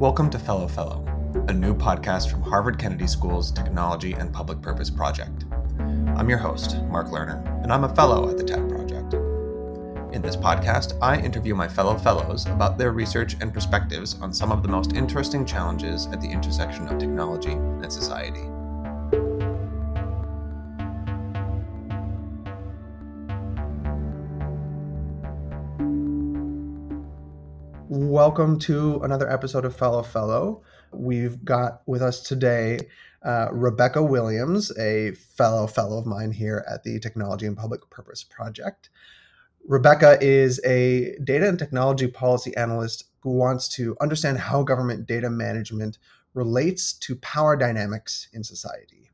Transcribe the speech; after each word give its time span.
Welcome 0.00 0.30
to 0.30 0.38
Fellow 0.38 0.66
Fellow, 0.66 1.04
a 1.48 1.52
new 1.52 1.74
podcast 1.74 2.30
from 2.30 2.40
Harvard 2.40 2.78
Kennedy 2.78 3.06
School's 3.06 3.52
Technology 3.52 4.14
and 4.14 4.32
Public 4.32 4.62
Purpose 4.62 4.88
Project. 4.88 5.44
I'm 6.16 6.26
your 6.26 6.38
host, 6.38 6.82
Mark 6.84 7.08
Lerner, 7.08 7.44
and 7.62 7.70
I'm 7.70 7.84
a 7.84 7.94
fellow 7.94 8.26
at 8.30 8.38
the 8.38 8.42
TAP 8.42 8.66
Project. 8.66 9.12
In 10.14 10.22
this 10.22 10.36
podcast, 10.36 10.96
I 11.02 11.20
interview 11.20 11.54
my 11.54 11.68
fellow 11.68 11.98
fellows 11.98 12.46
about 12.46 12.78
their 12.78 12.92
research 12.92 13.36
and 13.42 13.52
perspectives 13.52 14.18
on 14.22 14.32
some 14.32 14.50
of 14.50 14.62
the 14.62 14.70
most 14.70 14.94
interesting 14.94 15.44
challenges 15.44 16.06
at 16.06 16.22
the 16.22 16.30
intersection 16.30 16.88
of 16.88 16.98
technology 16.98 17.52
and 17.52 17.92
society. 17.92 18.48
Welcome 28.24 28.58
to 28.58 29.00
another 29.02 29.30
episode 29.30 29.64
of 29.64 29.74
Fellow 29.74 30.02
Fellow. 30.02 30.62
We've 30.92 31.42
got 31.42 31.80
with 31.86 32.02
us 32.02 32.20
today 32.20 32.80
uh, 33.24 33.48
Rebecca 33.50 34.02
Williams, 34.02 34.70
a 34.76 35.12
fellow 35.12 35.66
fellow 35.66 35.96
of 35.96 36.04
mine 36.04 36.30
here 36.30 36.62
at 36.70 36.84
the 36.84 37.00
Technology 37.00 37.46
and 37.46 37.56
Public 37.56 37.88
Purpose 37.88 38.22
Project. 38.22 38.90
Rebecca 39.66 40.18
is 40.20 40.60
a 40.66 41.16
data 41.24 41.48
and 41.48 41.58
technology 41.58 42.08
policy 42.08 42.54
analyst 42.58 43.04
who 43.20 43.30
wants 43.30 43.68
to 43.76 43.96
understand 44.02 44.36
how 44.36 44.64
government 44.64 45.06
data 45.06 45.30
management 45.30 45.96
relates 46.34 46.92
to 46.92 47.16
power 47.16 47.56
dynamics 47.56 48.28
in 48.34 48.44
society. 48.44 49.08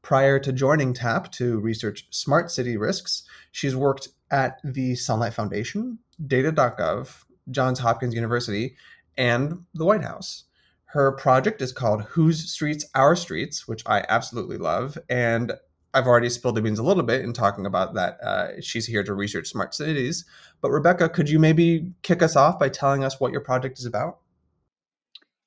Prior 0.00 0.38
to 0.38 0.54
joining 0.54 0.94
TAP 0.94 1.30
to 1.32 1.60
research 1.60 2.06
smart 2.08 2.50
city 2.50 2.78
risks, 2.78 3.24
she's 3.52 3.76
worked 3.76 4.08
at 4.30 4.58
the 4.64 4.94
Sunlight 4.94 5.34
Foundation, 5.34 5.98
Data.gov, 6.26 7.24
Johns 7.50 7.78
Hopkins 7.78 8.14
University, 8.14 8.76
and 9.16 9.64
the 9.74 9.84
White 9.84 10.02
House. 10.02 10.44
Her 10.86 11.12
project 11.12 11.60
is 11.60 11.72
called 11.72 12.02
Whose 12.02 12.50
Streets 12.50 12.86
Our 12.94 13.14
Streets, 13.14 13.68
which 13.68 13.82
I 13.86 14.04
absolutely 14.08 14.56
love. 14.56 14.96
And 15.10 15.52
I've 15.92 16.06
already 16.06 16.30
spilled 16.30 16.54
the 16.54 16.62
beans 16.62 16.78
a 16.78 16.82
little 16.82 17.02
bit 17.02 17.22
in 17.22 17.32
talking 17.32 17.66
about 17.66 17.94
that. 17.94 18.18
Uh, 18.22 18.60
she's 18.60 18.86
here 18.86 19.02
to 19.02 19.12
research 19.12 19.48
smart 19.48 19.74
cities. 19.74 20.24
But 20.62 20.70
Rebecca, 20.70 21.08
could 21.08 21.28
you 21.28 21.38
maybe 21.38 21.92
kick 22.02 22.22
us 22.22 22.36
off 22.36 22.58
by 22.58 22.68
telling 22.68 23.04
us 23.04 23.20
what 23.20 23.32
your 23.32 23.40
project 23.42 23.78
is 23.78 23.84
about? 23.84 24.18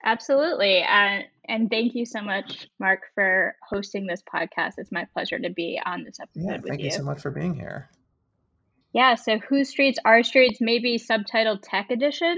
Absolutely. 0.03 0.83
Uh, 0.83 1.21
and 1.45 1.69
thank 1.69 1.95
you 1.95 2.05
so 2.05 2.21
much, 2.21 2.67
Mark, 2.79 3.01
for 3.15 3.55
hosting 3.67 4.07
this 4.07 4.21
podcast. 4.21 4.73
It's 4.77 4.91
my 4.91 5.05
pleasure 5.13 5.39
to 5.39 5.49
be 5.49 5.79
on 5.85 6.03
this 6.03 6.19
episode 6.19 6.47
yeah, 6.47 6.57
with 6.57 6.67
thank 6.67 6.79
you. 6.81 6.85
you 6.85 6.91
so 6.91 7.03
much 7.03 7.21
for 7.21 7.31
being 7.31 7.53
here. 7.55 7.89
Yeah, 8.93 9.15
so 9.15 9.39
Whose 9.39 9.69
Streets 9.69 9.99
Our 10.03 10.23
Streets, 10.23 10.59
maybe 10.59 10.99
subtitled 10.99 11.59
Tech 11.63 11.91
Edition, 11.91 12.35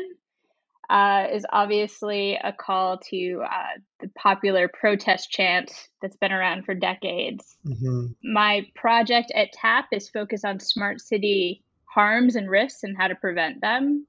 uh, 0.89 1.27
is 1.31 1.45
obviously 1.51 2.35
a 2.35 2.53
call 2.53 2.99
to 3.09 3.41
uh, 3.43 3.79
the 3.99 4.09
popular 4.09 4.67
protest 4.67 5.31
chant 5.31 5.71
that's 6.01 6.17
been 6.17 6.31
around 6.31 6.65
for 6.65 6.75
decades. 6.75 7.57
Mm-hmm. 7.65 8.07
My 8.33 8.67
project 8.75 9.31
at 9.33 9.53
TAP 9.53 9.85
is 9.91 10.09
focused 10.09 10.45
on 10.45 10.59
smart 10.59 11.01
city 11.01 11.63
harms 11.85 12.35
and 12.35 12.49
risks 12.49 12.83
and 12.83 12.97
how 12.97 13.07
to 13.07 13.15
prevent 13.15 13.61
them. 13.61 14.05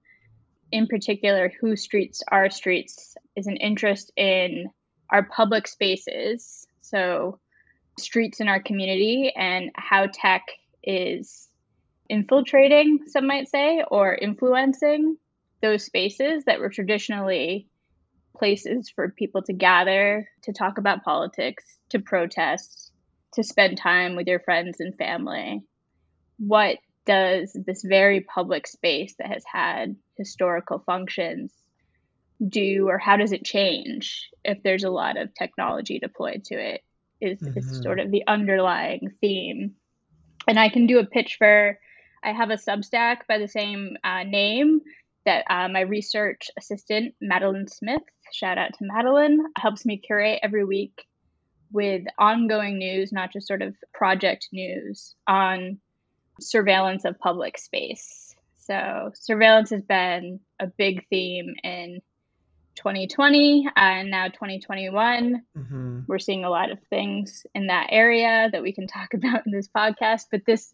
In 0.72 0.86
particular, 0.86 1.52
Whose 1.60 1.82
Streets 1.82 2.22
Our 2.30 2.50
Streets 2.50 3.16
is 3.36 3.46
an 3.46 3.56
interest 3.56 4.12
in 4.16 4.66
our 5.10 5.22
public 5.22 5.68
spaces, 5.68 6.66
so 6.80 7.38
streets 7.98 8.40
in 8.40 8.48
our 8.48 8.60
community, 8.60 9.32
and 9.36 9.70
how 9.76 10.08
tech 10.12 10.42
is 10.82 11.48
infiltrating, 12.08 13.00
some 13.06 13.26
might 13.26 13.48
say, 13.48 13.82
or 13.90 14.14
influencing 14.14 15.16
those 15.62 15.84
spaces 15.84 16.44
that 16.44 16.60
were 16.60 16.68
traditionally 16.68 17.66
places 18.36 18.90
for 18.90 19.10
people 19.10 19.42
to 19.42 19.52
gather, 19.52 20.28
to 20.42 20.52
talk 20.52 20.78
about 20.78 21.04
politics, 21.04 21.64
to 21.90 21.98
protest, 21.98 22.92
to 23.34 23.42
spend 23.42 23.78
time 23.78 24.16
with 24.16 24.26
your 24.26 24.40
friends 24.40 24.80
and 24.80 24.96
family. 24.96 25.62
What 26.38 26.78
does 27.06 27.56
this 27.66 27.82
very 27.82 28.20
public 28.20 28.66
space 28.66 29.14
that 29.18 29.28
has 29.28 29.44
had 29.50 29.96
historical 30.16 30.80
functions 30.80 31.52
do, 32.46 32.88
or 32.88 32.98
how 32.98 33.16
does 33.16 33.32
it 33.32 33.44
change 33.44 34.28
if 34.44 34.62
there's 34.62 34.84
a 34.84 34.90
lot 34.90 35.16
of 35.16 35.34
technology 35.34 35.98
deployed 35.98 36.44
to 36.44 36.54
it? 36.54 36.82
Is, 37.20 37.40
mm-hmm. 37.40 37.58
is 37.58 37.80
sort 37.82 38.00
of 38.00 38.10
the 38.10 38.24
underlying 38.26 39.14
theme. 39.20 39.76
And 40.46 40.58
I 40.58 40.68
can 40.68 40.86
do 40.86 40.98
a 40.98 41.06
pitch 41.06 41.36
for 41.38 41.78
I 42.24 42.32
have 42.32 42.50
a 42.50 42.54
Substack 42.54 43.26
by 43.28 43.38
the 43.38 43.48
same 43.48 43.96
uh, 44.02 44.22
name 44.24 44.80
that 45.26 45.44
uh, 45.48 45.68
my 45.68 45.80
research 45.80 46.50
assistant, 46.58 47.14
Madeline 47.20 47.68
Smith, 47.68 48.02
shout 48.32 48.58
out 48.58 48.72
to 48.74 48.84
Madeline, 48.84 49.40
helps 49.56 49.84
me 49.84 49.98
curate 49.98 50.40
every 50.42 50.64
week 50.64 51.06
with 51.72 52.04
ongoing 52.18 52.78
news, 52.78 53.12
not 53.12 53.32
just 53.32 53.46
sort 53.46 53.62
of 53.62 53.74
project 53.92 54.48
news 54.52 55.14
on 55.26 55.78
surveillance 56.40 57.04
of 57.04 57.18
public 57.18 57.58
space. 57.58 58.34
So, 58.58 59.10
surveillance 59.14 59.70
has 59.70 59.82
been 59.82 60.40
a 60.58 60.66
big 60.66 61.06
theme 61.08 61.54
in 61.62 62.00
2020 62.76 63.68
and 63.76 64.10
now 64.10 64.28
2021. 64.28 65.42
Mm-hmm. 65.56 66.00
We're 66.06 66.18
seeing 66.18 66.44
a 66.44 66.50
lot 66.50 66.70
of 66.70 66.78
things 66.90 67.44
in 67.54 67.66
that 67.66 67.88
area 67.90 68.48
that 68.50 68.62
we 68.62 68.72
can 68.72 68.86
talk 68.86 69.14
about 69.14 69.46
in 69.46 69.52
this 69.52 69.68
podcast, 69.68 70.26
but 70.30 70.46
this 70.46 70.72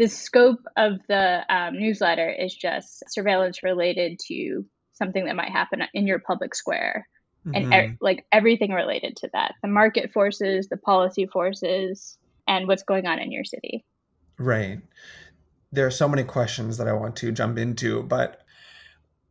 the 0.00 0.08
scope 0.08 0.64
of 0.78 0.94
the 1.08 1.44
um, 1.54 1.78
newsletter 1.78 2.30
is 2.30 2.54
just 2.54 3.04
surveillance 3.10 3.62
related 3.62 4.18
to 4.28 4.64
something 4.94 5.26
that 5.26 5.36
might 5.36 5.50
happen 5.50 5.82
in 5.92 6.06
your 6.06 6.18
public 6.18 6.54
square. 6.54 7.06
Mm-hmm. 7.46 7.72
and 7.72 7.74
er- 7.74 7.96
like 8.02 8.26
everything 8.30 8.70
related 8.70 9.16
to 9.16 9.30
that 9.32 9.54
the 9.62 9.68
market 9.68 10.12
forces 10.12 10.68
the 10.68 10.76
policy 10.76 11.24
forces 11.24 12.18
and 12.46 12.68
what's 12.68 12.82
going 12.82 13.06
on 13.06 13.18
in 13.18 13.32
your 13.32 13.44
city. 13.44 13.82
Right. 14.38 14.80
There 15.72 15.86
are 15.86 15.90
so 15.90 16.06
many 16.06 16.22
questions 16.22 16.76
that 16.76 16.86
i 16.86 16.92
want 16.92 17.16
to 17.16 17.32
jump 17.32 17.56
into 17.56 18.02
but 18.02 18.42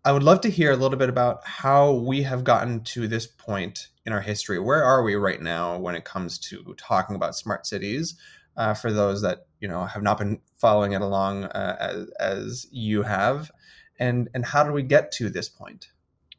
i 0.04 0.12
would 0.12 0.24
love 0.24 0.42
to 0.42 0.50
hear 0.50 0.72
a 0.72 0.76
little 0.76 0.98
bit 0.98 1.10
about 1.10 1.46
how 1.46 1.92
we 1.92 2.24
have 2.24 2.44
gotten 2.44 2.84
to 2.86 3.08
this 3.08 3.28
point 3.28 3.90
in 4.08 4.12
our 4.12 4.22
history. 4.22 4.58
Where 4.58 4.84
are 4.84 5.04
we 5.04 5.14
right 5.14 5.40
now 5.40 5.78
when 5.78 5.94
it 5.94 6.04
comes 6.04 6.40
to 6.50 6.74
talking 6.80 7.16
about 7.16 7.36
smart 7.36 7.68
cities 7.68 8.16
uh, 8.60 8.74
for 8.74 8.92
those 8.92 9.22
that 9.22 9.48
you 9.60 9.68
know 9.68 9.86
have 9.86 10.04
not 10.04 10.20
been 10.20 10.40
following 10.58 10.92
it 10.92 11.02
along 11.02 11.46
uh, 11.46 11.78
as, 11.80 12.10
as 12.20 12.68
you 12.72 13.02
have. 13.02 13.50
And 13.98 14.30
and 14.34 14.46
how 14.46 14.64
do 14.64 14.72
we 14.72 14.84
get 14.84 15.12
to 15.14 15.30
this 15.30 15.50
point? 15.50 15.88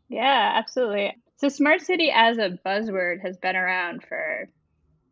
Yeah 0.09 0.53
absolutely. 0.55 1.17
So 1.39 1.49
smart 1.49 1.81
city 1.81 2.13
as 2.15 2.37
a 2.39 2.59
buzzword 2.65 3.23
has 3.23 3.39
been 3.39 3.57
around 3.57 4.05
for 4.07 4.49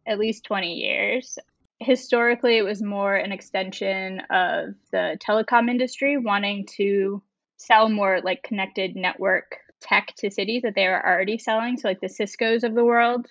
at 0.07 0.19
least 0.19 0.45
20 0.45 0.75
years. 0.75 1.39
Historically 1.81 2.59
it 2.59 2.63
was 2.63 2.83
more 2.83 3.15
an 3.15 3.33
extension 3.33 4.21
of 4.31 4.75
the 4.93 5.19
telecom 5.27 5.71
industry 5.71 6.19
wanting 6.19 6.67
to 6.77 7.23
sell 7.57 7.89
more 7.89 8.21
like 8.23 8.43
connected 8.43 8.97
network 8.97 9.57
tech 9.81 10.13
to 10.19 10.31
cities 10.31 10.63
that 10.63 10.75
they 10.75 10.87
were 10.87 11.07
already 11.07 11.39
selling. 11.39 11.77
So 11.77 11.89
like 11.89 12.01
the 12.01 12.09
ciscos 12.09 12.65
of 12.65 12.75
the 12.75 12.85
world 12.85 13.27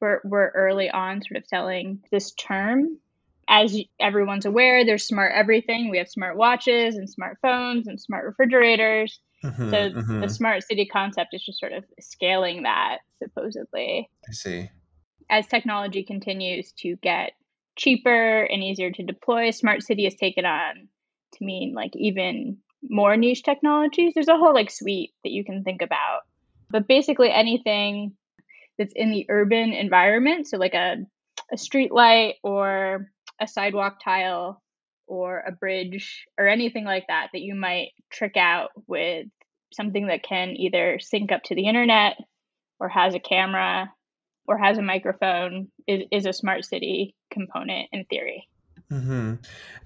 were, 0.00 0.22
were 0.24 0.52
early 0.54 0.88
on 0.88 1.20
sort 1.22 1.38
of 1.38 1.46
selling 1.46 2.00
this 2.10 2.32
term 2.32 2.98
as 3.48 3.76
everyone's 3.98 4.44
aware, 4.44 4.84
there's 4.84 5.04
smart 5.04 5.32
everything. 5.34 5.90
We 5.90 5.98
have 5.98 6.08
smart 6.08 6.36
watches 6.36 6.96
and 6.96 7.08
smartphones 7.08 7.86
and 7.86 7.98
smart 7.98 8.26
refrigerators. 8.26 9.18
Mm-hmm, 9.42 9.70
so 9.70 9.76
mm-hmm. 9.90 10.20
the 10.20 10.28
smart 10.28 10.64
city 10.64 10.84
concept 10.84 11.32
is 11.32 11.44
just 11.44 11.58
sort 11.58 11.72
of 11.72 11.84
scaling 11.98 12.64
that, 12.64 12.98
supposedly. 13.18 14.10
I 14.28 14.32
see. 14.32 14.70
As 15.30 15.46
technology 15.46 16.02
continues 16.02 16.72
to 16.80 16.96
get 16.96 17.32
cheaper 17.76 18.42
and 18.42 18.62
easier 18.62 18.90
to 18.90 19.02
deploy, 19.02 19.50
smart 19.50 19.82
city 19.82 20.04
has 20.04 20.14
taken 20.14 20.44
on 20.44 20.88
to 21.34 21.44
mean 21.44 21.72
like 21.74 21.94
even 21.96 22.58
more 22.88 23.16
niche 23.16 23.44
technologies. 23.44 24.12
There's 24.14 24.28
a 24.28 24.36
whole 24.36 24.54
like 24.54 24.70
suite 24.70 25.12
that 25.24 25.30
you 25.30 25.44
can 25.44 25.64
think 25.64 25.80
about. 25.80 26.22
But 26.70 26.86
basically 26.86 27.30
anything 27.30 28.12
that's 28.76 28.92
in 28.94 29.10
the 29.10 29.26
urban 29.30 29.72
environment, 29.72 30.48
so 30.48 30.58
like 30.58 30.74
a 30.74 30.96
a 31.52 31.56
street 31.56 31.92
light 31.92 32.34
or 32.42 33.10
a 33.40 33.46
sidewalk 33.46 33.98
tile 34.02 34.62
or 35.06 35.42
a 35.46 35.52
bridge 35.52 36.26
or 36.38 36.46
anything 36.46 36.84
like 36.84 37.06
that 37.08 37.28
that 37.32 37.40
you 37.40 37.54
might 37.54 37.88
trick 38.10 38.36
out 38.36 38.70
with 38.86 39.26
something 39.72 40.06
that 40.06 40.22
can 40.22 40.50
either 40.56 40.98
sync 41.00 41.32
up 41.32 41.42
to 41.44 41.54
the 41.54 41.66
internet 41.66 42.16
or 42.78 42.88
has 42.88 43.14
a 43.14 43.20
camera 43.20 43.92
or 44.46 44.58
has 44.58 44.78
a 44.78 44.82
microphone 44.82 45.68
is, 45.86 46.02
is 46.10 46.26
a 46.26 46.32
smart 46.32 46.64
city 46.64 47.14
component 47.30 47.88
in 47.92 48.04
theory. 48.06 48.48
Mm-hmm. 48.90 49.34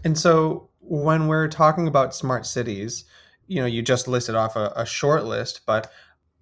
And 0.04 0.18
so 0.18 0.68
when 0.80 1.26
we're 1.26 1.48
talking 1.48 1.88
about 1.88 2.14
smart 2.14 2.46
cities, 2.46 3.04
you 3.46 3.60
know, 3.60 3.66
you 3.66 3.82
just 3.82 4.06
listed 4.06 4.34
off 4.34 4.56
a, 4.56 4.72
a 4.76 4.86
short 4.86 5.24
list, 5.24 5.62
but 5.66 5.90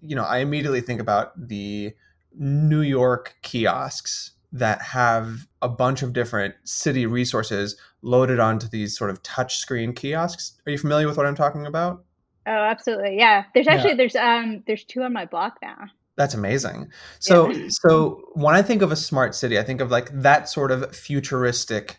you 0.03 0.17
know, 0.17 0.25
I 0.25 0.39
immediately 0.39 0.81
think 0.81 1.01
about 1.01 1.49
the 1.49 1.95
New 2.35 2.81
York 2.81 3.37
kiosks 3.43 4.33
that 4.53 4.83
have 4.83 5.47
a 5.63 5.69
bunch 5.69 6.03
of 6.03 6.13
different 6.13 6.55
city 6.65 7.07
resources 7.07 7.77
loaded 8.03 8.41
onto 8.41 8.69
these 8.69 8.97
sort 8.97 9.11
of 9.11 9.23
touch 9.23 9.59
screen 9.59 9.93
kiosks. 9.93 10.61
Are 10.67 10.71
you 10.73 10.79
familiar 10.79 11.07
with 11.07 11.17
what 11.17 11.27
I'm 11.27 11.35
talking 11.35 11.67
about? 11.67 12.05
Oh, 12.47 12.53
absolutely. 12.53 13.17
Yeah. 13.17 13.45
There's 13.55 13.69
actually 13.69 13.91
yeah. 13.91 13.97
there's 13.97 14.17
um 14.17 14.63
there's 14.67 14.85
two 14.85 15.03
on 15.03 15.13
my 15.13 15.27
block 15.27 15.59
now. 15.63 15.77
That's 16.17 16.35
amazing. 16.35 16.91
So 17.19 17.51
Yeah. 17.51 17.69
so 17.69 18.23
when 18.33 18.55
I 18.55 18.63
think 18.63 18.83
of 18.83 18.91
a 18.91 18.97
smart 18.97 19.35
city, 19.35 19.59
I 19.59 19.63
think 19.63 19.81
of 19.81 19.91
like 19.91 20.11
that 20.13 20.49
sort 20.49 20.73
of 20.73 20.95
futuristic 20.95 21.99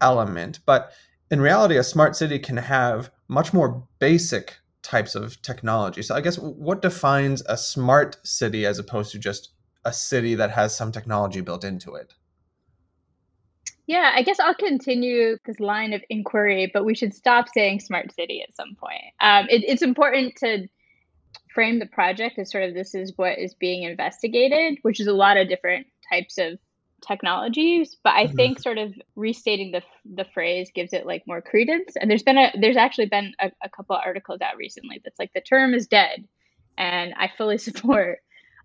element. 0.00 0.60
But 0.66 0.92
in 1.30 1.40
reality, 1.40 1.76
a 1.76 1.84
smart 1.84 2.16
city 2.16 2.38
can 2.38 2.56
have 2.56 3.10
much 3.28 3.52
more 3.52 3.86
basic 3.98 4.58
types 4.82 5.14
of 5.14 5.40
technology. 5.42 6.02
So 6.02 6.14
I 6.14 6.20
guess 6.20 6.38
what 6.38 6.82
defines 6.82 7.42
a 7.46 7.56
smart 7.56 8.16
city 8.26 8.66
as 8.66 8.78
opposed 8.78 9.12
to 9.12 9.18
just 9.18 9.50
a 9.84 9.92
city 9.92 10.34
that 10.36 10.50
has 10.50 10.76
some 10.76 10.92
technology 10.92 11.40
built 11.40 11.64
into 11.64 11.94
it? 11.94 12.14
Yeah, 13.86 14.12
I 14.14 14.22
guess 14.22 14.38
I'll 14.38 14.54
continue 14.54 15.36
this 15.44 15.58
line 15.60 15.92
of 15.92 16.02
inquiry, 16.08 16.70
but 16.72 16.84
we 16.84 16.94
should 16.94 17.14
stop 17.14 17.48
saying 17.48 17.80
smart 17.80 18.12
city 18.14 18.42
at 18.42 18.54
some 18.54 18.76
point. 18.76 19.02
Um, 19.20 19.46
it, 19.50 19.64
it's 19.66 19.82
important 19.82 20.36
to 20.36 20.68
frame 21.54 21.78
the 21.78 21.86
project 21.86 22.38
as 22.38 22.50
sort 22.50 22.64
of 22.64 22.74
this 22.74 22.94
is 22.94 23.12
what 23.16 23.38
is 23.38 23.54
being 23.54 23.82
investigated, 23.84 24.78
which 24.82 25.00
is 25.00 25.08
a 25.08 25.12
lot 25.12 25.36
of 25.36 25.48
different 25.48 25.86
types 26.10 26.38
of 26.38 26.58
technologies. 27.06 27.96
But 28.04 28.14
I 28.14 28.28
Mhm. 28.28 28.36
think 28.36 28.60
sort 28.60 28.78
of 28.78 28.94
restating 29.16 29.72
the 29.72 29.82
the 30.04 30.26
phrase 30.34 30.70
gives 30.74 30.92
it 30.92 31.06
like 31.06 31.26
more 31.26 31.42
credence. 31.42 31.96
And 31.96 32.10
there's 32.10 32.22
been 32.22 32.38
a 32.38 32.52
there's 32.60 32.76
actually 32.76 33.06
been 33.06 33.34
a, 33.40 33.50
a 33.62 33.68
couple 33.70 33.96
articles 33.96 34.40
out 34.40 34.56
recently 34.56 35.00
that's 35.04 35.18
like 35.18 35.32
the 35.34 35.40
term 35.40 35.74
is 35.74 35.88
dead, 35.88 36.26
and 36.78 37.14
I 37.18 37.30
fully 37.36 37.58
support 37.58 38.20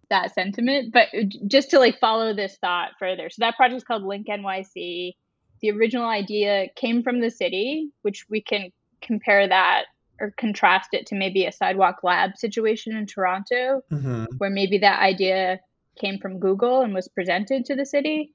that 0.09 0.33
sentiment. 0.33 0.94
But 0.94 1.07
just 1.48 1.71
to 1.71 1.80
like 1.80 2.00
follow 2.00 2.33
this 2.33 2.57
thought 2.59 2.92
further, 3.00 3.30
so 3.30 3.39
that 3.39 3.56
project 3.56 3.77
is 3.77 3.83
called 3.83 4.04
Link 4.04 4.27
NYC. 4.27 5.13
The 5.62 5.71
original 5.71 6.07
idea 6.07 6.68
came 6.75 7.01
from 7.01 7.19
the 7.19 7.31
city, 7.31 7.89
which 8.04 8.25
we 8.30 8.42
can 8.42 8.71
compare 9.01 9.48
that 9.48 9.86
or 10.19 10.33
contrast 10.38 10.89
it 10.94 11.06
to 11.07 11.15
maybe 11.15 11.45
a 11.45 11.51
sidewalk 11.51 11.98
lab 12.04 12.38
situation 12.38 12.95
in 12.95 13.06
Toronto, 13.06 13.81
hmm 13.89 14.25
where 14.38 14.50
maybe 14.50 14.77
that 14.80 15.01
idea 15.01 15.59
came 16.00 16.19
from 16.19 16.39
Google 16.39 16.81
and 16.81 16.94
was 16.94 17.07
presented 17.07 17.65
to 17.65 17.75
the 17.75 17.86
city. 17.86 18.31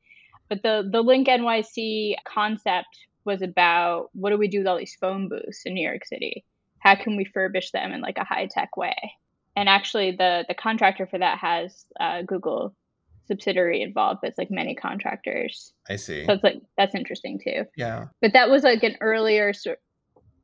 But 0.49 0.63
the 0.63 0.89
the 0.91 1.03
Link 1.03 1.29
NYC 1.29 2.17
concept 2.27 2.89
was 3.25 3.43
about 3.43 4.11
what 4.15 4.31
do 4.31 4.39
we 4.39 4.49
do 4.49 4.59
with 4.59 4.67
all 4.67 4.79
these 4.79 4.97
phone 5.01 5.29
booths 5.29 5.63
in 5.65 5.75
New 5.75 5.87
York 5.87 6.05
City? 6.05 6.45
How 6.81 6.97
can 6.97 7.17
we 7.17 7.25
furbish 7.25 7.71
them 7.71 7.93
in 7.93 8.01
like 8.01 8.19
a 8.19 8.25
high 8.25 8.49
tech 8.51 8.77
way? 8.77 8.97
And 9.57 9.69
actually, 9.69 10.13
the 10.13 10.45
the 10.49 10.55
contractor 10.55 11.07
for 11.07 11.19
that 11.19 11.39
has 11.39 11.85
a 12.01 12.23
Google 12.25 12.75
subsidiary 13.27 13.83
involved. 13.83 14.21
But 14.23 14.29
it's 14.31 14.39
like 14.39 14.51
many 14.51 14.75
contractors, 14.75 15.73
I 15.89 15.97
see. 15.97 16.25
so 16.27 16.33
it's 16.33 16.43
like 16.45 16.61
that's 16.77 16.95
interesting 16.95 17.39
too 17.43 17.65
Yeah. 17.77 18.07
but 18.21 18.33
that 18.33 18.51
was 18.51 18.63
like 18.63 18.83
an 18.83 18.97
earlier 19.01 19.53
sort 19.53 19.79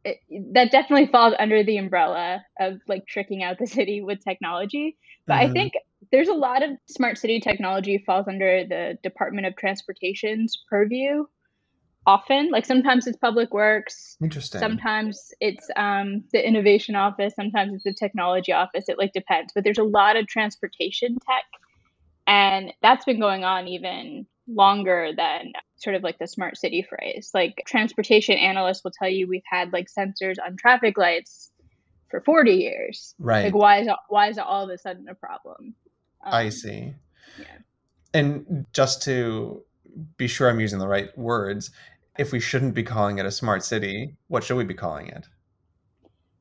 it, 0.04 0.18
that 0.54 0.70
definitely 0.70 1.06
falls 1.08 1.34
under 1.38 1.64
the 1.64 1.76
umbrella 1.76 2.44
of 2.60 2.78
like 2.86 3.04
tricking 3.06 3.42
out 3.42 3.58
the 3.58 3.66
city 3.66 4.00
with 4.00 4.22
technology 4.22 4.96
but 5.26 5.34
i 5.34 5.48
Mhm. 5.48 5.52
think 5.52 5.72
there's 6.12 6.28
a 6.28 6.34
lot 6.34 6.62
of 6.62 6.70
smart 6.88 7.18
city 7.18 7.40
technology 7.40 7.98
falls 8.06 8.28
under 8.28 8.64
the 8.64 8.96
department 9.02 9.46
of 9.46 9.56
transportation's 9.56 10.62
purview 10.70 11.24
often. 12.06 12.50
Like 12.50 12.64
sometimes 12.66 13.06
it's 13.06 13.16
public 13.18 13.52
works. 13.52 14.16
Interesting. 14.22 14.60
sometimes 14.60 15.32
it's 15.40 15.68
um, 15.76 16.24
the 16.32 16.46
innovation 16.46 16.94
office. 16.94 17.34
Sometimes 17.34 17.74
it's 17.74 17.84
the 17.84 17.92
technology 17.94 18.52
office. 18.52 18.88
It 18.88 18.98
like 18.98 19.12
depends. 19.12 19.52
But 19.54 19.64
there's 19.64 19.78
a 19.78 19.84
lot 19.84 20.16
of 20.16 20.26
transportation 20.26 21.18
tech. 21.26 21.44
And 22.26 22.72
that's 22.82 23.04
been 23.04 23.20
going 23.20 23.44
on 23.44 23.68
even 23.68 24.26
longer 24.46 25.10
than 25.16 25.52
sort 25.76 25.96
of 25.96 26.02
like 26.02 26.18
the 26.18 26.26
smart 26.26 26.56
city 26.56 26.86
phrase. 26.88 27.30
Like 27.34 27.62
transportation 27.66 28.36
analysts 28.38 28.82
will 28.84 28.90
tell 28.90 29.08
you 29.08 29.26
we've 29.26 29.42
had 29.50 29.72
like 29.72 29.88
sensors 29.88 30.36
on 30.44 30.56
traffic 30.56 30.96
lights 30.98 31.50
for 32.10 32.20
40 32.22 32.52
years. 32.52 33.14
Right. 33.18 33.44
like 33.44 33.54
why 33.54 33.80
is 33.80 33.88
why 34.08 34.28
is 34.28 34.38
it 34.38 34.44
all 34.44 34.64
of 34.64 34.70
a 34.70 34.78
sudden 34.78 35.08
a 35.08 35.14
problem? 35.14 35.74
I 36.22 36.46
Um, 36.46 36.50
see. 36.50 36.94
yeah. 37.38 37.44
And 38.14 38.66
just 38.72 39.02
to 39.02 39.62
be 40.16 40.28
sure 40.28 40.48
I'm 40.48 40.60
using 40.60 40.78
the 40.78 40.88
right 40.88 41.16
words, 41.16 41.70
if 42.18 42.32
we 42.32 42.40
shouldn't 42.40 42.74
be 42.74 42.82
calling 42.82 43.18
it 43.18 43.26
a 43.26 43.30
smart 43.30 43.64
city, 43.64 44.16
what 44.28 44.44
should 44.44 44.56
we 44.56 44.64
be 44.64 44.74
calling 44.74 45.08
it? 45.08 45.26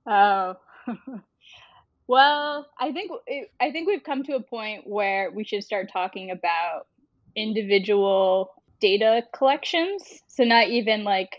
Oh, 0.06 0.56
well, 2.08 2.68
I 2.80 2.92
think 2.92 3.12
it, 3.28 3.52
I 3.60 3.72
think 3.72 3.88
we've 3.88 4.04
come 4.04 4.24
to 4.24 4.36
a 4.36 4.42
point 4.42 4.88
where 4.88 5.32
we 5.32 5.44
should 5.44 5.64
start 5.64 5.90
talking 5.92 6.32
about 6.32 6.88
individual 7.36 8.52
data 8.80 9.24
collections. 9.34 10.04
So 10.28 10.44
not 10.44 10.68
even 10.70 11.04
like 11.04 11.38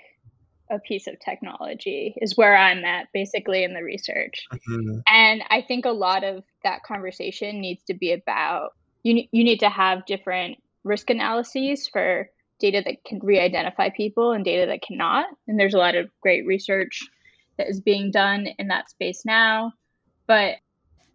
a 0.70 0.78
piece 0.78 1.06
of 1.06 1.18
technology 1.20 2.14
is 2.20 2.36
where 2.36 2.56
I'm 2.56 2.84
at 2.84 3.08
basically 3.12 3.64
in 3.64 3.74
the 3.74 3.82
research. 3.82 4.46
Mhm. 4.52 5.02
And 5.08 5.42
I 5.48 5.62
think 5.62 5.84
a 5.84 5.90
lot 5.90 6.24
of 6.24 6.44
that 6.62 6.82
conversation 6.82 7.60
needs 7.60 7.82
to 7.84 7.94
be 7.94 8.12
about 8.12 8.72
you 9.02 9.24
you 9.32 9.44
need 9.44 9.60
to 9.60 9.68
have 9.68 10.04
different 10.06 10.58
risk 10.88 11.10
analyses 11.10 11.88
for 11.88 12.28
data 12.58 12.82
that 12.84 13.04
can 13.04 13.20
re-identify 13.22 13.90
people 13.90 14.32
and 14.32 14.44
data 14.44 14.66
that 14.66 14.82
cannot. 14.82 15.26
And 15.46 15.58
there's 15.58 15.74
a 15.74 15.78
lot 15.78 15.94
of 15.94 16.10
great 16.20 16.46
research 16.46 17.02
that 17.56 17.68
is 17.68 17.80
being 17.80 18.10
done 18.10 18.48
in 18.58 18.68
that 18.68 18.90
space 18.90 19.24
now. 19.24 19.72
But 20.26 20.56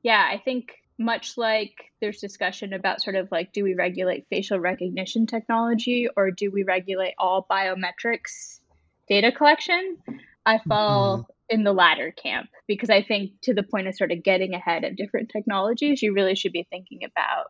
yeah, 0.04 0.25
I 0.30 0.42
think 0.44 0.72
much 0.98 1.38
like 1.38 1.92
there's 2.02 2.20
discussion 2.20 2.74
about 2.74 3.02
sort 3.02 3.16
of 3.16 3.31
like 3.31 3.52
do 3.52 3.64
we 3.64 3.74
regulate 3.74 4.28
facial 4.30 4.60
recognition 4.60 5.25
technology 5.25 6.08
or 6.16 6.31
do 6.31 6.52
we 6.52 6.64
regulate 6.64 7.16
all 7.18 7.46
biometrics 7.50 8.60
data 9.08 9.31
collection? 9.31 9.98
I 10.46 10.60
fall 10.68 11.20
mm-hmm. 11.20 11.56
in 11.56 11.64
the 11.64 11.74
latter 11.74 12.12
camp 12.12 12.50
because 12.68 12.90
I 12.90 13.02
think 13.02 13.31
to 13.42 13.54
the 13.54 13.64
point 13.64 13.88
of 13.88 13.96
sort 13.96 14.12
of 14.12 14.24
getting 14.24 14.54
ahead 14.54 14.84
of 14.84 14.96
different 14.96 15.30
technologies, 15.30 16.02
you 16.02 16.14
really 16.14 16.36
should 16.36 16.54
be 16.54 16.68
thinking 16.70 17.00
about 17.04 17.48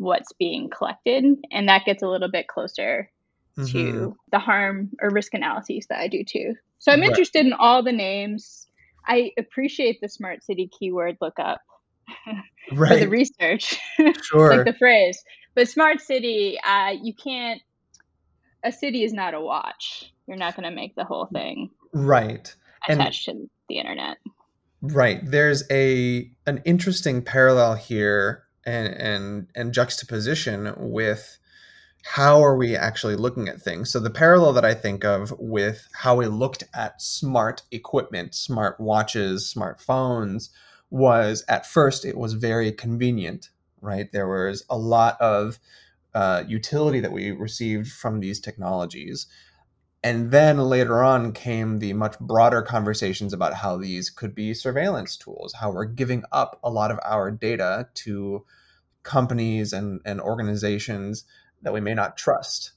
what's 0.00 0.32
being 0.32 0.70
collected. 0.70 1.24
And 1.52 1.68
that 1.68 1.84
gets 1.84 2.02
a 2.02 2.08
little 2.08 2.30
bit 2.30 2.48
closer 2.48 3.10
Mhm. 3.58 3.70
to 3.72 4.16
the 4.32 4.38
harm 4.38 4.90
or 5.00 5.10
risk 5.10 5.34
analyses 5.34 5.86
that 5.88 5.98
I 6.00 6.08
do 6.08 6.24
too. 6.24 6.54
So 6.78 6.90
I'm 6.92 7.00
Right. 7.00 7.10
interested 7.10 7.44
in 7.44 7.52
all 7.52 7.82
the 7.82 7.92
names. 7.92 8.66
I 9.06 9.32
appreciate 9.38 10.00
the 10.00 10.08
smart 10.08 10.42
city 10.42 10.68
keyword 10.68 11.18
lookup 11.20 11.60
for 12.74 12.88
the 12.96 13.08
research, 13.08 13.78
Sure. 14.22 14.56
like 14.56 14.64
the 14.64 14.72
phrase. 14.78 15.22
But 15.54 15.68
smart 15.68 16.00
city, 16.00 16.58
uh, 16.64 16.94
you 17.02 17.12
can't. 17.14 17.60
A 18.64 18.72
city 18.72 19.04
is 19.04 19.12
not 19.12 19.34
a 19.34 19.40
watch. 19.40 20.12
You're 20.26 20.36
not 20.36 20.54
going 20.56 20.68
to 20.68 20.74
make 20.74 20.94
the 20.94 21.04
whole 21.04 21.26
thing 21.26 21.70
right. 21.92 22.54
And- 22.88 23.00
attached 23.00 23.24
to 23.26 23.50
the 23.68 23.78
internet. 23.78 24.16
Right. 24.82 25.20
There's 25.22 25.62
a 25.70 26.30
an 26.46 26.62
interesting 26.64 27.20
parallel 27.22 27.74
here 27.74 28.44
and 28.64 28.94
and 28.94 29.46
and 29.54 29.72
juxtaposition 29.72 30.74
with 30.76 31.38
how 32.02 32.42
are 32.42 32.56
we 32.56 32.74
actually 32.76 33.16
looking 33.16 33.48
at 33.48 33.60
things. 33.60 33.90
So 33.90 34.00
the 34.00 34.10
parallel 34.10 34.54
that 34.54 34.64
I 34.64 34.74
think 34.74 35.04
of 35.04 35.34
with 35.38 35.86
how 35.92 36.16
we 36.16 36.26
looked 36.26 36.64
at 36.74 37.00
smart 37.00 37.62
equipment, 37.70 38.34
smart 38.34 38.80
watches, 38.80 39.52
smartphones 39.54 40.48
was 40.90 41.44
at 41.48 41.66
first 41.66 42.04
it 42.04 42.16
was 42.16 42.32
very 42.32 42.72
convenient, 42.72 43.50
right? 43.80 44.10
There 44.10 44.28
was 44.28 44.64
a 44.70 44.78
lot 44.78 45.20
of 45.20 45.58
uh, 46.14 46.42
utility 46.48 47.00
that 47.00 47.12
we 47.12 47.30
received 47.30 47.92
from 47.92 48.20
these 48.20 48.40
technologies. 48.40 49.26
And 50.02 50.30
then 50.30 50.58
later 50.58 51.02
on 51.02 51.32
came 51.32 51.78
the 51.78 51.92
much 51.92 52.18
broader 52.20 52.62
conversations 52.62 53.34
about 53.34 53.52
how 53.52 53.76
these 53.76 54.08
could 54.08 54.34
be 54.34 54.54
surveillance 54.54 55.16
tools, 55.16 55.52
how 55.52 55.70
we're 55.70 55.84
giving 55.84 56.24
up 56.32 56.58
a 56.64 56.70
lot 56.70 56.90
of 56.90 56.98
our 57.04 57.30
data 57.30 57.88
to 57.96 58.44
companies 59.02 59.72
and, 59.74 60.00
and 60.06 60.20
organizations 60.20 61.24
that 61.62 61.74
we 61.74 61.80
may 61.80 61.92
not 61.92 62.16
trust. 62.16 62.72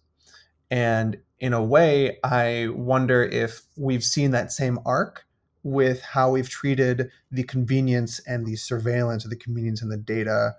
And 0.70 1.18
in 1.40 1.54
a 1.54 1.64
way, 1.64 2.20
I 2.24 2.68
wonder 2.74 3.24
if 3.24 3.62
we've 3.78 4.04
seen 4.04 4.32
that 4.32 4.52
same 4.52 4.80
arc 4.86 5.26
with 5.64 6.02
how 6.02 6.32
we've 6.32 6.50
treated 6.50 7.10
the 7.32 7.44
convenience 7.44 8.20
and 8.28 8.46
the 8.46 8.58
surveillance 8.58 9.26
or 9.26 9.30
the 9.30 9.38
convenience 9.38 9.82
and 9.82 9.92
the 9.92 9.98
data 9.98 10.56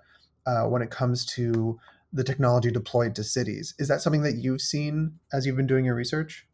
uh, 0.47 0.63
when 0.63 0.81
it 0.81 0.89
comes 0.89 1.25
to 1.25 1.79
the 2.11 2.23
technology 2.23 2.71
deployed 2.71 3.13
to 3.15 3.23
cities. 3.23 3.75
Is 3.77 3.87
that 3.87 4.01
something 4.01 4.23
that 4.23 4.37
you've 4.37 4.61
seen 4.61 5.19
as 5.31 5.45
you've 5.45 5.57
been 5.57 5.67
doing 5.67 5.85
your 5.85 5.95
research? 5.95 6.47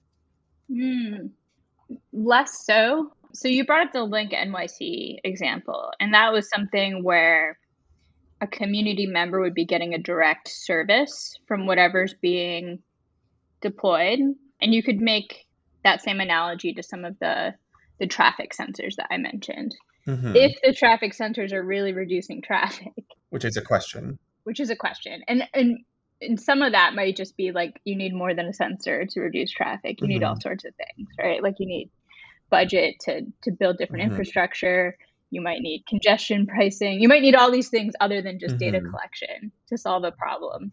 Hmm. 0.72 1.28
Less 2.14 2.66
so. 2.66 3.12
So 3.34 3.48
you 3.48 3.66
brought 3.66 3.88
up 3.88 3.94
the 3.94 4.04
Link 4.04 4.32
NYC 4.32 5.18
example, 5.24 5.92
and 6.00 6.14
that 6.14 6.32
was 6.32 6.50
something 6.50 7.04
where 7.04 7.58
a 8.42 8.48
community 8.48 9.06
member 9.06 9.40
would 9.42 9.54
be 9.54 9.66
getting 9.66 9.94
a 9.94 9.98
direct 10.00 10.48
service 10.50 11.38
from 11.48 11.66
whatever's 11.68 12.14
being 12.22 12.80
deployed, 13.62 14.20
and 14.62 14.74
you 14.74 14.84
could 14.84 15.00
make 15.00 15.46
that 15.84 16.02
same 16.02 16.20
analogy 16.20 16.74
to 16.74 16.84
some 16.84 17.06
of 17.06 17.18
the 17.20 17.54
the 18.00 18.08
traffic 18.08 18.52
sensors 18.60 18.96
that 18.98 19.08
I 19.12 19.18
mentioned. 19.18 19.76
Mhm. 20.08 20.36
If 20.36 20.60
the 20.64 20.74
traffic 20.74 21.14
sensors 21.14 21.54
are 21.54 21.64
really 21.64 21.94
reducing 21.94 22.42
traffic, 22.42 22.92
Which 23.30 23.46
is 23.46 23.56
a 23.58 23.62
question. 23.62 24.18
which 24.44 24.60
is 24.60 24.70
a 24.72 24.76
question, 24.76 25.22
and 25.28 25.44
and 25.54 25.78
and 26.22 26.40
some 26.40 26.62
of 26.62 26.74
that 26.74 26.96
might 26.96 27.18
just 27.18 27.38
be 27.38 27.52
like 27.52 27.80
you 27.86 27.96
need 27.96 28.14
more 28.14 28.34
than 28.36 28.48
a 28.48 28.54
sensor 28.54 29.06
to 29.08 29.22
reduce 29.22 29.52
traffic. 29.52 30.02
You 30.02 30.08
need 30.10 30.24
all 30.24 30.38
sorts 30.40 30.66
of 30.66 30.74
things, 30.76 31.10
right? 31.20 31.44
Like 31.44 31.56
you 31.60 31.68
need 31.68 31.92
budget 32.52 32.96
to 33.02 33.22
to 33.44 33.52
build 33.52 33.78
different 33.78 34.06
Mhm. 34.06 34.06
infrastructure. 34.06 34.98
you 35.32 35.42
might 35.42 35.62
need 35.62 35.84
congestion 35.88 36.46
pricing, 36.48 37.02
you 37.02 37.08
might 37.10 37.22
need 37.22 37.36
all 37.36 37.52
these 37.52 37.70
things 37.70 37.94
other 38.02 38.22
than 38.22 38.40
just 38.40 38.58
Mm-hmm. 38.58 38.60
data 38.60 38.82
collection 38.82 39.52
to 39.70 39.78
solve 39.78 40.04
a 40.04 40.12
problem. 40.12 40.72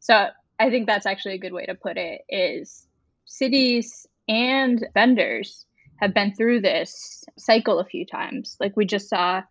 So 0.00 0.28
I 0.58 0.70
think 0.70 0.86
that's 0.86 1.06
actually 1.06 1.34
a 1.34 1.38
good 1.38 1.52
way 1.52 1.66
to 1.66 1.74
put 1.74 1.96
it 1.96 2.22
is 2.28 2.86
cities 3.26 4.06
and 4.28 4.86
vendors 4.94 5.66
have 5.96 6.14
been 6.14 6.34
through 6.34 6.60
this 6.62 7.24
cycle 7.38 7.78
a 7.80 7.84
few 7.86 8.06
times. 8.06 8.56
Like 8.60 8.76
we 8.76 8.86
just 8.86 9.08
saw 9.08 9.42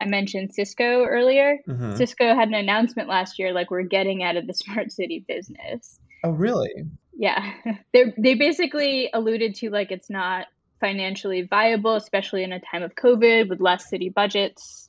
I 0.00 0.06
mentioned 0.06 0.54
Cisco 0.54 1.04
earlier. 1.04 1.58
Mhm. 1.66 1.96
Cisco 1.96 2.34
had 2.34 2.48
an 2.48 2.54
announcement 2.54 3.08
last 3.08 3.38
year 3.38 3.52
like 3.52 3.70
we're 3.70 3.82
getting 3.82 4.22
out 4.22 4.36
of 4.36 4.46
the 4.46 4.54
smart 4.62 4.92
city 4.92 5.24
business. 5.26 5.98
Oh, 6.24 6.30
really? 6.30 6.70
Yeah. 7.16 7.52
They 7.92 8.14
they 8.16 8.34
basically 8.34 9.10
alluded 9.12 9.56
to 9.56 9.70
like 9.70 9.90
it's 9.90 10.10
not 10.10 10.46
financially 10.80 11.42
viable, 11.42 11.94
especially 11.94 12.44
in 12.44 12.52
a 12.52 12.60
time 12.60 12.82
of 12.82 12.94
COVID 12.94 13.48
with 13.48 13.60
less 13.60 13.88
city 13.88 14.08
budgets, 14.08 14.88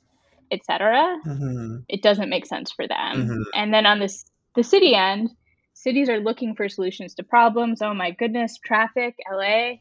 etc. 0.50 1.18
hmm 1.24 1.78
It 1.88 2.02
doesn't 2.02 2.28
make 2.28 2.46
sense 2.46 2.70
for 2.70 2.86
them. 2.86 3.28
Mhm. 3.28 3.42
And 3.54 3.74
then 3.74 3.86
on 3.86 3.98
this 3.98 4.24
the 4.54 4.62
city 4.62 4.94
end, 4.94 5.30
cities 5.74 6.08
are 6.08 6.20
looking 6.20 6.54
for 6.54 6.68
solutions 6.68 7.14
to 7.14 7.22
problems. 7.24 7.82
Oh 7.82 7.94
my 7.94 8.10
goodness, 8.12 8.58
traffic, 8.58 9.16
LA, 9.30 9.80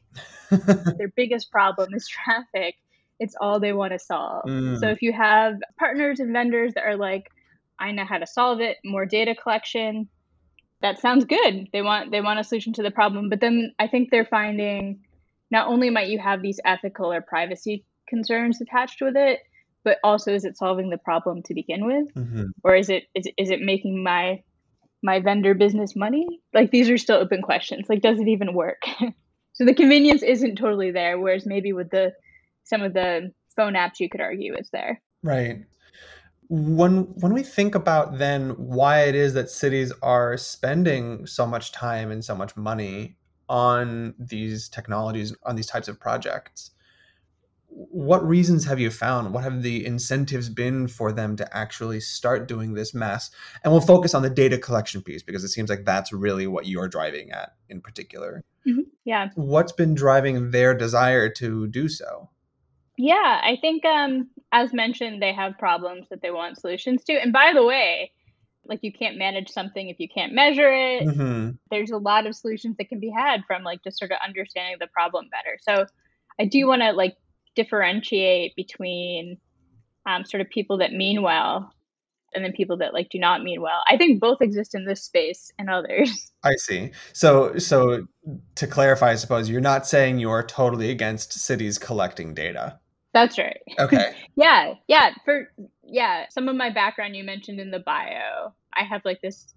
their 0.98 1.10
biggest 1.16 1.52
problem 1.52 1.94
is 1.94 2.08
traffic. 2.08 2.76
It's 3.20 3.36
all 3.40 3.60
they 3.60 3.74
want 3.74 3.94
to 3.94 4.00
solve. 4.00 4.46
Mm. 4.46 4.80
So 4.80 4.88
if 4.90 5.02
you 5.02 5.12
have 5.14 5.56
partners 5.78 6.20
and 6.20 6.32
vendors 6.32 6.74
that 6.76 6.86
are 6.86 6.96
like, 6.96 7.30
I 7.80 7.92
know 7.92 8.06
how 8.06 8.18
to 8.18 8.28
solve 8.28 8.62
it, 8.62 8.78
more 8.84 9.06
data 9.06 9.36
collection, 9.36 10.10
that 10.82 11.00
sounds 11.00 11.26
good. 11.26 11.68
They 11.74 11.82
want 11.82 12.12
they 12.12 12.22
want 12.22 12.40
a 12.40 12.44
solution 12.44 12.74
to 12.74 12.84
the 12.84 12.92
problem. 12.92 13.30
But 13.30 13.42
then 13.42 13.74
I 13.80 13.88
think 13.88 14.10
they're 14.10 14.26
finding 14.26 15.02
not 15.52 15.68
only 15.68 15.90
might 15.90 16.10
you 16.10 16.20
have 16.20 16.42
these 16.42 16.60
ethical 16.64 17.12
or 17.12 17.22
privacy 17.22 17.86
concerns 18.08 18.62
attached 18.62 19.02
with 19.02 19.16
it, 19.16 19.40
but 19.84 19.98
also 20.04 20.34
is 20.34 20.46
it 20.46 20.58
solving 20.58 20.90
the 20.90 20.98
problem 20.98 21.42
to 21.44 21.54
begin 21.54 21.86
with? 21.86 22.14
Mhm. 22.14 22.48
Or 22.64 22.76
is 22.76 22.90
it 22.90 23.04
is, 23.16 23.28
is 23.38 23.50
it 23.50 23.62
making 23.62 24.04
my 24.04 24.42
my 25.02 25.20
vendor 25.20 25.54
business 25.54 25.96
money? 25.96 26.42
Like 26.54 26.72
these 26.72 26.90
are 26.90 26.98
still 26.98 27.18
open 27.18 27.42
questions. 27.42 27.88
Like 27.90 28.02
does 28.02 28.20
it 28.20 28.28
even 28.28 28.54
work? 28.54 28.82
so 29.54 29.66
the 29.66 29.74
convenience 29.74 30.24
isn't 30.24 30.58
totally 30.58 30.92
there, 30.92 31.20
whereas 31.20 31.46
maybe 31.46 31.74
with 31.74 31.90
the 31.90 32.14
some 32.70 32.82
of 32.82 32.94
the 32.94 33.32
phone 33.56 33.74
apps 33.74 34.00
you 34.00 34.10
could 34.10 34.22
argue 34.22 34.56
is 34.56 34.70
there. 34.72 35.02
Right. 35.24 35.66
When 36.50 37.04
when 37.20 37.34
we 37.34 37.44
think 37.44 37.76
about 37.76 38.18
then 38.18 38.52
why 38.52 39.02
it 39.02 39.16
is 39.16 39.34
that 39.34 39.50
cities 39.50 39.92
are 40.02 40.38
spending 40.38 41.26
so 41.28 41.46
much 41.46 41.72
time 41.72 42.12
and 42.12 42.24
so 42.24 42.36
much 42.36 42.56
money 42.56 43.18
on 43.48 44.14
these 44.18 44.70
technologies, 44.70 45.36
on 45.44 45.56
these 45.56 45.68
types 45.68 45.88
of 45.88 46.00
projects, 46.00 46.72
what 47.68 48.28
reasons 48.28 48.66
have 48.66 48.80
you 48.80 48.90
found? 48.90 49.34
What 49.34 49.44
have 49.44 49.62
the 49.62 49.86
incentives 49.86 50.50
been 50.50 50.88
for 50.88 51.12
them 51.12 51.36
to 51.36 51.58
actually 51.58 52.00
start 52.00 52.48
doing 52.48 52.74
this 52.74 52.94
mass? 52.94 53.30
And 53.64 53.72
we'll 53.72 53.82
focus 53.82 54.14
on 54.14 54.24
the 54.24 54.30
data 54.30 54.58
collection 54.58 55.02
piece 55.02 55.22
because 55.22 55.44
it 55.44 55.50
seems 55.50 55.70
like 55.70 55.86
that's 55.86 56.12
really 56.12 56.48
what 56.48 56.68
you're 56.68 56.88
driving 56.88 57.32
at 57.32 57.54
in 57.70 57.82
particular. 57.82 58.44
Mm-hmm. 58.68 58.82
Yeah. 59.06 59.30
What's 59.36 59.72
been 59.72 59.94
driving 59.94 60.52
their 60.52 60.76
desire 60.76 61.30
to 61.34 61.68
do 61.68 61.90
so? 61.90 62.30
Yeah, 63.02 63.40
I 63.42 63.58
think 63.62 63.86
um 63.86 64.30
as 64.52 64.74
mentioned 64.74 65.22
they 65.22 65.32
have 65.32 65.58
problems 65.58 66.08
that 66.10 66.22
they 66.22 66.32
want 66.32 66.60
solutions 66.60 67.02
to. 67.06 67.14
And 67.14 67.32
by 67.32 67.54
the 67.54 67.64
way, 67.64 68.12
like 68.66 68.80
you 68.82 68.92
can't 68.92 69.18
manage 69.18 69.48
something 69.48 69.88
if 69.88 70.02
you 70.02 70.10
can't 70.10 70.34
measure 70.34 70.70
it. 70.70 71.04
hmm 71.10 71.52
There's 71.72 71.92
a 71.92 71.98
lot 71.98 72.28
of 72.28 72.36
solutions 72.36 72.76
that 72.78 72.90
can 72.90 73.00
be 73.00 73.10
had 73.10 73.44
from 73.48 73.64
like 73.64 73.82
just 73.86 73.98
sort 73.98 74.12
of 74.12 74.18
understanding 74.22 74.76
the 74.82 74.88
problem 74.88 75.30
better. 75.32 75.58
So 75.62 75.86
I 76.42 76.46
do 76.46 76.68
want 76.68 76.82
to 76.82 76.92
like 76.92 77.16
differentiate 77.56 78.54
between 78.58 79.38
um, 80.06 80.26
sort 80.26 80.42
of 80.42 80.50
people 80.50 80.80
that 80.80 80.92
mean 80.92 81.22
well 81.22 81.74
and 82.36 82.44
then 82.44 82.52
people 82.52 82.78
that 82.78 82.94
like 82.94 83.08
do 83.10 83.18
not 83.18 83.44
mean 83.44 83.62
well. 83.62 83.82
I 83.88 83.96
think 83.96 84.20
both 84.20 84.42
exist 84.42 84.76
in 84.76 84.84
this 84.84 85.04
space 85.06 85.52
and 85.58 85.70
others. 85.70 86.34
I 86.44 86.56
see. 86.56 86.92
So, 87.14 87.58
so 87.58 88.08
to 88.56 88.68
clarify, 88.68 89.12
I 89.12 89.16
suppose 89.16 89.50
you're 89.50 89.62
not 89.62 89.88
saying 89.88 90.20
you're 90.20 90.44
totally 90.44 90.90
against 90.90 91.32
cities 91.32 91.78
collecting 91.78 92.34
data. 92.34 92.78
That's 93.14 93.38
right. 93.38 93.62
Okay. 93.80 94.14
Yeah, 94.36 94.76
yeah. 94.88 95.10
For 95.26 95.52
yeah, 95.84 96.26
some 96.30 96.48
of 96.48 96.56
my 96.56 96.70
background 96.70 97.14
you 97.16 97.26
mentioned 97.26 97.60
in 97.60 97.72
the 97.72 97.80
bio. 97.80 98.54
I 98.74 98.84
have 98.84 99.02
like 99.04 99.20
this 99.22 99.54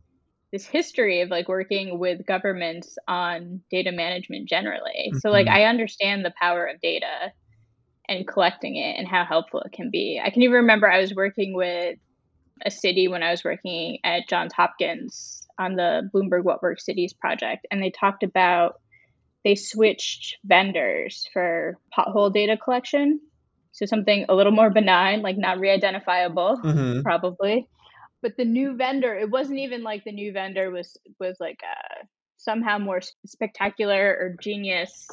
this 0.51 0.67
history 0.67 1.21
of 1.21 1.31
like 1.31 1.49
working 1.49 1.99
with 2.01 2.27
governments 2.27 2.99
on 3.07 3.61
data 3.71 3.93
management 3.93 4.49
generally. 4.49 5.13
So 5.21 5.31
like 5.31 5.47
Mhm. 5.47 5.53
I 5.53 5.65
understand 5.65 6.25
the 6.25 6.33
power 6.41 6.67
of 6.67 6.81
data 6.81 7.33
and 8.09 8.27
collecting 8.27 8.77
it 8.77 8.99
and 8.99 9.07
how 9.07 9.25
helpful 9.25 9.61
it 9.61 9.73
can 9.73 9.91
be. 9.91 10.21
I 10.23 10.31
can 10.31 10.43
even 10.43 10.55
remember 10.57 10.91
I 10.91 11.01
was 11.01 11.15
working 11.15 11.55
with 11.55 11.99
a 12.65 12.71
city 12.71 13.09
when 13.09 13.23
I 13.23 13.31
was 13.31 13.45
working 13.45 13.99
at 14.05 14.29
Johns 14.29 14.53
Hopkins 14.53 15.47
on 15.59 15.77
the 15.77 16.11
Bloomberg 16.13 16.45
What 16.45 16.63
Works 16.63 16.85
Cities 16.85 17.13
project 17.13 17.67
and 17.71 17.83
they 17.83 17.91
talked 17.91 18.23
about 18.25 18.81
they 19.45 19.55
switched 19.55 20.39
vendors 20.45 21.29
for 21.33 21.79
pothole 21.97 22.33
data 22.33 22.57
collection. 22.57 23.21
So 23.73 23.87
something 23.87 24.27
a 24.29 24.35
little 24.35 24.53
more 24.53 24.71
benign, 24.71 25.23
like 25.23 25.39
not 25.39 25.59
re-identifiable, 25.59 26.57
hmm 26.57 27.01
probably. 27.03 27.69
But 28.21 28.37
the 28.37 28.45
new 28.45 28.77
vendor, 28.77 29.15
it 29.19 29.31
wasn't 29.31 29.59
even 29.59 29.83
like 29.83 30.05
the 30.05 30.13
new 30.13 30.33
vendor 30.33 30.71
was 30.71 30.97
was 31.19 31.39
like 31.41 31.61
uh, 31.65 32.05
somehow 32.37 32.79
more 32.79 33.01
spectacular 33.27 34.17
or 34.21 34.37
genius 34.41 35.09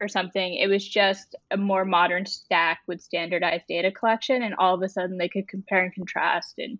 or 0.00 0.08
something. 0.08 0.54
It 0.54 0.68
was 0.68 0.86
just 0.86 1.34
a 1.50 1.56
more 1.56 1.84
modern 1.84 2.26
stack 2.26 2.80
with 2.86 3.00
standardized 3.00 3.64
data 3.68 3.90
collection, 3.90 4.42
and 4.42 4.54
all 4.54 4.74
of 4.74 4.82
a 4.82 4.88
sudden 4.88 5.18
they 5.18 5.28
could 5.28 5.48
compare 5.48 5.82
and 5.82 5.94
contrast 5.94 6.54
and 6.58 6.78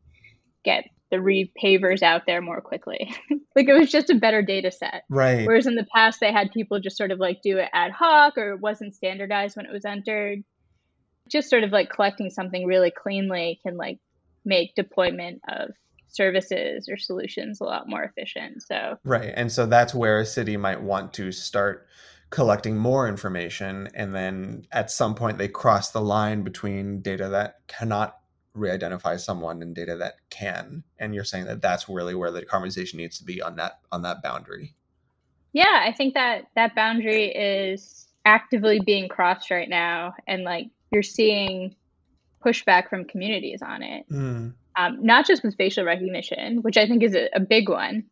get 0.64 0.84
the 1.10 1.16
repavers 1.16 2.02
out 2.02 2.22
there 2.26 2.40
more 2.40 2.60
quickly. 2.60 3.14
like 3.56 3.68
it 3.68 3.78
was 3.78 3.90
just 3.90 4.10
a 4.10 4.14
better 4.14 4.42
data 4.42 4.70
set. 4.70 5.04
Right. 5.08 5.46
Whereas 5.46 5.66
in 5.66 5.74
the 5.74 5.86
past, 5.94 6.20
they 6.20 6.32
had 6.32 6.52
people 6.52 6.80
just 6.80 6.96
sort 6.96 7.10
of 7.10 7.18
like 7.18 7.42
do 7.42 7.58
it 7.58 7.68
ad 7.72 7.92
hoc 7.92 8.36
or 8.36 8.52
it 8.52 8.60
wasn't 8.60 8.94
standardized 8.94 9.56
when 9.56 9.66
it 9.66 9.72
was 9.72 9.84
entered. 9.84 10.42
Just 11.28 11.50
sort 11.50 11.64
of 11.64 11.72
like 11.72 11.90
collecting 11.90 12.30
something 12.30 12.66
really 12.66 12.90
cleanly 12.90 13.60
can 13.62 13.76
like 13.76 13.98
make 14.44 14.74
deployment 14.74 15.40
of 15.48 15.70
services 16.08 16.88
or 16.88 16.96
solutions 16.96 17.60
a 17.60 17.64
lot 17.64 17.88
more 17.88 18.04
efficient. 18.04 18.62
So, 18.62 18.98
Right. 19.04 19.32
And 19.34 19.50
so 19.50 19.66
that's 19.66 19.94
where 19.94 20.20
a 20.20 20.26
city 20.26 20.56
might 20.56 20.80
want 20.80 21.12
to 21.14 21.32
start 21.32 21.86
collecting 22.30 22.76
more 22.76 23.08
information. 23.08 23.88
And 23.94 24.14
then 24.14 24.66
at 24.72 24.90
some 24.90 25.14
point, 25.14 25.38
they 25.38 25.48
cross 25.48 25.90
the 25.90 26.00
line 26.00 26.42
between 26.42 27.00
data 27.00 27.28
that 27.30 27.56
cannot 27.66 28.18
re 28.54 28.70
identify 28.70 29.16
someone 29.16 29.62
and 29.62 29.74
data 29.74 29.96
that 29.96 30.14
can. 30.30 30.84
And 30.98 31.14
you're 31.14 31.24
saying 31.24 31.46
that 31.46 31.60
that's 31.60 31.88
really 31.88 32.14
where 32.14 32.30
the 32.30 32.44
conversation 32.44 32.98
needs 32.98 33.18
to 33.18 33.24
be 33.24 33.42
on 33.42 33.56
that 33.56 33.80
on 33.90 34.02
that 34.02 34.22
boundary. 34.22 34.74
yeah, 35.52 35.84
I 35.86 35.92
think 35.92 36.14
that 36.14 36.46
that 36.56 36.74
boundary 36.74 37.26
is 37.26 38.08
actively 38.24 38.80
being 38.80 39.08
crossed 39.08 39.50
right 39.50 39.68
now. 39.68 40.14
And 40.26 40.42
like 40.44 40.68
you're 40.94 41.02
seeing 41.02 41.74
pushback 42.44 42.88
from 42.88 43.04
communities 43.04 43.60
on 43.62 43.82
it. 43.82 44.06
Mm. 44.10 44.54
um, 44.76 44.98
not 45.04 45.26
just 45.26 45.42
with 45.44 45.56
facial 45.56 45.84
recognition, 45.84 46.58
which 46.62 46.76
I 46.76 46.86
think 46.86 47.02
is 47.02 47.14
a, 47.14 47.28
a 47.34 47.40
big 47.40 47.68
one, 47.68 48.04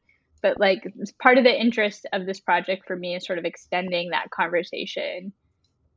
but 0.42 0.58
like 0.60 0.84
part 1.20 1.38
of 1.38 1.44
the 1.44 1.60
interest 1.60 2.06
of 2.12 2.26
this 2.26 2.40
project 2.40 2.84
for 2.86 2.96
me 2.96 3.14
is 3.16 3.24
sort 3.26 3.38
of 3.38 3.44
extending 3.44 4.10
that 4.10 4.30
conversation 4.30 5.32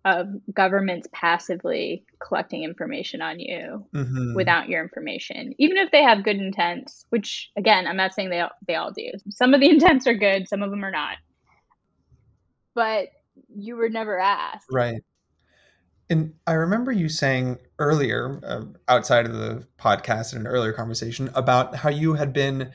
of 0.05 0.27
governments 0.53 1.07
passively 1.13 2.05
collecting 2.19 2.63
information 2.63 3.21
on 3.23 3.39
you 3.39 3.87
Mhm. 3.93 4.35
without 4.35 4.69
your 4.69 4.83
information, 4.83 5.53
even 5.57 5.77
if 5.77 5.89
they 5.91 6.03
have 6.03 6.23
good 6.23 6.37
intents. 6.37 7.05
Which 7.09 7.49
again, 7.57 7.87
I'm 7.87 7.97
not 7.97 8.13
saying 8.13 8.29
they 8.29 8.41
all, 8.41 8.51
they 8.67 8.75
all 8.75 8.91
do. 8.91 9.09
Some 9.29 9.53
of 9.55 9.61
the 9.61 9.69
intents 9.75 10.05
are 10.05 10.13
good, 10.13 10.47
some 10.47 10.61
of 10.61 10.69
them 10.69 10.83
are 10.85 10.91
not. 10.91 11.17
But 12.75 13.07
you 13.55 13.75
were 13.77 13.89
never 13.89 14.19
asked. 14.19 14.67
Right. 14.71 15.01
And 16.09 16.33
I 16.45 16.53
remember 16.53 16.91
you 16.91 17.09
saying 17.09 17.57
earlier, 17.79 18.39
uh, 18.43 18.65
outside 18.87 19.25
of 19.25 19.33
the 19.33 19.65
podcast 19.79 20.33
in 20.33 20.39
an 20.39 20.47
earlier 20.47 20.73
conversation, 20.73 21.29
about 21.33 21.75
how 21.75 21.89
you 21.89 22.13
had 22.13 22.31
been 22.31 22.71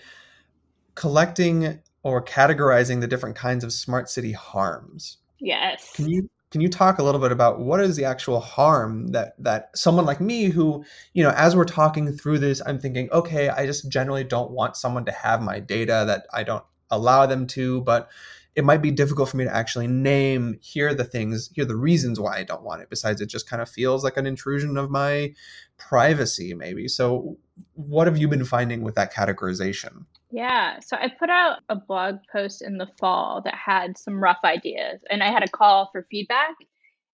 collecting 0.94 1.78
or 2.02 2.22
categorizing 2.24 3.00
the 3.00 3.06
different 3.06 3.36
kinds 3.36 3.62
of 3.62 3.72
smart 3.72 4.10
city 4.10 4.32
harms. 4.32 5.18
Yes. 5.38 5.92
Can 5.94 6.08
you 6.08 6.28
can 6.50 6.60
you 6.60 6.68
talk 6.68 6.98
a 6.98 7.02
little 7.02 7.20
bit 7.20 7.30
about 7.30 7.60
what 7.60 7.80
is 7.80 7.96
the 7.96 8.04
actual 8.04 8.40
harm 8.40 9.08
that 9.08 9.34
that 9.38 9.70
someone 9.76 10.04
like 10.04 10.20
me 10.20 10.46
who, 10.46 10.84
you 11.12 11.22
know, 11.22 11.30
as 11.30 11.54
we're 11.54 11.64
talking 11.64 12.10
through 12.12 12.38
this, 12.38 12.60
I'm 12.66 12.78
thinking, 12.78 13.08
okay, 13.12 13.48
I 13.48 13.66
just 13.66 13.88
generally 13.88 14.24
don't 14.24 14.50
want 14.50 14.76
someone 14.76 15.04
to 15.04 15.12
have 15.12 15.40
my 15.40 15.60
data 15.60 16.04
that 16.06 16.26
I 16.32 16.42
don't 16.42 16.64
allow 16.90 17.26
them 17.26 17.46
to, 17.48 17.82
but 17.82 18.10
it 18.56 18.64
might 18.64 18.82
be 18.82 18.90
difficult 18.90 19.28
for 19.28 19.36
me 19.36 19.44
to 19.44 19.54
actually 19.54 19.86
name 19.86 20.58
here 20.60 20.92
the 20.94 21.04
things, 21.04 21.50
here 21.54 21.64
the 21.64 21.76
reasons 21.76 22.18
why 22.18 22.38
I 22.38 22.42
don't 22.42 22.62
want 22.62 22.82
it. 22.82 22.90
Besides, 22.90 23.20
it 23.20 23.26
just 23.26 23.48
kind 23.48 23.62
of 23.62 23.68
feels 23.68 24.02
like 24.02 24.16
an 24.16 24.26
intrusion 24.26 24.76
of 24.76 24.90
my 24.90 25.34
privacy, 25.78 26.54
maybe. 26.54 26.88
So, 26.88 27.38
what 27.74 28.06
have 28.06 28.18
you 28.18 28.26
been 28.26 28.44
finding 28.44 28.82
with 28.82 28.96
that 28.96 29.12
categorization? 29.12 30.06
Yeah, 30.32 30.78
so 30.80 30.96
I 30.96 31.08
put 31.08 31.30
out 31.30 31.58
a 31.68 31.76
blog 31.76 32.16
post 32.30 32.62
in 32.62 32.78
the 32.78 32.88
fall 32.98 33.42
that 33.44 33.54
had 33.54 33.98
some 33.98 34.22
rough 34.22 34.40
ideas, 34.44 35.00
and 35.10 35.22
I 35.22 35.30
had 35.30 35.42
a 35.42 35.48
call 35.48 35.88
for 35.92 36.06
feedback. 36.10 36.54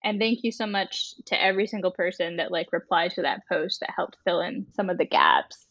And 0.05 0.21
thank 0.21 0.45
you 0.45 0.53
so 0.53 0.67
much 0.67 1.15
to 1.27 1.43
every 1.43 1.67
single 1.67 1.91
person 1.91 2.37
that 2.37 2.53
like 2.53 2.69
replied 2.73 3.13
to 3.13 3.23
that 3.23 3.41
post 3.51 3.81
that 3.81 3.91
helped 3.97 4.17
fill 4.25 4.41
in 4.41 4.67
some 4.75 4.89
of 4.89 4.99
the 4.99 5.07
gaps. 5.07 5.66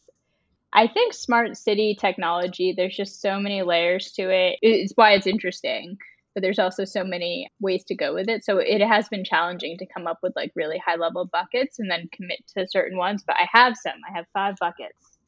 I 0.72 0.86
think 0.88 1.14
smart 1.14 1.56
city 1.56 1.96
technology, 1.98 2.74
there's 2.76 2.96
just 2.96 3.20
so 3.20 3.38
many 3.38 3.62
layers 3.62 4.12
to 4.12 4.30
it. 4.30 4.58
It's 4.62 4.92
why 4.94 5.12
it's 5.12 5.26
interesting, 5.26 5.96
but 6.34 6.42
there's 6.42 6.58
also 6.58 6.84
so 6.84 7.02
many 7.02 7.50
ways 7.60 7.84
to 7.84 7.94
go 7.94 8.14
with 8.14 8.28
it. 8.28 8.44
So 8.44 8.58
it 8.58 8.82
has 8.82 9.08
been 9.08 9.24
challenging 9.24 9.78
to 9.78 9.86
come 9.86 10.06
up 10.06 10.18
with 10.22 10.34
like 10.36 10.52
really 10.54 10.78
high 10.84 10.96
level 10.96 11.24
buckets 11.24 11.78
and 11.78 11.90
then 11.90 12.10
commit 12.12 12.40
to 12.56 12.66
certain 12.68 12.98
ones. 12.98 13.24
But 13.26 13.36
I 13.36 13.48
have 13.52 13.74
some. 13.76 14.00
I 14.08 14.16
have 14.16 14.26
five 14.34 14.56
buckets, 14.60 15.18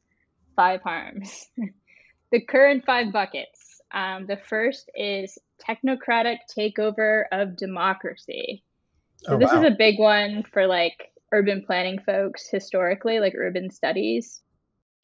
five 0.55 0.81
harms. 0.81 1.47
the 2.31 2.41
current 2.41 2.85
five 2.85 3.11
buckets. 3.11 3.81
Um, 3.91 4.27
the 4.27 4.37
first 4.37 4.91
is 4.93 5.37
technocratic 5.67 6.37
takeover 6.55 7.23
of 7.31 7.57
democracy. 7.57 8.63
So 9.23 9.33
oh, 9.33 9.39
this 9.39 9.51
wow. 9.51 9.61
is 9.61 9.65
a 9.65 9.75
big 9.75 9.97
one 9.97 10.43
for 10.43 10.67
like 10.67 11.11
urban 11.31 11.63
planning 11.65 11.99
folks 11.99 12.47
historically, 12.49 13.19
like 13.19 13.33
urban 13.35 13.71
studies. 13.71 14.41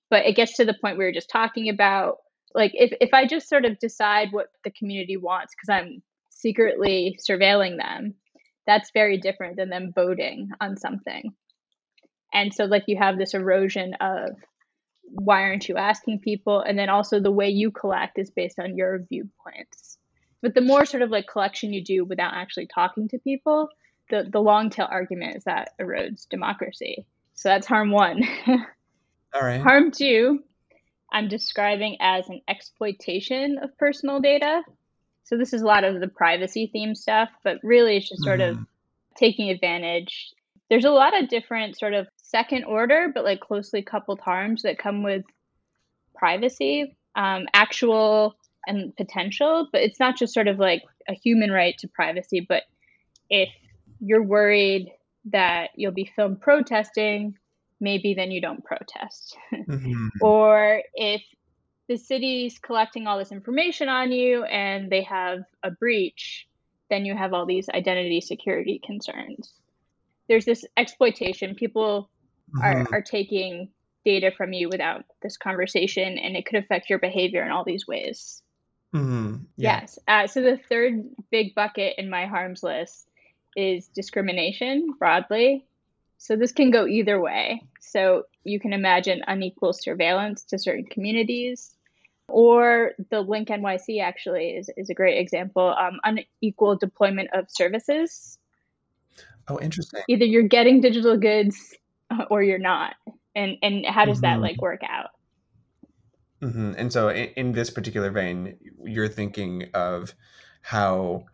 But 0.09 0.25
it 0.25 0.35
gets 0.35 0.57
to 0.57 0.65
the 0.65 0.75
point 0.79 0.97
we 0.97 1.05
were 1.05 1.11
just 1.11 1.29
talking 1.29 1.69
about. 1.69 2.17
Like 2.53 2.71
if, 2.73 2.93
if 3.01 3.13
I 3.13 3.27
just 3.27 3.49
sort 3.49 3.65
of 3.65 3.79
decide 3.79 4.29
what 4.31 4.47
the 4.63 4.71
community 4.71 5.17
wants 5.17 5.53
because 5.53 5.69
I'm 5.69 6.01
secretly 6.29 7.19
surveilling 7.27 7.77
them, 7.77 8.15
that's 8.65 8.91
very 8.93 9.17
different 9.17 9.57
than 9.57 9.69
them 9.69 9.91
voting 9.93 10.51
on 10.61 10.77
something. 10.77 11.33
And 12.33 12.53
so 12.53 12.65
like 12.65 12.83
you 12.87 12.97
have 12.97 13.17
this 13.17 13.33
erosion 13.33 13.95
of 13.99 14.37
why 15.03 15.43
aren't 15.43 15.69
you 15.69 15.77
asking 15.77 16.19
people? 16.19 16.59
And 16.59 16.77
then 16.77 16.89
also 16.89 17.19
the 17.19 17.31
way 17.31 17.49
you 17.49 17.71
collect 17.71 18.17
is 18.17 18.31
based 18.31 18.59
on 18.59 18.75
your 18.75 18.99
viewpoints. 19.09 19.97
But 20.41 20.53
the 20.53 20.61
more 20.61 20.85
sort 20.85 21.03
of 21.03 21.09
like 21.09 21.27
collection 21.27 21.73
you 21.73 21.83
do 21.83 22.05
without 22.05 22.33
actually 22.33 22.67
talking 22.67 23.07
to 23.09 23.19
people, 23.19 23.69
the, 24.09 24.27
the 24.31 24.41
long 24.41 24.69
tail 24.69 24.87
argument 24.89 25.37
is 25.37 25.43
that 25.45 25.69
erodes 25.79 26.27
democracy. 26.27 27.05
So 27.33 27.49
that's 27.49 27.67
harm 27.67 27.91
one. 27.91 28.21
All 29.35 29.41
right. 29.41 29.59
Harm 29.59 29.91
two, 29.91 30.39
I'm 31.11 31.27
describing 31.27 31.97
as 31.99 32.29
an 32.29 32.41
exploitation 32.47 33.57
of 33.61 33.77
personal 33.77 34.21
data. 34.21 34.63
So 35.25 35.37
this 35.37 35.53
is 35.53 35.61
a 35.61 35.65
lot 35.65 35.83
of 35.83 35.99
the 35.99 36.07
privacy 36.07 36.69
theme 36.71 36.95
stuff, 36.95 37.29
but 37.43 37.57
really 37.61 37.97
it's 37.97 38.07
just 38.07 38.23
sort 38.23 38.39
mm. 38.39 38.49
of 38.49 38.55
mm-hmm. 38.55 38.63
taking 39.17 39.49
advantage. 39.49 40.31
There's 40.69 40.85
a 40.85 40.91
lot 40.91 41.21
of 41.21 41.29
different 41.29 41.77
sort 41.77 41.93
of 41.93 42.07
second 42.15 42.63
order, 42.63 43.11
but 43.13 43.25
like 43.25 43.41
closely 43.41 43.81
coupled 43.81 44.21
harms 44.21 44.61
that 44.63 44.79
come 44.79 45.03
with 45.03 45.25
privacy, 46.15 46.95
um, 47.15 47.45
actual 47.53 48.35
and 48.67 48.95
potential. 48.95 49.67
But 49.71 49.81
it's 49.81 49.99
not 49.99 50.15
just 50.15 50.33
sort 50.33 50.47
of 50.47 50.59
like 50.59 50.83
a 51.09 51.13
human 51.13 51.51
right 51.51 51.77
to 51.79 51.87
privacy, 51.89 52.45
but 52.47 52.63
if 53.29 53.49
you're 53.99 54.23
worried 54.23 54.91
that 55.25 55.71
you'll 55.75 55.91
be 55.91 56.11
filmed 56.15 56.39
protesting, 56.39 57.35
maybe 57.79 58.13
then 58.13 58.31
you 58.31 58.41
don't 58.41 58.63
protest. 58.63 59.37
Mm-hmm. 59.67 60.07
or 60.21 60.83
if 60.93 61.23
the 61.87 61.97
city's 61.97 62.59
collecting 62.59 63.07
all 63.07 63.17
this 63.17 63.31
information 63.31 63.89
on 63.89 64.11
you 64.11 64.43
and 64.43 64.91
they 64.91 65.03
have 65.03 65.39
a 65.63 65.71
breach, 65.71 66.47
then 66.89 67.05
you 67.05 67.15
have 67.15 67.33
all 67.33 67.45
these 67.45 67.69
identity 67.69 68.21
security 68.21 68.79
concerns. 68.83 69.53
There's 70.27 70.45
this 70.45 70.65
exploitation. 70.77 71.55
People 71.55 72.09
mm-hmm. 72.55 72.61
are, 72.61 72.97
are 72.97 73.01
taking 73.01 73.69
data 74.03 74.31
from 74.35 74.53
you 74.53 74.69
without 74.69 75.03
this 75.21 75.37
conversation, 75.37 76.17
and 76.17 76.35
it 76.35 76.45
could 76.45 76.63
affect 76.63 76.89
your 76.89 76.99
behavior 76.99 77.43
in 77.43 77.51
all 77.51 77.63
these 77.63 77.87
ways. 77.87 78.41
Mm-hmm. 78.93 79.37
Yeah. 79.57 79.81
Yes. 79.81 79.99
Uh, 80.07 80.27
so 80.27 80.41
the 80.41 80.59
third 80.69 81.03
big 81.31 81.55
bucket 81.55 81.95
in 81.97 82.09
my 82.09 82.27
harms 82.27 82.63
list 82.63 83.07
is 83.55 83.87
discrimination 83.87 84.93
broadly. 84.97 85.65
So 86.17 86.35
this 86.35 86.51
can 86.51 86.71
go 86.71 86.87
either 86.87 87.19
way. 87.19 87.61
So 87.81 88.23
you 88.43 88.59
can 88.59 88.73
imagine 88.73 89.21
unequal 89.27 89.73
surveillance 89.73 90.43
to 90.45 90.59
certain 90.59 90.85
communities, 90.85 91.75
or 92.27 92.93
the 93.11 93.21
Link 93.21 93.49
NYC 93.49 94.01
actually 94.01 94.49
is, 94.51 94.69
is 94.77 94.89
a 94.89 94.93
great 94.93 95.19
example 95.19 95.75
um, 95.79 95.99
unequal 96.03 96.75
deployment 96.77 97.29
of 97.33 97.45
services. 97.49 98.37
Oh, 99.47 99.59
interesting. 99.59 100.01
Either 100.09 100.25
you're 100.25 100.43
getting 100.43 100.81
digital 100.81 101.17
goods 101.17 101.75
or 102.29 102.41
you're 102.41 102.57
not. 102.57 102.95
And, 103.35 103.57
and 103.61 103.85
how 103.85 104.05
does 104.05 104.17
mm-hmm. 104.17 104.41
that 104.41 104.41
like 104.41 104.61
work 104.61 104.81
out? 104.87 105.09
Mm-hmm. 106.41 106.73
And 106.77 106.91
so, 106.91 107.09
in, 107.09 107.29
in 107.35 107.51
this 107.53 107.69
particular 107.69 108.11
vein, 108.11 108.57
you're 108.83 109.07
thinking 109.07 109.69
of 109.73 110.13
how 110.61 111.25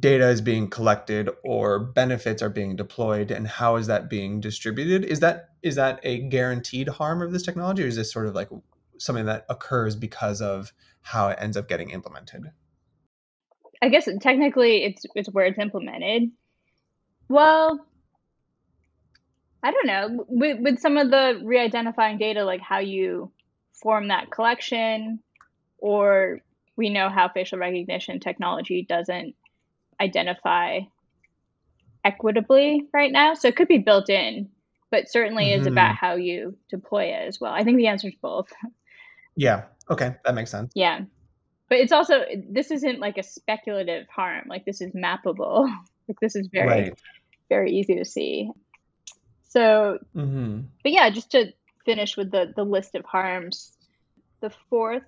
data 0.00 0.28
is 0.28 0.40
being 0.40 0.68
collected 0.68 1.28
or 1.42 1.78
benefits 1.78 2.42
are 2.42 2.48
being 2.48 2.74
deployed 2.74 3.30
and 3.30 3.46
how 3.46 3.76
is 3.76 3.86
that 3.86 4.08
being 4.08 4.40
distributed 4.40 5.04
is 5.04 5.20
that 5.20 5.50
is 5.62 5.74
that 5.74 6.00
a 6.02 6.20
guaranteed 6.28 6.88
harm 6.88 7.20
of 7.20 7.32
this 7.32 7.42
technology 7.42 7.84
or 7.84 7.86
is 7.86 7.96
this 7.96 8.10
sort 8.10 8.26
of 8.26 8.34
like 8.34 8.48
something 8.98 9.26
that 9.26 9.44
occurs 9.50 9.94
because 9.94 10.40
of 10.40 10.72
how 11.02 11.28
it 11.28 11.38
ends 11.40 11.56
up 11.56 11.68
getting 11.68 11.90
implemented? 11.90 12.44
I 13.82 13.90
guess 13.90 14.08
technically 14.20 14.84
it's 14.84 15.04
it's 15.14 15.28
where 15.28 15.44
it's 15.44 15.58
implemented. 15.58 16.30
Well 17.28 17.86
i 19.62 19.70
don't 19.70 19.86
know. 19.86 20.24
With, 20.28 20.58
with 20.60 20.78
some 20.78 20.96
of 20.96 21.10
the 21.10 21.40
re-identifying 21.44 22.16
data 22.16 22.44
like 22.44 22.60
how 22.60 22.78
you 22.78 23.32
form 23.82 24.08
that 24.08 24.30
collection 24.30 25.20
or 25.76 26.40
we 26.76 26.88
know 26.88 27.10
how 27.10 27.28
facial 27.28 27.58
recognition 27.58 28.18
technology 28.18 28.86
doesn't 28.88 29.34
identify 30.00 30.80
equitably 32.04 32.86
right 32.92 33.10
now. 33.10 33.34
So 33.34 33.48
it 33.48 33.56
could 33.56 33.68
be 33.68 33.78
built 33.78 34.08
in, 34.10 34.48
but 34.90 35.10
certainly 35.10 35.46
mm-hmm. 35.46 35.62
is 35.62 35.66
about 35.66 35.94
mm-hmm. 35.94 36.06
how 36.06 36.14
you 36.16 36.56
deploy 36.70 37.04
it 37.04 37.26
as 37.26 37.40
well. 37.40 37.52
I 37.52 37.64
think 37.64 37.78
the 37.78 37.88
answer 37.88 38.08
is 38.08 38.14
both. 38.20 38.52
Yeah. 39.36 39.64
Okay. 39.90 40.14
That 40.24 40.34
makes 40.34 40.50
sense. 40.50 40.72
Yeah. 40.74 41.00
But 41.68 41.78
it's 41.78 41.92
also, 41.92 42.24
this 42.48 42.70
isn't 42.70 43.00
like 43.00 43.18
a 43.18 43.22
speculative 43.22 44.06
harm. 44.08 44.44
Like 44.48 44.64
this 44.64 44.80
is 44.80 44.92
mappable. 44.92 45.68
like 46.08 46.20
this 46.20 46.36
is 46.36 46.48
very, 46.52 46.68
right. 46.68 46.98
very 47.48 47.72
easy 47.72 47.96
to 47.96 48.04
see. 48.04 48.50
So, 49.48 49.98
mm-hmm. 50.14 50.60
but 50.82 50.92
yeah, 50.92 51.10
just 51.10 51.30
to 51.32 51.52
finish 51.84 52.16
with 52.16 52.30
the, 52.30 52.52
the 52.54 52.64
list 52.64 52.94
of 52.94 53.04
harms, 53.04 53.72
the 54.40 54.50
fourth 54.68 55.04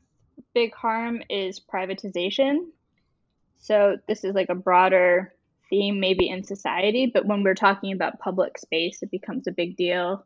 big 0.55 0.75
harm 0.75 1.23
is 1.29 1.61
privatization. 1.61 2.67
So 3.59 3.97
this 4.07 4.25
is 4.25 4.35
like 4.35 4.49
a 4.49 4.55
broader 4.55 5.35
theme 5.69 6.01
maybe 6.01 6.29
in 6.29 6.45
society, 6.45 7.11
but 7.13 7.27
when 7.27 7.43
we're 7.43 7.55
talking 7.55 7.93
about 7.93 8.21
public 8.21 8.59
space, 8.59 9.03
it 9.03 9.11
becomes 9.11 9.47
a 9.47 9.53
big 9.53 9.77
deal. 9.77 10.25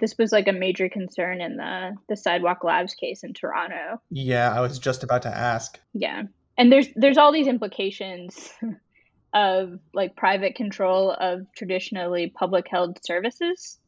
This 0.00 0.16
was 0.18 0.30
like 0.30 0.46
a 0.46 0.52
major 0.52 0.88
concern 0.88 1.40
in 1.40 1.56
the 1.56 1.96
the 2.08 2.16
Sidewalk 2.16 2.62
Labs 2.62 2.94
case 2.94 3.24
in 3.24 3.32
Toronto. 3.32 4.00
Yeah, 4.10 4.52
I 4.54 4.60
was 4.60 4.78
just 4.78 5.02
about 5.02 5.22
to 5.22 5.36
ask. 5.36 5.78
Yeah. 5.92 6.24
And 6.56 6.70
there's 6.70 6.88
there's 6.94 7.18
all 7.18 7.32
these 7.32 7.48
implications 7.48 8.52
of 9.32 9.78
like 9.92 10.16
private 10.16 10.54
control 10.54 11.10
of 11.12 11.46
traditionally 11.56 12.32
public 12.34 12.66
held 12.68 13.04
services. 13.04 13.78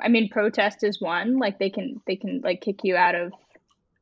I 0.00 0.08
mean 0.08 0.28
protest 0.28 0.84
is 0.84 1.00
one, 1.00 1.38
like 1.38 1.58
they 1.58 1.70
can 1.70 2.00
they 2.06 2.16
can 2.16 2.40
like 2.42 2.60
kick 2.60 2.80
you 2.84 2.96
out 2.96 3.14
of 3.14 3.32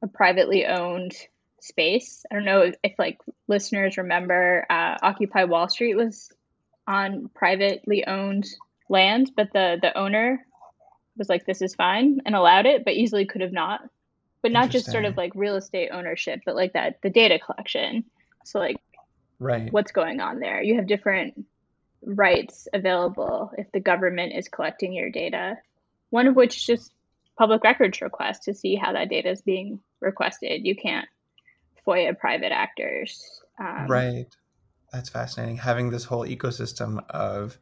a 0.02 0.06
privately 0.06 0.66
owned 0.66 1.12
space. 1.60 2.24
I 2.30 2.34
don't 2.34 2.44
know 2.44 2.72
if, 2.82 2.98
like 2.98 3.18
listeners 3.46 3.96
remember, 3.96 4.66
uh, 4.68 4.96
Occupy 5.02 5.44
Wall 5.44 5.68
Street 5.68 5.94
was 5.94 6.30
on 6.86 7.28
privately 7.34 8.06
owned 8.06 8.46
land, 8.88 9.30
but 9.36 9.52
the 9.52 9.78
the 9.80 9.96
owner 9.96 10.44
was 11.16 11.28
like, 11.28 11.44
"This 11.44 11.62
is 11.62 11.74
fine" 11.74 12.20
and 12.24 12.34
allowed 12.34 12.66
it, 12.66 12.84
but 12.84 12.94
easily 12.94 13.26
could 13.26 13.42
have 13.42 13.52
not. 13.52 13.80
But 14.40 14.52
not 14.52 14.70
just 14.70 14.90
sort 14.90 15.04
of 15.04 15.16
like 15.16 15.32
real 15.34 15.56
estate 15.56 15.90
ownership, 15.92 16.42
but 16.46 16.54
like 16.54 16.74
that 16.74 17.02
the 17.02 17.10
data 17.10 17.38
collection. 17.38 18.04
So 18.44 18.60
like, 18.60 18.76
right, 19.40 19.72
what's 19.72 19.92
going 19.92 20.20
on 20.20 20.38
there? 20.38 20.62
You 20.62 20.76
have 20.76 20.86
different 20.86 21.44
rights 22.02 22.68
available 22.72 23.52
if 23.58 23.70
the 23.72 23.80
government 23.80 24.34
is 24.34 24.48
collecting 24.48 24.92
your 24.92 25.10
data. 25.10 25.56
One 26.10 26.28
of 26.28 26.36
which 26.36 26.56
is 26.56 26.64
just 26.64 26.92
public 27.36 27.64
records 27.64 28.00
request 28.00 28.44
to 28.44 28.54
see 28.54 28.76
how 28.76 28.92
that 28.92 29.10
data 29.10 29.30
is 29.30 29.42
being 29.42 29.80
requested. 30.00 30.64
You 30.64 30.76
can't 30.76 31.08
FOIA 31.88 32.18
private 32.18 32.52
actors. 32.52 33.40
Um, 33.58 33.86
right. 33.88 34.26
That's 34.92 35.08
fascinating. 35.08 35.56
Having 35.56 35.90
this 35.90 36.04
whole 36.04 36.26
ecosystem 36.26 37.04
of 37.10 37.58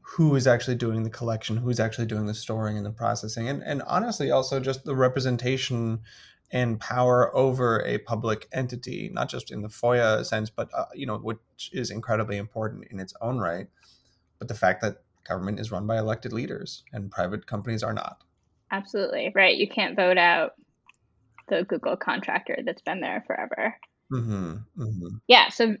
who 0.00 0.34
is 0.36 0.46
actually 0.46 0.76
doing 0.76 1.02
the 1.02 1.10
collection, 1.10 1.56
who's 1.56 1.80
actually 1.80 2.06
doing 2.06 2.26
the 2.26 2.34
storing 2.34 2.76
and 2.76 2.86
the 2.86 2.90
processing, 2.90 3.48
and, 3.48 3.62
and 3.62 3.82
honestly, 3.82 4.30
also 4.30 4.58
just 4.58 4.84
the 4.84 4.96
representation 4.96 6.00
and 6.50 6.80
power 6.80 7.34
over 7.36 7.84
a 7.84 7.98
public 7.98 8.48
entity, 8.52 9.10
not 9.12 9.28
just 9.28 9.50
in 9.50 9.60
the 9.60 9.68
FOIA 9.68 10.24
sense, 10.24 10.48
but 10.48 10.70
uh, 10.72 10.86
you 10.94 11.06
know, 11.06 11.18
which 11.18 11.70
is 11.72 11.90
incredibly 11.90 12.38
important 12.38 12.86
in 12.90 12.98
its 12.98 13.12
own 13.20 13.38
right. 13.38 13.66
But 14.38 14.48
the 14.48 14.54
fact 14.54 14.80
that 14.82 15.02
government 15.24 15.60
is 15.60 15.70
run 15.70 15.86
by 15.86 15.98
elected 15.98 16.32
leaders 16.32 16.84
and 16.92 17.10
private 17.10 17.46
companies 17.46 17.82
are 17.82 17.92
not. 17.92 18.22
Absolutely 18.70 19.30
right. 19.34 19.56
You 19.56 19.68
can't 19.68 19.96
vote 19.96 20.16
out 20.16 20.52
the 21.48 21.64
Google 21.64 21.96
contractor 21.96 22.58
that's 22.64 22.82
been 22.82 23.00
there 23.00 23.24
forever. 23.26 23.76
Mm-hmm, 24.12 24.52
mm-hmm. 24.82 25.16
Yeah. 25.26 25.48
So 25.50 25.76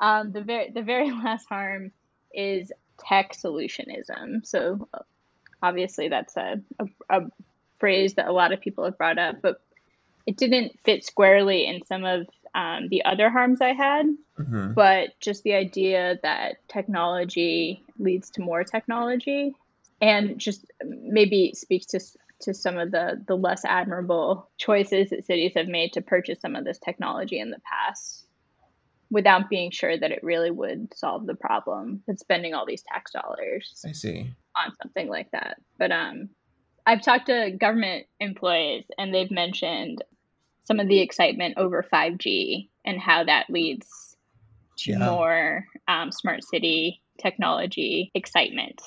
Um, 0.00 0.32
the 0.32 0.40
very 0.40 0.70
the 0.70 0.82
very 0.82 1.10
last 1.24 1.46
harm 1.48 1.92
is 2.32 2.72
tech 2.98 3.34
solutionism. 3.34 4.46
So 4.46 4.88
obviously 5.62 6.08
that's 6.08 6.36
a, 6.36 6.60
a, 6.78 6.86
a 7.10 7.20
phrase 7.78 8.14
that 8.14 8.28
a 8.28 8.32
lot 8.32 8.52
of 8.52 8.60
people 8.60 8.84
have 8.84 8.98
brought 8.98 9.18
up, 9.18 9.42
but 9.42 9.60
it 10.26 10.36
didn't 10.36 10.78
fit 10.84 11.04
squarely 11.04 11.66
in 11.66 11.84
some 11.84 12.04
of 12.04 12.26
um, 12.54 12.88
the 12.88 13.04
other 13.04 13.30
harms 13.30 13.60
I 13.60 13.72
had. 13.72 14.06
Mm-hmm. 14.38 14.72
But 14.74 15.18
just 15.20 15.42
the 15.42 15.54
idea 15.54 16.18
that 16.22 16.66
technology 16.68 17.84
leads 17.98 18.30
to 18.30 18.42
more 18.42 18.64
technology, 18.64 19.54
and 20.00 20.38
just 20.38 20.64
maybe 20.82 21.52
speaks 21.54 21.86
to 21.86 22.00
to 22.40 22.54
some 22.54 22.78
of 22.78 22.90
the 22.90 23.22
the 23.26 23.36
less 23.36 23.64
admirable 23.64 24.48
choices 24.58 25.10
that 25.10 25.24
cities 25.24 25.52
have 25.56 25.68
made 25.68 25.92
to 25.92 26.02
purchase 26.02 26.40
some 26.40 26.56
of 26.56 26.64
this 26.64 26.78
technology 26.78 27.38
in 27.38 27.50
the 27.50 27.60
past 27.60 28.26
without 29.10 29.50
being 29.50 29.70
sure 29.70 29.98
that 29.98 30.12
it 30.12 30.22
really 30.22 30.50
would 30.50 30.92
solve 30.94 31.26
the 31.26 31.34
problem 31.34 32.02
of 32.08 32.18
spending 32.18 32.54
all 32.54 32.64
these 32.64 32.82
tax 32.82 33.12
dollars. 33.12 33.82
I 33.84 33.92
see. 33.92 34.30
On 34.56 34.72
something 34.82 35.08
like 35.08 35.30
that. 35.32 35.58
But 35.78 35.92
um 35.92 36.30
I've 36.86 37.02
talked 37.02 37.26
to 37.26 37.50
government 37.50 38.06
employees 38.20 38.84
and 38.98 39.14
they've 39.14 39.30
mentioned 39.30 40.02
some 40.64 40.80
of 40.80 40.88
the 40.88 41.00
excitement 41.00 41.54
over 41.56 41.84
5G 41.92 42.68
and 42.84 43.00
how 43.00 43.24
that 43.24 43.50
leads 43.50 44.16
to 44.78 44.92
yeah. 44.92 44.98
more 44.98 45.64
um, 45.88 46.10
smart 46.12 46.44
city 46.44 47.02
technology 47.20 48.10
excitement. 48.14 48.80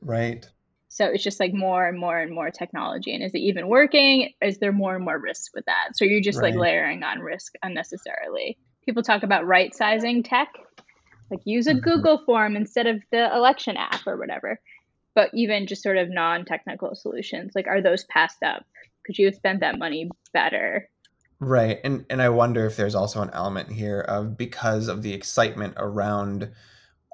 Right. 0.00 0.48
So 0.88 1.06
it's 1.06 1.22
just 1.22 1.38
like 1.38 1.52
more 1.52 1.86
and 1.86 1.98
more 1.98 2.18
and 2.18 2.34
more 2.34 2.50
technology. 2.50 3.14
And 3.14 3.22
is 3.22 3.34
it 3.34 3.38
even 3.38 3.68
working? 3.68 4.32
Is 4.40 4.58
there 4.58 4.72
more 4.72 4.96
and 4.96 5.04
more 5.04 5.18
risk 5.18 5.54
with 5.54 5.66
that? 5.66 5.90
So 5.94 6.04
you're 6.04 6.22
just 6.22 6.40
right. 6.40 6.52
like 6.52 6.58
layering 6.58 7.02
on 7.02 7.20
risk 7.20 7.54
unnecessarily. 7.62 8.58
People 8.84 9.02
talk 9.02 9.22
about 9.22 9.46
right 9.46 9.74
sizing 9.74 10.22
tech, 10.22 10.48
like 11.30 11.40
use 11.44 11.66
a 11.66 11.72
mm-hmm. 11.72 11.80
Google 11.80 12.18
form 12.24 12.56
instead 12.56 12.86
of 12.86 13.02
the 13.12 13.34
election 13.34 13.76
app 13.76 14.06
or 14.06 14.16
whatever. 14.16 14.58
But 15.14 15.30
even 15.34 15.66
just 15.66 15.82
sort 15.82 15.98
of 15.98 16.08
non 16.08 16.44
technical 16.44 16.94
solutions, 16.94 17.52
like 17.54 17.66
are 17.66 17.82
those 17.82 18.04
passed 18.04 18.42
up? 18.42 18.64
Could 19.04 19.18
you 19.18 19.26
have 19.26 19.34
spent 19.34 19.60
that 19.60 19.78
money 19.78 20.10
better? 20.32 20.88
Right. 21.40 21.80
And 21.84 22.06
and 22.08 22.22
I 22.22 22.30
wonder 22.30 22.66
if 22.66 22.76
there's 22.76 22.94
also 22.94 23.20
an 23.22 23.30
element 23.32 23.70
here 23.72 24.00
of 24.00 24.36
because 24.36 24.88
of 24.88 25.02
the 25.02 25.12
excitement 25.12 25.74
around 25.76 26.50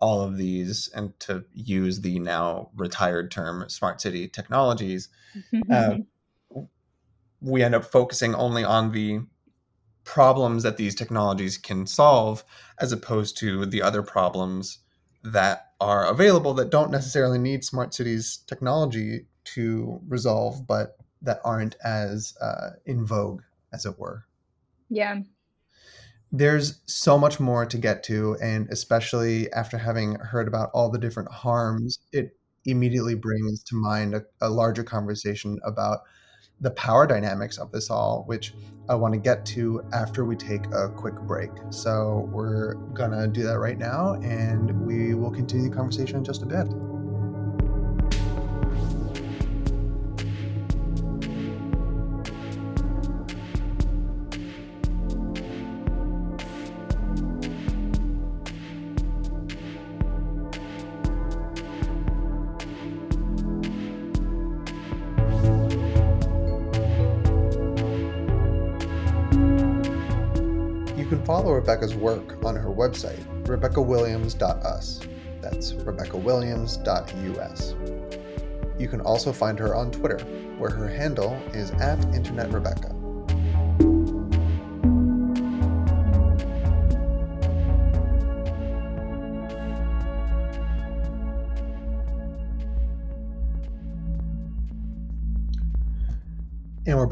all 0.04 0.20
of 0.20 0.36
these 0.36 0.90
and 0.94 1.18
to 1.18 1.42
use 1.54 2.02
the 2.02 2.18
now 2.18 2.68
retired 2.76 3.30
term 3.30 3.66
smart 3.70 4.02
city 4.02 4.28
technologies 4.28 5.08
uh, 5.70 5.96
we 7.40 7.62
end 7.62 7.74
up 7.74 7.86
focusing 7.86 8.34
only 8.34 8.62
on 8.62 8.92
the 8.92 9.18
problems 10.04 10.62
that 10.62 10.76
these 10.76 10.94
technologies 10.94 11.56
can 11.56 11.86
solve 11.86 12.44
as 12.78 12.92
opposed 12.92 13.38
to 13.38 13.64
the 13.64 13.80
other 13.80 14.02
problems 14.02 14.80
that 15.22 15.70
are 15.80 16.04
available 16.04 16.52
that 16.52 16.68
don't 16.68 16.90
necessarily 16.90 17.38
need 17.38 17.64
smart 17.64 17.94
cities 17.94 18.40
technology 18.46 19.24
to 19.44 19.98
resolve 20.06 20.66
but 20.66 20.98
that 21.22 21.40
aren't 21.44 21.76
as 21.82 22.34
uh, 22.42 22.72
in 22.84 23.06
vogue 23.06 23.40
as 23.72 23.86
it 23.86 23.98
were. 23.98 24.26
Yeah 24.90 25.22
there's 26.36 26.80
so 26.86 27.16
much 27.16 27.38
more 27.38 27.64
to 27.64 27.78
get 27.78 28.02
to 28.02 28.36
and 28.42 28.68
especially 28.70 29.50
after 29.52 29.78
having 29.78 30.16
heard 30.16 30.48
about 30.48 30.68
all 30.74 30.90
the 30.90 30.98
different 30.98 31.30
harms 31.30 32.00
it 32.12 32.36
immediately 32.64 33.14
brings 33.14 33.62
to 33.62 33.76
mind 33.76 34.14
a, 34.16 34.22
a, 34.40 34.48
larger 34.48 34.82
conversation 34.82 35.60
about 35.64 36.00
the 36.60 36.72
power 36.72 37.06
dynamics 37.06 37.56
of 37.56 37.70
this 37.70 37.88
all 37.88 38.24
which 38.26 38.52
i 38.88 38.94
want 38.96 39.14
to 39.14 39.20
get 39.20 39.46
to 39.46 39.80
after 39.92 40.24
we 40.24 40.34
take 40.34 40.66
a 40.72 40.88
quick 40.88 41.14
break. 41.20 41.50
So 41.70 42.28
we're 42.32 42.74
gonna 42.94 43.28
do 43.28 43.44
that 43.44 43.60
right 43.60 43.78
now 43.78 44.14
and 44.14 44.84
we 44.84 45.14
will 45.14 45.30
continue 45.30 45.68
the 45.68 45.76
conversation 45.76 46.16
in 46.16 46.24
just 46.24 46.42
a 46.42 46.46
bit 46.46 46.66
Rebecca's 71.26 71.94
work 71.94 72.44
on 72.44 72.54
her 72.54 72.68
website, 72.68 73.24
rebeccawilliams.us. 73.44 75.00
That's 75.40 75.72
rebeccawilliams.us. 75.72 77.74
You 78.78 78.88
can 78.88 79.00
also 79.00 79.32
find 79.32 79.58
her 79.58 79.74
on 79.74 79.90
Twitter, 79.90 80.18
where 80.58 80.70
her 80.70 80.88
handle 80.88 81.32
is 81.52 81.70
at 81.72 81.98
InternetRebecca. 82.12 82.93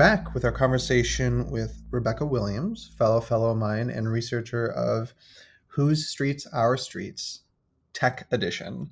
Back 0.02 0.34
with 0.34 0.44
our 0.44 0.50
conversation 0.50 1.48
with 1.48 1.80
Rebecca 1.92 2.26
Williams, 2.26 2.90
fellow 2.98 3.20
fellow 3.20 3.52
of 3.52 3.56
mine 3.56 3.88
and 3.88 4.10
researcher 4.10 4.66
of 4.66 5.14
Whose 5.68 6.08
Streets 6.08 6.44
Our 6.52 6.76
Streets 6.76 7.42
Tech 7.92 8.26
Edition. 8.32 8.90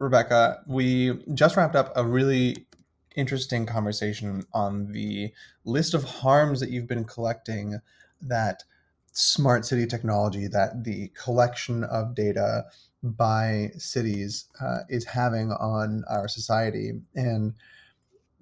Rebecca, 0.00 0.58
we 0.66 1.22
just 1.34 1.56
wrapped 1.56 1.76
up 1.76 1.92
a 1.94 2.04
really 2.04 2.66
interesting 3.14 3.64
conversation 3.64 4.42
on 4.52 4.90
the 4.90 5.30
list 5.64 5.94
of 5.94 6.02
harms 6.02 6.58
that 6.58 6.70
you've 6.70 6.88
been 6.88 7.04
collecting 7.04 7.78
that 8.20 8.64
smart 9.12 9.64
city 9.64 9.86
technology, 9.86 10.48
that 10.48 10.82
the 10.82 11.12
collection 11.14 11.84
of 11.84 12.16
data 12.16 12.64
by 13.04 13.70
cities 13.78 14.46
uh, 14.60 14.78
is 14.88 15.04
having 15.04 15.52
on 15.52 16.02
our 16.10 16.26
society. 16.26 16.90
And 17.14 17.54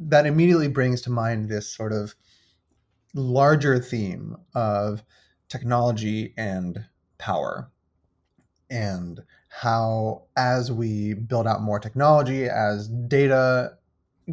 that 0.09 0.27
immediately 0.27 0.69
brings 0.69 1.01
to 1.03 1.11
mind 1.11 1.49
this 1.49 1.69
sort 1.69 1.93
of 1.93 2.15
larger 3.15 3.79
theme 3.79 4.37
of 4.55 5.03
technology 5.49 6.33
and 6.37 6.85
power 7.19 7.71
and 8.71 9.21
how 9.49 10.23
as 10.37 10.73
we 10.73 11.13
build 11.13 11.47
out 11.47 11.61
more 11.61 11.79
technology 11.79 12.49
as 12.49 12.89
data 12.89 13.77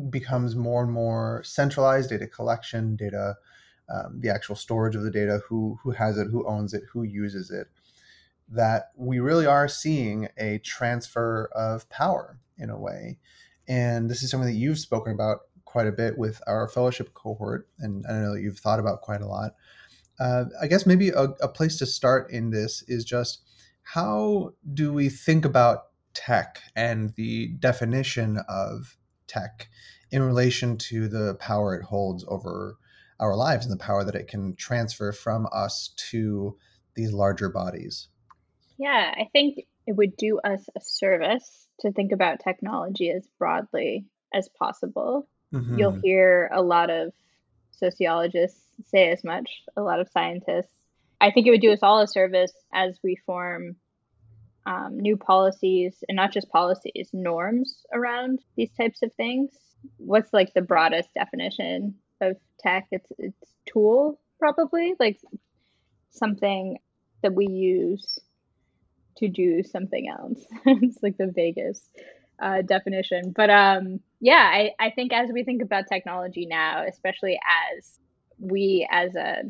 becomes 0.10 0.56
more 0.56 0.84
and 0.84 0.92
more 0.92 1.42
centralized 1.44 2.10
data 2.10 2.26
collection 2.26 2.96
data 2.96 3.36
um, 3.94 4.20
the 4.22 4.30
actual 4.30 4.56
storage 4.56 4.96
of 4.96 5.04
the 5.04 5.12
data 5.12 5.42
who 5.48 5.78
who 5.84 5.92
has 5.92 6.18
it 6.18 6.28
who 6.32 6.48
owns 6.48 6.74
it 6.74 6.84
who 6.94 7.04
uses 7.04 7.52
it 7.52 7.68
that 8.52 8.92
we 8.96 9.20
really 9.20 9.46
are 9.46 9.68
seeing 9.68 10.28
a 10.38 10.58
transfer 10.60 11.50
of 11.56 11.88
power 11.90 12.40
in 12.58 12.70
a 12.70 12.80
way. 12.80 13.18
And 13.68 14.10
this 14.10 14.24
is 14.24 14.32
something 14.32 14.50
that 14.50 14.58
you've 14.58 14.80
spoken 14.80 15.14
about 15.14 15.42
quite 15.70 15.86
a 15.86 15.92
bit 15.92 16.18
with 16.18 16.42
our 16.48 16.68
fellowship 16.68 17.14
cohort, 17.14 17.70
and 17.78 18.04
I 18.10 18.14
know 18.14 18.34
that 18.34 18.42
you've 18.42 18.58
thought 18.58 18.80
about 18.80 19.02
quite 19.02 19.22
a 19.22 19.28
lot. 19.28 19.52
Uh, 20.20 20.46
I 20.60 20.66
guess 20.66 20.88
maybe 20.88 21.10
a, 21.10 21.26
a 21.42 21.48
place 21.48 21.78
to 21.78 21.86
start 21.86 22.32
in 22.32 22.50
this 22.50 22.84
is 22.88 23.06
just 23.06 23.44
how 23.84 24.54
do 24.74 24.92
we 24.92 25.10
think 25.10 25.46
about 25.46 25.84
tech 26.16 26.60
and 26.76 27.14
the 27.16 27.50
definition 27.60 28.40
of 28.50 28.98
tech 29.28 29.70
in 30.10 30.24
relation 30.24 30.76
to 30.76 31.08
the 31.08 31.36
power 31.36 31.76
it 31.76 31.84
holds 31.84 32.26
over 32.28 32.78
our 33.20 33.36
lives 33.36 33.64
and 33.66 33.72
the 33.72 33.84
power 33.84 34.04
that 34.04 34.16
it 34.16 34.28
can 34.28 34.56
transfer 34.56 35.12
from 35.12 35.48
us 35.52 35.94
to 36.10 36.58
these 36.96 37.14
larger 37.14 37.48
bodies? 37.48 38.08
Yeah, 38.80 39.14
I 39.16 39.30
think 39.32 39.60
it 39.86 39.96
would 39.96 40.18
do 40.18 40.40
us 40.40 40.68
a 40.76 40.82
service 40.82 41.68
to 41.82 41.92
think 41.92 42.12
about 42.12 42.40
technology 42.44 43.12
as 43.12 43.28
broadly 43.38 44.08
as 44.34 44.50
possible. 44.58 45.28
Mm-hmm. 45.54 45.80
You'll 45.80 46.00
hear 46.04 46.50
a 46.54 46.62
lot 46.62 46.90
of 46.90 47.14
sociologists 47.72 48.62
say 48.86 49.10
as 49.10 49.24
much, 49.24 49.64
a 49.76 49.82
lot 49.82 50.00
of 50.00 50.10
scientists. 50.10 50.72
I 51.22 51.32
think 51.32 51.48
it 51.48 51.52
would 51.52 51.62
do 51.62 51.72
us 51.72 51.80
all 51.82 52.02
a 52.02 52.08
service 52.08 52.54
as 52.74 53.00
we 53.04 53.18
form 53.26 53.76
um, 54.66 55.00
new 55.00 55.18
policies 55.18 56.04
and 56.08 56.16
not 56.16 56.32
just 56.32 56.50
policies, 56.50 57.10
norms 57.14 57.84
around 57.94 58.40
these 58.56 58.72
types 58.78 59.02
of 59.02 59.14
things. 59.14 59.52
What's 59.98 60.32
like 60.34 60.54
the 60.54 60.62
broadest 60.62 61.10
definition 61.14 61.96
of 62.22 62.38
tech? 62.60 62.88
It's 62.92 63.12
it's 63.18 63.54
tool 63.66 64.20
probably 64.40 64.96
like 65.00 65.20
something 66.12 66.80
that 67.22 67.34
we 67.34 67.48
use 67.48 68.20
to 69.18 69.28
do 69.28 69.64
something 69.64 70.10
else. 70.10 70.44
it's 70.66 71.04
like 71.04 71.18
the 71.18 71.28
vaguest 71.28 71.82
uh, 72.42 72.62
definition. 72.62 73.34
But 73.36 73.50
um, 73.50 74.00
yeah, 74.20 74.50
I, 74.52 74.72
I 74.80 74.92
think 74.92 75.14
as 75.14 75.30
we 75.32 75.44
think 75.44 75.62
about 75.62 75.88
technology 75.88 76.46
now, 76.46 76.86
especially 76.88 77.40
as 77.78 78.00
we 78.40 78.88
as 78.90 79.16
a 79.16 79.44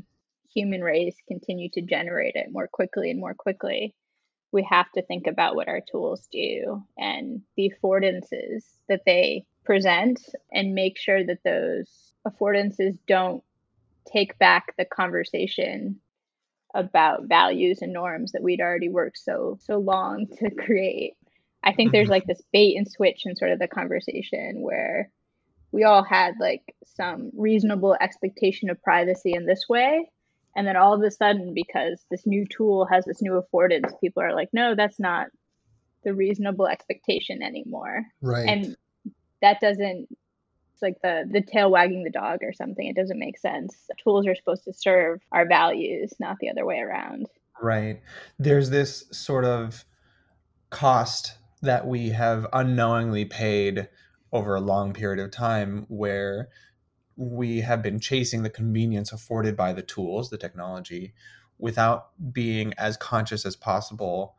human 0.54 0.82
race 0.82 1.16
continue 1.28 1.70
to 1.70 1.82
generate 1.82 2.36
it 2.36 2.52
more 2.52 2.68
quickly 2.68 3.12
and 3.12 3.20
more 3.20 3.34
quickly, 3.34 3.94
we 4.52 4.68
have 4.70 4.92
to 4.94 5.02
think 5.04 5.28
about 5.28 5.56
what 5.56 5.68
our 5.68 5.82
tools 5.92 6.28
do 6.32 6.84
and 6.98 7.42
the 7.56 7.72
affordances 7.72 8.64
that 8.88 9.02
they 9.06 9.46
present 9.64 10.20
and 10.52 10.74
make 10.74 10.98
sure 10.98 11.24
that 11.24 11.44
those 11.44 11.88
affordances 12.28 12.98
don't 13.08 13.44
take 14.12 14.38
back 14.40 14.76
the 14.78 14.86
conversation 14.86 16.00
about 16.74 17.26
values 17.26 17.82
and 17.82 17.94
norms 17.94 18.32
that 18.32 18.44
we'd 18.44 18.62
already 18.62 18.90
worked 18.90 19.18
so 19.18 19.58
so 19.62 19.78
long 19.78 20.28
to 20.38 20.50
create. 20.52 21.14
I 21.64 21.74
think 21.74 21.92
there's 21.92 22.10
like 22.10 22.26
this 22.28 22.42
bait 22.52 22.76
and 22.76 22.90
switch 22.90 23.26
in 23.26 23.36
sort 23.36 23.52
of 23.52 23.60
the 23.60 23.68
conversation 23.68 24.62
where 24.62 25.12
we 25.72 25.84
all 25.84 26.04
had 26.04 26.34
like 26.40 26.76
some 26.96 27.32
reasonable 27.36 27.96
expectation 28.00 28.70
of 28.70 28.82
privacy 28.82 29.34
in 29.34 29.46
this 29.46 29.66
way. 29.70 30.10
And 30.56 30.68
then 30.68 30.76
all 30.76 30.94
of 30.94 31.02
a 31.04 31.12
sudden 31.12 31.54
because 31.54 32.04
this 32.10 32.26
new 32.26 32.46
tool 32.46 32.86
has 32.86 33.06
this 33.06 33.22
new 33.22 33.42
affordance 33.42 33.92
people 34.02 34.24
are 34.24 34.34
like 34.34 34.50
no 34.52 34.74
that's 34.76 35.00
not 35.00 35.28
the 36.04 36.14
reasonable 36.14 36.68
expectation 36.68 37.44
anymore. 37.44 38.04
Right. 38.22 38.48
And 38.48 38.76
that 39.42 39.60
doesn't 39.62 40.08
it's 40.74 40.82
like 40.82 41.02
the 41.04 41.30
the 41.30 41.42
tail 41.42 41.70
wagging 41.70 42.04
the 42.04 42.10
dog 42.10 42.40
or 42.42 42.54
something. 42.54 42.88
It 42.88 42.96
doesn't 42.96 43.20
make 43.20 43.38
sense. 43.38 43.76
Tools 44.04 44.26
are 44.28 44.36
supposed 44.36 44.64
to 44.64 44.74
serve 44.74 45.22
our 45.32 45.48
values 45.48 46.14
not 46.20 46.38
the 46.40 46.50
other 46.50 46.66
way 46.66 46.80
around. 46.80 47.28
Right. 47.62 48.02
There's 48.38 48.70
this 48.70 49.06
sort 49.12 49.46
of 49.46 49.84
cost 50.70 51.34
that 51.62 51.88
we 51.88 52.10
have 52.10 52.48
unknowingly 52.54 53.26
paid 53.26 53.90
over 54.32 54.56
a 54.56 54.62
long 54.62 54.94
period 54.94 55.24
of 55.24 55.32
time 55.32 55.86
where 55.90 56.50
we 57.16 57.60
have 57.60 57.82
been 57.82 58.00
chasing 58.00 58.44
the 58.44 58.50
convenience 58.50 59.12
afforded 59.12 59.58
by 59.58 59.74
the 59.74 59.82
tools, 59.82 60.30
the 60.30 60.38
technology, 60.38 61.14
without 61.58 62.12
being 62.32 62.74
as 62.78 62.96
conscious 62.96 63.46
as 63.46 63.56
possible, 63.56 64.36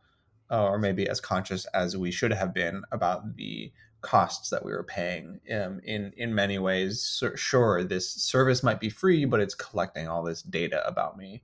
uh, 0.50 0.64
or 0.64 0.78
maybe 0.78 1.06
as 1.06 1.20
conscious 1.20 1.66
as 1.66 1.96
we 1.96 2.10
should 2.10 2.32
have 2.32 2.54
been 2.54 2.82
about 2.90 3.36
the 3.36 3.70
costs 4.00 4.48
that 4.48 4.64
we 4.64 4.72
were 4.72 4.82
paying. 4.82 5.40
Um, 5.52 5.80
in 5.84 6.12
in 6.16 6.34
many 6.34 6.58
ways, 6.58 7.22
sure, 7.34 7.84
this 7.84 8.10
service 8.10 8.62
might 8.62 8.80
be 8.80 8.88
free, 8.88 9.26
but 9.26 9.40
it's 9.40 9.54
collecting 9.54 10.08
all 10.08 10.22
this 10.22 10.42
data 10.42 10.86
about 10.86 11.18
me. 11.18 11.42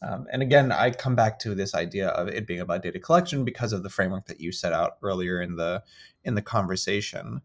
Um, 0.00 0.26
and 0.32 0.42
again, 0.42 0.70
I 0.70 0.90
come 0.90 1.16
back 1.16 1.38
to 1.40 1.54
this 1.54 1.74
idea 1.74 2.08
of 2.08 2.28
it 2.28 2.46
being 2.46 2.60
about 2.60 2.82
data 2.82 3.00
collection 3.00 3.44
because 3.44 3.72
of 3.72 3.82
the 3.82 3.90
framework 3.90 4.26
that 4.26 4.40
you 4.40 4.52
set 4.52 4.72
out 4.72 4.96
earlier 5.02 5.40
in 5.40 5.56
the 5.56 5.82
in 6.24 6.34
the 6.34 6.42
conversation. 6.42 7.42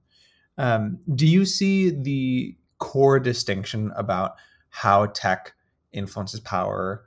Um, 0.58 1.00
do 1.14 1.26
you 1.26 1.46
see 1.46 1.90
the 1.90 2.56
core 2.78 3.20
distinction 3.20 3.92
about 3.96 4.36
how 4.70 5.08
tech 5.08 5.54
influences 5.92 6.40
power 6.40 7.06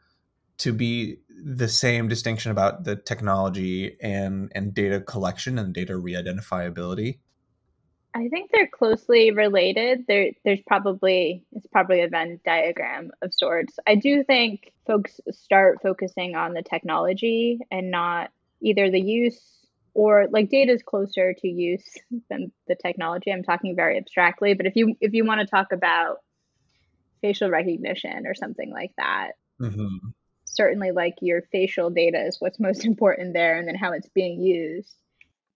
to 0.58 0.72
be 0.72 1.18
the 1.28 1.68
same 1.68 2.08
distinction 2.08 2.50
about 2.50 2.84
the 2.84 2.96
technology 2.96 3.96
and 4.00 4.50
and 4.54 4.74
data 4.74 5.00
collection 5.00 5.58
and 5.58 5.74
data 5.74 5.96
re-identifiability 5.96 7.18
i 8.16 8.28
think 8.28 8.50
they're 8.50 8.66
closely 8.66 9.30
related. 9.30 10.04
There 10.08 10.30
there's 10.44 10.62
probably 10.66 11.44
it's 11.52 11.66
probably 11.66 12.00
a 12.00 12.08
venn 12.08 12.40
diagram 12.44 13.10
of 13.22 13.34
sorts. 13.34 13.78
I 13.86 13.94
do 13.94 14.24
think 14.24 14.72
folks 14.86 15.20
start 15.30 15.78
focusing 15.82 16.34
on 16.34 16.54
the 16.54 16.62
technology 16.62 17.60
and 17.70 17.90
not 17.90 18.30
either 18.60 18.90
the 18.90 19.00
use 19.00 19.40
or 19.94 20.28
like 20.30 20.50
data 20.50 20.72
is 20.72 20.82
closer 20.82 21.34
to 21.34 21.48
use 21.48 21.84
than 22.30 22.52
the 22.68 22.74
technology. 22.74 23.30
I'm 23.30 23.42
talking 23.42 23.76
very 23.76 23.98
abstractly 23.98 24.54
but 24.54 24.66
if 24.66 24.76
you 24.76 24.96
if 25.00 25.12
you 25.12 25.24
want 25.24 25.40
to 25.40 25.46
talk 25.46 25.72
about 25.72 26.18
facial 27.20 27.50
recognition 27.50 28.26
or 28.26 28.34
something 28.34 28.70
like 28.70 28.92
that 28.98 29.32
mm-hmm. 29.60 30.08
certainly 30.44 30.90
like 30.90 31.14
your 31.22 31.42
facial 31.50 31.90
data 31.90 32.26
is 32.26 32.36
what's 32.40 32.60
most 32.60 32.84
important 32.84 33.32
there 33.32 33.56
and 33.58 33.66
then 33.66 33.74
how 33.74 33.92
it's 33.92 34.08
being 34.10 34.40
used 34.40 34.94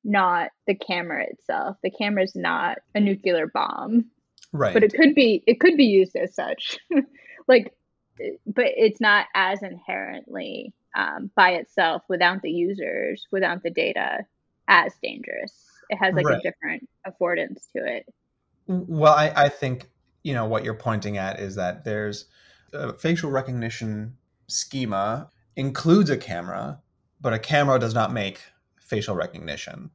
not 0.05 0.51
the 0.67 0.75
camera 0.75 1.25
itself 1.29 1.77
the 1.83 1.91
camera 1.91 2.23
is 2.23 2.35
not 2.35 2.79
a 2.95 3.01
nuclear 3.01 3.47
bomb 3.47 4.05
right 4.53 4.75
but 4.75 4.83
it 4.83 4.93
could 4.95 5.15
be 5.15 5.43
it 5.47 5.61
could 5.61 5.77
be 5.77 5.85
used 5.85 6.17
as 6.17 6.35
such 6.35 6.79
like 7.49 7.75
but 8.47 8.67
it's 8.77 9.01
not 9.01 9.27
as 9.35 9.63
inherently 9.63 10.73
um, 10.95 11.31
by 11.35 11.53
itself 11.53 12.03
without 12.09 12.43
the 12.43 12.51
users, 12.51 13.27
without 13.31 13.63
the 13.63 13.71
data, 13.71 14.27
as 14.69 14.93
dangerous. 15.03 15.67
It 15.89 15.97
has 15.97 16.15
like 16.15 16.27
right. 16.27 16.39
a 16.39 16.41
different 16.41 16.89
affordance 17.07 17.71
to 17.77 17.85
it. 17.85 18.07
Well, 18.67 19.15
I, 19.15 19.33
I 19.35 19.49
think 19.49 19.91
you 20.23 20.35
know 20.35 20.45
what 20.45 20.65
you're 20.65 20.75
pointing 20.75 21.17
at 21.17 21.41
is 21.41 21.57
that 21.57 21.85
there's 21.85 22.27
a 22.73 22.93
facial 22.93 23.31
recognition 23.31 24.17
schema 24.47 25.29
includes 25.57 26.11
a 26.11 26.17
camera, 26.17 26.81
but 27.21 27.33
a 27.33 27.39
camera 27.39 27.79
does 27.79 27.95
not 27.95 28.13
make 28.13 28.41
facial 28.91 29.15
recognition. 29.15 29.91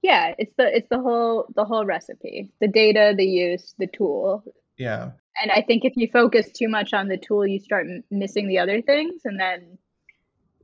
Yeah, 0.00 0.32
it's 0.38 0.54
the 0.56 0.74
it's 0.74 0.88
the 0.88 1.00
whole 1.00 1.46
the 1.56 1.64
whole 1.64 1.84
recipe. 1.84 2.52
The 2.60 2.68
data, 2.68 3.14
the 3.16 3.26
use, 3.26 3.74
the 3.78 3.88
tool. 3.88 4.44
Yeah. 4.78 5.10
And 5.42 5.50
I 5.50 5.60
think 5.60 5.84
if 5.84 5.94
you 5.96 6.08
focus 6.12 6.50
too 6.52 6.68
much 6.68 6.94
on 6.94 7.08
the 7.08 7.16
tool, 7.16 7.46
you 7.46 7.58
start 7.58 7.86
m- 7.88 8.04
missing 8.10 8.48
the 8.48 8.58
other 8.58 8.80
things 8.80 9.22
and 9.24 9.38
then 9.38 9.78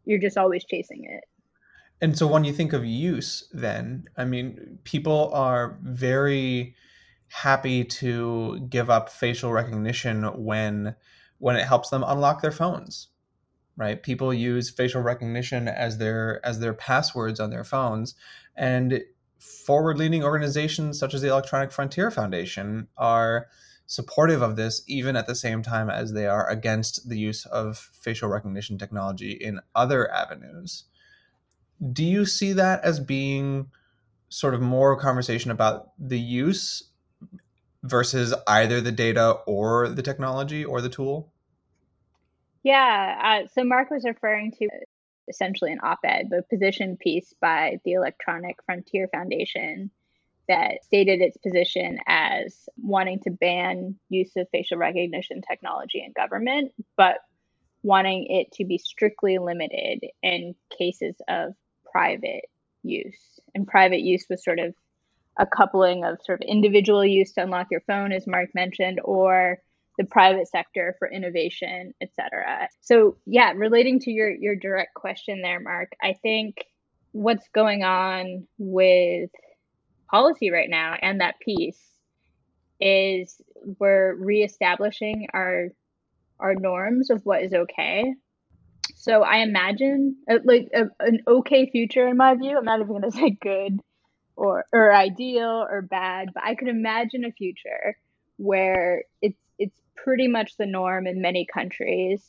you're 0.05 0.21
just 0.21 0.39
always 0.39 0.65
chasing 0.65 1.05
it. 1.05 1.25
And 2.01 2.17
so 2.17 2.27
when 2.27 2.45
you 2.45 2.53
think 2.53 2.73
of 2.73 2.85
use, 2.85 3.49
then, 3.53 4.05
I 4.17 4.25
mean, 4.25 4.79
people 4.85 5.31
are 5.33 5.79
very 5.83 6.75
happy 7.29 7.85
to 7.85 8.67
give 8.69 8.91
up 8.91 9.09
facial 9.09 9.53
recognition 9.53 10.25
when 10.45 10.95
when 11.39 11.57
it 11.57 11.67
helps 11.67 11.91
them 11.91 12.05
unlock 12.07 12.41
their 12.41 12.53
phones 12.53 13.09
right 13.77 14.03
people 14.03 14.33
use 14.33 14.71
facial 14.71 15.03
recognition 15.03 15.69
as 15.69 15.99
their 15.99 16.45
as 16.45 16.61
their 16.61 16.75
passwords 16.75 17.41
on 17.41 17.51
their 17.51 17.65
phones 17.65 18.15
and 18.57 19.03
forward 19.39 19.99
leaning 19.99 20.25
organizations 20.25 20.99
such 20.99 21.15
as 21.15 21.23
the 21.23 21.29
electronic 21.29 21.73
frontier 21.73 22.11
foundation 22.11 22.89
are 22.97 23.49
supportive 23.87 24.43
of 24.43 24.57
this, 24.57 24.83
even 24.87 25.17
at 25.17 25.27
the 25.27 25.35
same 25.35 25.63
time 25.63 25.91
as 25.91 26.13
they 26.13 26.27
are 26.27 26.49
against 26.49 27.09
the 27.09 27.19
use 27.19 27.45
of 27.47 27.77
facial 27.79 28.29
recognition 28.29 28.79
technology 28.79 29.33
in 29.33 29.61
other 29.75 30.11
avenues. 30.11 30.85
Do 31.93 32.05
you 32.05 32.25
see 32.25 32.53
that 32.55 32.83
as 32.83 33.01
being 33.01 33.71
sort 34.29 34.55
of 34.55 34.63
more 34.63 34.99
conversation 34.99 35.51
about 35.51 35.91
the 35.99 36.19
use 36.19 36.85
versus 37.83 38.33
either 38.47 38.81
the 38.81 38.93
data 38.93 39.33
or 39.47 39.89
the 39.89 40.03
technology 40.03 40.65
or 40.65 40.81
the 40.81 40.89
tool? 40.89 41.33
Yeah. 42.65 43.43
Uh, 43.45 43.49
so 43.55 43.63
Mark 43.63 43.91
was 43.91 44.05
referring 44.05 44.51
to 44.53 44.69
essentially 45.29 45.71
an 45.71 45.81
op 45.83 46.01
ed, 46.05 46.29
the 46.31 46.43
position 46.51 46.97
piece 46.97 47.33
by 47.41 47.79
the 47.85 47.93
Electronic 47.93 48.57
Frontier 48.67 49.09
Foundation 49.09 49.91
that 50.49 50.85
stated 50.85 51.21
its 51.21 51.37
position 51.39 51.99
as 52.07 52.69
wanting 52.77 53.21
to 53.21 53.31
ban 53.31 53.97
use 54.09 54.33
of 54.37 54.49
facial 54.51 54.77
recognition 54.77 55.41
technology 55.41 56.03
in 56.05 56.13
government, 56.13 56.73
but 56.97 57.19
wanting 57.83 58.27
it 58.29 58.53
to 58.53 58.65
be 58.65 58.79
strictly 58.79 59.39
limited 59.39 60.01
in 60.23 60.55
cases 60.77 61.15
of 61.29 61.55
private 61.91 62.47
use. 62.83 63.41
And 63.55 63.67
private 63.67 64.01
use 64.01 64.27
was 64.29 64.45
sort 64.45 64.59
of 64.59 64.75
a 65.39 65.47
coupling 65.47 66.05
of 66.05 66.19
sort 66.25 66.43
of 66.43 66.49
individual 66.49 67.05
use 67.05 67.33
to 67.33 67.43
unlock 67.43 67.69
your 67.71 67.83
phone, 67.87 68.13
as 68.13 68.27
Mark 68.27 68.55
mentioned, 68.55 69.01
or 69.03 69.59
the 69.99 70.05
private 70.05 70.49
sector 70.49 70.97
for 70.99 71.11
innovation, 71.11 71.95
et 72.01 72.11
cetera. 72.15 72.69
So 72.81 73.17
yeah, 73.27 73.53
relating 73.55 74.01
to 74.01 74.11
your 74.11 74.31
your 74.31 74.57
direct 74.57 74.95
question 74.95 75.43
there, 75.43 75.61
Mark, 75.61 75.93
I 76.03 76.15
think 76.23 76.57
what's 77.13 77.47
going 77.55 77.85
on 77.85 78.47
with 78.59 79.31
policy 80.11 80.51
right 80.51 80.69
now 80.69 80.97
and 81.01 81.21
that 81.21 81.39
piece 81.41 81.81
is 82.81 83.41
we're 83.79 84.15
reestablishing 84.15 85.29
our 85.33 85.69
our 86.41 86.55
norms 86.55 87.11
of 87.11 87.25
what 87.25 87.43
is 87.43 87.55
okay. 87.55 88.15
So 88.97 89.23
I 89.23 89.39
imagine 89.39 90.17
uh, 90.29 90.39
like 90.45 90.69
a, 90.75 90.87
an 90.99 91.21
okay 91.27 91.71
future 91.71 92.09
in 92.09 92.17
my 92.17 92.35
view. 92.35 92.59
I'm 92.59 92.65
not 92.65 92.81
even 92.81 92.89
going 92.89 93.03
to 93.11 93.13
say 93.13 93.37
good 93.41 93.79
or 94.37 94.65
or 94.73 94.93
ideal 94.95 95.67
or 95.71 95.83
bad, 95.83 96.31
but 96.35 96.43
I 96.45 96.57
could 96.57 96.69
imagine 96.69 97.25
a 97.25 97.31
future 97.31 97.97
where 98.37 99.05
it's 99.23 99.39
it's 99.39 99.44
pretty 99.97 100.29
much 100.29 100.57
the 100.57 100.67
norm 100.67 101.07
in 101.07 101.21
many 101.21 101.47
countries 101.47 102.23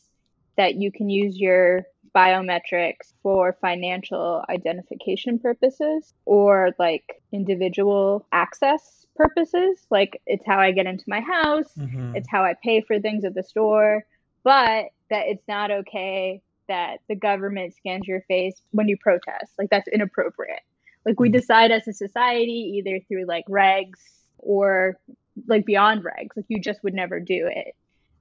that 0.57 0.75
you 0.75 0.91
can 0.91 1.09
use 1.09 1.37
your 1.37 1.85
biometrics 2.15 3.13
for 3.21 3.57
financial 3.59 4.43
identification 4.49 5.37
purposes 5.37 6.13
or 6.23 6.71
like 6.79 7.21
individual 7.33 8.25
access 8.31 9.05
purposes. 9.17 9.85
Like 9.89 10.21
it's 10.25 10.45
how 10.45 10.59
I 10.59 10.71
get 10.71 10.85
into 10.85 11.03
my 11.07 11.19
house, 11.19 11.69
mm-hmm. 11.77 12.15
it's 12.15 12.29
how 12.29 12.43
I 12.43 12.55
pay 12.63 12.81
for 12.81 12.99
things 12.99 13.25
at 13.25 13.35
the 13.35 13.43
store, 13.43 14.05
but 14.43 14.85
that 15.09 15.27
it's 15.27 15.47
not 15.47 15.71
okay 15.71 16.41
that 16.67 16.99
the 17.07 17.15
government 17.15 17.75
scans 17.75 18.07
your 18.07 18.21
face 18.21 18.61
when 18.71 18.87
you 18.87 18.97
protest. 18.97 19.51
Like 19.59 19.69
that's 19.69 19.87
inappropriate. 19.89 20.61
Like 21.05 21.19
we 21.19 21.27
mm-hmm. 21.27 21.37
decide 21.37 21.71
as 21.71 21.87
a 21.87 21.93
society 21.93 22.77
either 22.77 22.99
through 23.07 23.25
like 23.25 23.45
regs 23.47 23.99
or 24.37 24.97
like 25.47 25.65
beyond 25.65 26.03
regs, 26.03 26.35
like 26.35 26.45
you 26.47 26.59
just 26.59 26.83
would 26.83 26.93
never 26.93 27.19
do 27.19 27.47
it. 27.47 27.75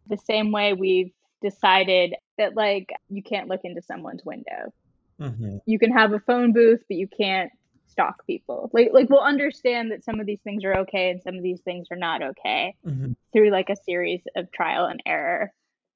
The 0.09 0.19
same 0.19 0.53
way 0.53 0.73
we've 0.73 1.13
decided 1.41 2.15
that 2.39 2.57
like 2.57 2.93
you 3.09 3.23
can't 3.23 3.49
look 3.49 3.61
into 3.65 3.83
someone's 3.83 4.25
window 4.25 4.73
mm-hmm. 5.21 5.59
you 5.67 5.79
can 5.79 5.93
have 5.93 6.13
a 6.13 6.21
phone 6.21 6.53
booth, 6.53 6.81
but 6.89 6.97
you 6.97 7.09
can't 7.09 7.51
stalk 7.87 8.27
people. 8.27 8.71
Like 8.73 8.91
like 8.93 9.09
we'll 9.09 9.21
understand 9.21 9.91
that 9.93 10.05
some 10.05 10.21
of 10.21 10.27
these 10.27 10.41
things 10.43 10.65
are 10.65 10.79
okay 10.79 11.11
and 11.11 11.23
some 11.23 11.37
of 11.37 11.43
these 11.43 11.61
things 11.61 11.89
are 11.91 11.97
not 11.97 12.23
okay 12.23 12.75
mm-hmm. 12.87 13.13
through 13.33 13.51
like 13.51 13.71
a 13.71 13.77
series 13.77 14.23
of 14.37 14.51
trial 14.53 14.87
and 14.87 15.03
error. 15.07 15.53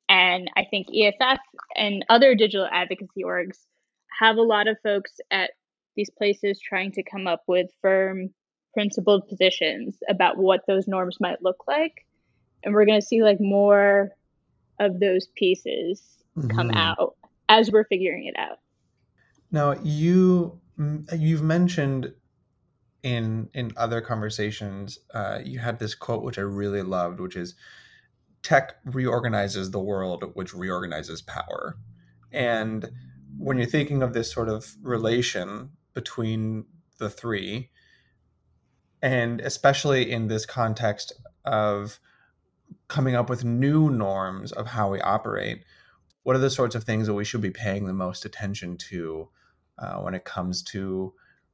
And 0.09 0.51
I 0.57 0.65
think 0.65 0.89
EFF 0.95 1.39
and 1.77 2.05
other 2.09 2.35
digital 2.35 2.69
advocacy 2.71 3.25
orgs 3.25 3.59
have 4.19 4.37
a 4.37 4.43
lot 4.43 4.69
of 4.69 4.79
folks 4.83 5.21
at 5.31 5.51
these 5.97 6.11
places 6.11 6.61
trying 6.61 6.93
to 6.93 7.03
come 7.03 7.27
up 7.27 7.43
with 7.47 7.69
firm 7.83 8.31
principled 8.79 9.27
positions 9.27 9.97
about 10.09 10.37
what 10.39 10.61
those 10.69 10.87
norms 10.87 11.17
might 11.19 11.43
look 11.43 11.65
like. 11.67 12.07
And 12.63 12.73
we're 12.73 12.85
going 12.85 13.01
to 13.01 13.05
see 13.05 13.25
like 13.25 13.41
more 13.41 14.11
of 14.79 15.01
those 15.01 15.27
pieces 15.35 16.01
mm-hmm. 16.37 16.49
come 16.57 16.71
out 16.71 17.17
as 17.49 17.73
we're 17.73 17.87
figuring 17.87 18.27
it 18.27 18.39
out. 18.39 18.59
Now, 19.51 19.75
you 19.83 20.61
you've 21.13 21.43
mentioned 21.43 22.13
in 23.03 23.49
in 23.53 23.73
other 23.77 24.01
conversations, 24.01 25.01
uh, 25.13 25.41
you 25.45 25.59
had 25.59 25.81
this 25.81 25.97
quote 25.97 26.23
which 26.23 26.39
I 26.39 26.43
really 26.43 26.83
loved, 26.83 27.19
which 27.19 27.35
is 27.35 27.57
tech 28.45 28.77
reorganizes 28.85 29.73
the 29.73 29.81
world, 29.81 30.23
which 30.35 30.55
reorganizes 30.55 31.21
power. 31.21 31.77
And 32.31 32.89
when 33.39 33.57
you're 33.57 33.67
thinking 33.67 34.05
of 34.05 34.13
this 34.13 34.31
sort 34.31 34.49
of 34.49 34.77
relation 34.83 35.71
between 35.95 36.67
the 36.99 37.11
three, 37.11 37.71
and 39.03 39.41
especially 39.41 40.11
in 40.11 40.29
this 40.29 40.47
context 40.47 41.13
of 41.45 41.99
coming 42.89 43.15
up 43.15 43.31
with 43.31 43.45
new 43.45 43.91
norms 43.91 44.53
of 44.53 44.67
how 44.67 44.91
we 44.91 45.01
operate, 45.01 45.63
what 46.23 46.37
are 46.37 46.41
the 46.41 46.51
sorts 46.51 46.75
of 46.75 46.85
things 46.85 47.07
that 47.07 47.15
we 47.15 47.25
should 47.25 47.41
be 47.41 47.51
paying 47.51 47.87
the 47.87 47.93
most 47.93 48.25
attention 48.25 48.77
to 48.77 49.29
uh, 49.79 49.97
when 49.97 50.15
it 50.15 50.25
comes 50.25 50.63
to 50.63 51.13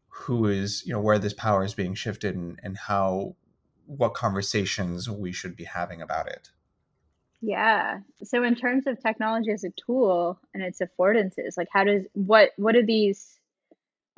who 0.09 0.47
is, 0.47 0.85
you 0.87 0.93
know, 0.93 1.01
where 1.01 1.19
this 1.19 1.35
power 1.35 1.65
is 1.65 1.75
being 1.75 1.95
shifted 1.95 2.35
and, 2.35 2.59
and 2.63 2.77
how, 2.77 3.37
what 3.87 4.15
conversations 4.15 5.11
we 5.11 5.33
should 5.33 5.57
be 5.57 5.65
having 5.65 6.01
about 6.01 6.29
it? 6.29 6.51
Yeah. 7.41 7.99
So 8.23 8.43
in 8.43 8.55
terms 8.55 8.87
of 8.87 9.03
technology 9.03 9.51
as 9.51 9.65
a 9.65 9.71
tool 9.71 10.39
and 10.55 10.63
its 10.63 10.81
affordances, 10.81 11.59
like 11.59 11.69
how 11.71 11.85
does 11.85 12.07
what 12.15 12.53
what 12.57 12.75
are 12.75 12.83
these 12.83 13.39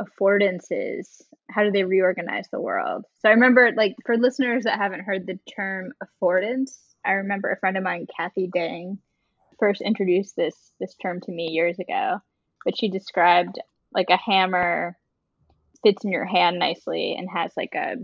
affordances? 0.00 1.22
How 1.48 1.64
do 1.64 1.70
they 1.70 1.84
reorganize 1.84 2.48
the 2.50 2.60
world? 2.60 3.04
So 3.20 3.28
I 3.28 3.32
remember 3.32 3.70
like 3.76 3.94
for 4.04 4.16
listeners 4.16 4.64
that 4.64 4.78
haven't 4.78 5.04
heard 5.04 5.26
the 5.26 5.38
term 5.54 5.92
affordance, 6.02 6.76
I 7.04 7.12
remember 7.12 7.50
a 7.50 7.58
friend 7.58 7.76
of 7.76 7.84
mine, 7.84 8.06
Kathy 8.16 8.48
Dang, 8.52 8.98
first 9.58 9.80
introduced 9.80 10.36
this 10.36 10.72
this 10.80 10.94
term 11.00 11.20
to 11.22 11.32
me 11.32 11.50
years 11.50 11.78
ago. 11.78 12.18
But 12.64 12.76
she 12.76 12.88
described 12.88 13.60
like 13.92 14.10
a 14.10 14.16
hammer 14.16 14.96
fits 15.82 16.04
in 16.04 16.10
your 16.10 16.24
hand 16.24 16.58
nicely 16.58 17.14
and 17.16 17.28
has 17.30 17.52
like 17.56 17.74
a 17.74 17.96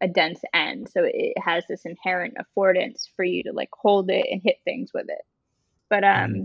a 0.00 0.08
dense 0.08 0.40
end. 0.52 0.88
So 0.90 1.02
it 1.04 1.38
has 1.38 1.64
this 1.68 1.84
inherent 1.84 2.34
affordance 2.36 3.08
for 3.16 3.24
you 3.24 3.44
to 3.44 3.52
like 3.52 3.70
hold 3.72 4.10
it 4.10 4.26
and 4.30 4.42
hit 4.44 4.56
things 4.64 4.90
with 4.92 5.06
it. 5.08 5.22
But 5.88 6.04
um, 6.04 6.30
mm-hmm. 6.30 6.42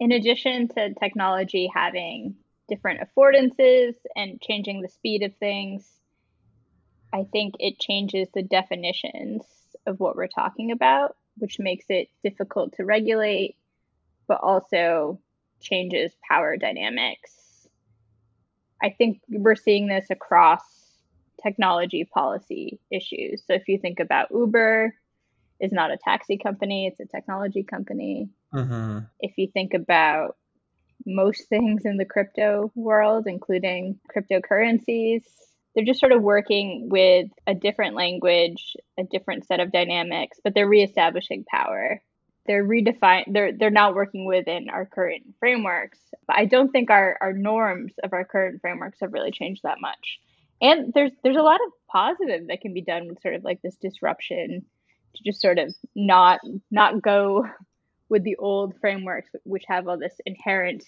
in 0.00 0.12
addition 0.12 0.68
to 0.68 0.94
technology 0.94 1.70
having 1.74 2.36
different 2.68 3.00
affordances 3.00 3.94
and 4.14 4.40
changing 4.40 4.80
the 4.82 4.88
speed 4.88 5.22
of 5.22 5.34
things, 5.36 5.86
I 7.12 7.24
think 7.24 7.54
it 7.58 7.78
changes 7.78 8.28
the 8.34 8.42
definitions 8.42 9.42
of 9.86 10.00
what 10.00 10.16
we're 10.16 10.26
talking 10.26 10.72
about, 10.72 11.16
which 11.38 11.58
makes 11.58 11.86
it 11.88 12.08
difficult 12.22 12.74
to 12.74 12.84
regulate, 12.84 13.56
but 14.26 14.40
also 14.42 15.20
changes 15.60 16.12
power 16.28 16.56
dynamics. 16.56 17.68
I 18.82 18.90
think 18.90 19.20
we're 19.28 19.54
seeing 19.54 19.86
this 19.86 20.06
across 20.10 20.62
technology 21.42 22.04
policy 22.04 22.80
issues. 22.90 23.42
So 23.46 23.54
if 23.54 23.68
you 23.68 23.78
think 23.78 24.00
about 24.00 24.30
Uber, 24.30 24.94
is 25.60 25.72
not 25.72 25.90
a 25.90 25.96
taxi 25.96 26.36
company, 26.36 26.86
it's 26.86 27.00
a 27.00 27.06
technology 27.06 27.62
company. 27.62 28.28
Mm-hmm. 28.52 28.98
If 29.20 29.38
you 29.38 29.48
think 29.50 29.74
about 29.74 30.36
most 31.06 31.48
things 31.48 31.84
in 31.84 31.96
the 31.96 32.04
crypto 32.04 32.70
world, 32.74 33.26
including 33.26 33.98
cryptocurrencies, 34.14 35.22
they're 35.74 35.84
just 35.84 36.00
sort 36.00 36.12
of 36.12 36.22
working 36.22 36.88
with 36.90 37.28
a 37.46 37.54
different 37.54 37.94
language, 37.94 38.76
a 38.98 39.04
different 39.04 39.46
set 39.46 39.60
of 39.60 39.72
dynamics, 39.72 40.38
but 40.42 40.54
they're 40.54 40.68
reestablishing 40.68 41.44
power. 41.44 42.02
They're 42.46 42.64
redefined. 42.64 43.32
They're 43.32 43.52
they're 43.52 43.70
not 43.70 43.94
working 43.94 44.24
within 44.24 44.70
our 44.70 44.86
current 44.86 45.34
frameworks. 45.40 45.98
But 46.26 46.36
I 46.36 46.44
don't 46.44 46.70
think 46.70 46.90
our, 46.90 47.18
our 47.20 47.32
norms 47.32 47.92
of 48.02 48.12
our 48.12 48.24
current 48.24 48.60
frameworks 48.60 48.98
have 49.00 49.12
really 49.12 49.32
changed 49.32 49.64
that 49.64 49.80
much 49.80 50.20
and 50.60 50.92
there's 50.94 51.12
there's 51.22 51.36
a 51.36 51.42
lot 51.42 51.60
of 51.64 51.72
positive 51.90 52.48
that 52.48 52.60
can 52.60 52.72
be 52.72 52.82
done 52.82 53.08
with 53.08 53.20
sort 53.20 53.34
of 53.34 53.44
like 53.44 53.60
this 53.62 53.76
disruption 53.76 54.64
to 55.14 55.22
just 55.24 55.40
sort 55.40 55.58
of 55.58 55.74
not 55.94 56.40
not 56.70 57.02
go 57.02 57.46
with 58.08 58.22
the 58.22 58.36
old 58.36 58.74
frameworks 58.80 59.30
which 59.44 59.64
have 59.66 59.88
all 59.88 59.98
this 59.98 60.14
inherent 60.26 60.84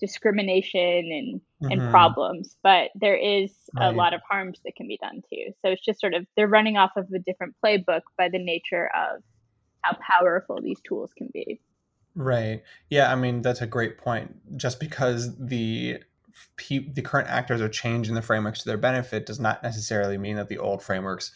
discrimination 0.00 0.80
and 0.80 1.40
mm-hmm. 1.62 1.70
and 1.70 1.90
problems 1.90 2.56
but 2.62 2.90
there 2.96 3.16
is 3.16 3.52
right. 3.76 3.86
a 3.86 3.90
lot 3.92 4.12
of 4.12 4.20
harms 4.28 4.60
that 4.64 4.74
can 4.74 4.88
be 4.88 4.98
done 5.00 5.22
too 5.30 5.52
so 5.62 5.70
it's 5.70 5.84
just 5.84 6.00
sort 6.00 6.12
of 6.12 6.26
they're 6.36 6.48
running 6.48 6.76
off 6.76 6.90
of 6.96 7.06
a 7.12 7.20
different 7.20 7.54
playbook 7.64 8.02
by 8.18 8.28
the 8.28 8.38
nature 8.38 8.90
of 8.96 9.22
how 9.82 9.96
powerful 10.00 10.60
these 10.60 10.80
tools 10.80 11.12
can 11.16 11.28
be 11.32 11.60
right 12.16 12.62
yeah 12.90 13.12
i 13.12 13.14
mean 13.14 13.42
that's 13.42 13.60
a 13.60 13.66
great 13.66 13.96
point 13.96 14.34
just 14.56 14.80
because 14.80 15.36
the 15.38 15.98
pe- 16.56 16.90
the 16.92 17.02
current 17.02 17.28
actors 17.28 17.60
are 17.60 17.68
changing 17.68 18.14
the 18.14 18.22
frameworks 18.22 18.60
to 18.60 18.64
their 18.66 18.76
benefit 18.76 19.26
does 19.26 19.40
not 19.40 19.62
necessarily 19.62 20.18
mean 20.18 20.36
that 20.36 20.48
the 20.48 20.58
old 20.58 20.82
frameworks 20.82 21.32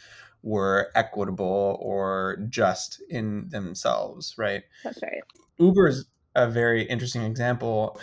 were 0.46 0.92
equitable 0.94 1.76
or 1.82 2.38
just 2.48 3.02
in 3.10 3.48
themselves, 3.48 4.36
right? 4.38 4.62
That's 4.84 5.02
right. 5.02 5.22
Uber 5.58 5.88
is 5.88 6.06
a 6.36 6.48
very 6.48 6.84
interesting 6.84 7.22
example. 7.22 8.00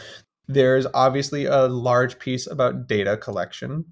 There's 0.47 0.85
obviously 0.93 1.45
a 1.45 1.67
large 1.67 2.19
piece 2.19 2.45
about 2.45 2.87
data 2.87 3.15
collection 3.15 3.85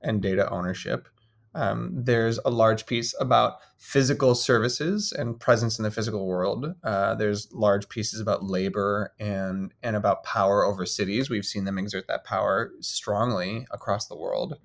and 0.00 0.22
data 0.22 0.50
ownership. 0.50 1.06
Um, 1.54 1.90
there's 1.92 2.38
a 2.46 2.50
large 2.50 2.86
piece 2.86 3.14
about 3.20 3.58
physical 3.76 4.34
services 4.34 5.12
and 5.12 5.38
presence 5.38 5.78
in 5.78 5.82
the 5.82 5.90
physical 5.90 6.26
world. 6.26 6.74
Uh, 6.82 7.14
there's 7.14 7.52
large 7.52 7.90
pieces 7.90 8.20
about 8.20 8.44
labor 8.44 9.12
and 9.20 9.74
and 9.82 9.96
about 9.96 10.24
power 10.24 10.64
over 10.64 10.86
cities. 10.86 11.28
We've 11.28 11.44
seen 11.44 11.64
them 11.64 11.78
exert 11.78 12.06
that 12.08 12.24
power 12.24 12.72
strongly 12.80 13.66
across 13.70 14.06
the 14.06 14.16
world. 14.16 14.56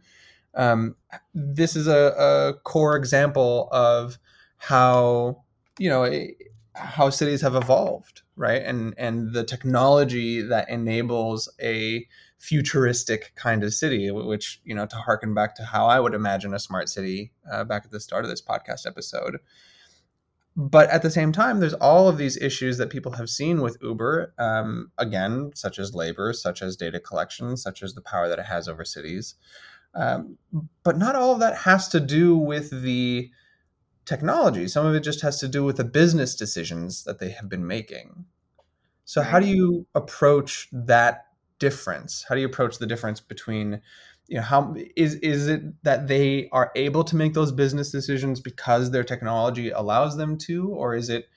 Um, 0.55 0.95
this 1.33 1.75
is 1.75 1.87
a, 1.87 2.13
a, 2.17 2.53
core 2.63 2.95
example 2.95 3.69
of 3.71 4.19
how 4.57 5.43
you 5.79 5.89
know 5.89 6.27
how 6.75 7.09
cities 7.09 7.41
have 7.41 7.55
evolved, 7.55 8.21
right? 8.35 8.61
And 8.61 8.93
and 8.97 9.33
the 9.33 9.43
technology 9.43 10.41
that 10.41 10.69
enables 10.69 11.49
a 11.61 12.07
futuristic 12.43 13.31
kind 13.35 13.63
of 13.63 13.73
city, 13.73 14.11
which, 14.11 14.59
you 14.65 14.75
know, 14.75 14.85
to 14.85 14.97
harken 14.97 15.33
back 15.33 15.55
to 15.55 15.63
how 15.63 15.85
I 15.85 16.01
would 16.01 16.13
imagine 16.13 16.53
a 16.53 16.59
smart 16.59 16.89
city 16.89 17.31
uh, 17.49 17.63
back 17.63 17.85
at 17.85 17.91
the 17.91 18.01
start 18.01 18.25
of 18.25 18.29
this 18.29 18.41
podcast 18.41 18.85
episode. 18.85 19.37
But 20.57 20.89
at 20.89 21.03
the 21.03 21.09
same 21.09 21.31
time, 21.31 21.61
there's 21.61 21.73
all 21.75 22.09
of 22.09 22.17
these 22.17 22.35
issues 22.35 22.77
that 22.79 22.89
people 22.89 23.13
have 23.13 23.29
seen 23.29 23.61
with 23.61 23.77
Uber, 23.81 24.33
um, 24.37 24.91
again, 24.97 25.51
such 25.55 25.79
as 25.79 25.95
labor, 25.95 26.33
such 26.33 26.61
as 26.61 26.75
data 26.75 26.99
collection, 26.99 27.55
such 27.55 27.81
as 27.81 27.93
the 27.93 28.01
power 28.01 28.27
that 28.27 28.39
it 28.39 28.45
has 28.45 28.67
over 28.67 28.83
cities. 28.83 29.35
Um, 29.95 30.38
but 30.84 30.97
not 30.97 31.15
all 31.15 31.34
of 31.34 31.39
that 31.39 31.56
has 31.58 31.88
to 31.89 31.99
do 31.99 32.36
with 32.36 32.82
the 32.84 33.29
technology. 34.06 34.67
Some 34.67 34.86
of 34.86 34.95
it 34.95 35.01
just 35.01 35.21
has 35.21 35.39
to 35.39 35.47
do 35.47 35.63
with 35.63 35.77
the 35.77 35.84
business 35.84 36.36
decisions 36.36 37.03
that 37.03 37.19
they 37.19 37.29
have 37.32 37.49
been 37.49 37.65
making. 37.67 38.25
So, 39.06 39.21
how 39.21 39.39
do 39.39 39.47
you 39.47 39.86
approach 39.93 40.67
that 40.71 41.27
difference? 41.60 42.26
How 42.28 42.36
do 42.36 42.41
you 42.41 42.47
approach 42.47 42.80
the 42.80 42.88
difference 42.88 43.20
between 43.20 43.82
you 44.28 44.38
know 44.38 44.43
how 44.43 44.76
is 44.95 45.15
is 45.15 45.47
it 45.47 45.84
that 45.84 46.07
they 46.07 46.49
are 46.51 46.72
able 46.76 47.03
to 47.03 47.15
make 47.15 47.34
those 47.34 47.51
business 47.51 47.91
decisions 47.91 48.39
because 48.39 48.91
their 48.91 49.03
technology 49.03 49.70
allows 49.70 50.15
them 50.17 50.38
to 50.38 50.70
or 50.70 50.95
is 50.95 51.09
it 51.09 51.28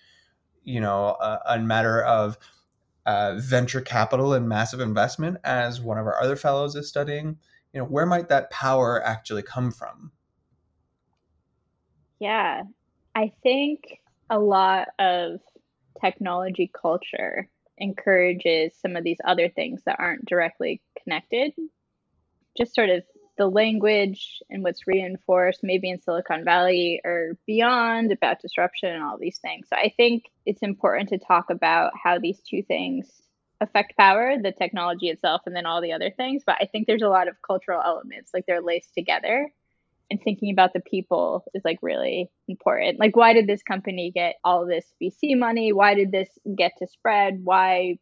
you 0.62 0.80
know 0.80 1.16
a, 1.20 1.40
a 1.46 1.58
matter 1.58 2.02
of 2.04 2.38
uh, 3.04 3.36
venture 3.38 3.80
capital 3.80 4.32
and 4.32 4.48
massive 4.48 4.80
investment 4.80 5.36
as 5.44 5.80
one 5.80 5.98
of 5.98 6.06
our 6.06 6.20
other 6.22 6.36
fellows 6.36 6.74
is 6.74 6.88
studying 6.88 7.38
you 7.72 7.80
know 7.80 7.86
where 7.86 8.06
might 8.06 8.28
that 8.28 8.50
power 8.50 9.02
actually 9.04 9.42
come 9.42 9.70
from 9.70 10.12
yeah 12.18 12.62
i 13.14 13.32
think 13.42 14.00
a 14.30 14.38
lot 14.38 14.88
of 14.98 15.40
technology 16.00 16.70
culture 16.72 17.48
encourages 17.78 18.72
some 18.80 18.96
of 18.96 19.04
these 19.04 19.18
other 19.24 19.48
things 19.48 19.82
that 19.84 19.96
aren't 19.98 20.24
directly 20.24 20.80
connected. 21.02 21.52
Just 22.56 22.74
sort 22.74 22.88
of 22.88 23.02
the 23.38 23.46
language 23.46 24.42
and 24.48 24.62
what's 24.62 24.86
reinforced 24.86 25.60
maybe 25.62 25.90
in 25.90 26.00
Silicon 26.00 26.42
Valley 26.44 27.02
or 27.04 27.36
beyond 27.46 28.12
about 28.12 28.40
disruption 28.40 28.94
and 28.94 29.04
all 29.04 29.18
these 29.18 29.38
things. 29.38 29.68
So 29.68 29.76
I 29.76 29.92
think 29.94 30.24
it's 30.46 30.62
important 30.62 31.10
to 31.10 31.18
talk 31.18 31.50
about 31.50 31.92
how 32.02 32.18
these 32.18 32.40
two 32.40 32.62
things 32.62 33.06
affect 33.60 33.96
power, 33.96 34.36
the 34.40 34.52
technology 34.52 35.08
itself, 35.08 35.42
and 35.46 35.54
then 35.54 35.66
all 35.66 35.80
the 35.80 35.92
other 35.92 36.10
things. 36.10 36.42
But 36.44 36.56
I 36.60 36.66
think 36.66 36.86
there's 36.86 37.02
a 37.02 37.08
lot 37.08 37.28
of 37.28 37.36
cultural 37.46 37.80
elements, 37.84 38.30
like 38.34 38.44
they're 38.46 38.62
laced 38.62 38.94
together. 38.94 39.50
And 40.08 40.20
thinking 40.22 40.52
about 40.52 40.72
the 40.72 40.80
people 40.80 41.44
is 41.52 41.64
like 41.64 41.80
really 41.82 42.30
important. 42.46 43.00
Like, 43.00 43.16
why 43.16 43.32
did 43.32 43.48
this 43.48 43.64
company 43.64 44.12
get 44.14 44.36
all 44.44 44.64
this 44.64 44.84
VC 45.02 45.36
money? 45.36 45.72
Why 45.72 45.94
did 45.94 46.12
this 46.12 46.28
get 46.56 46.72
to 46.78 46.86
spread? 46.86 47.40
Why 47.42 47.98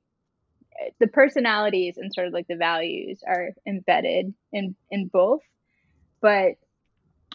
eh, 0.79 0.91
the 1.01 1.07
personalities 1.07 1.97
and 1.97 2.13
sort 2.13 2.27
of 2.27 2.35
like 2.35 2.47
the 2.47 2.57
values 2.57 3.23
are 3.27 3.53
embedded 3.67 4.35
in 4.53 4.77
in 4.91 5.07
both. 5.07 5.41
But 6.21 6.57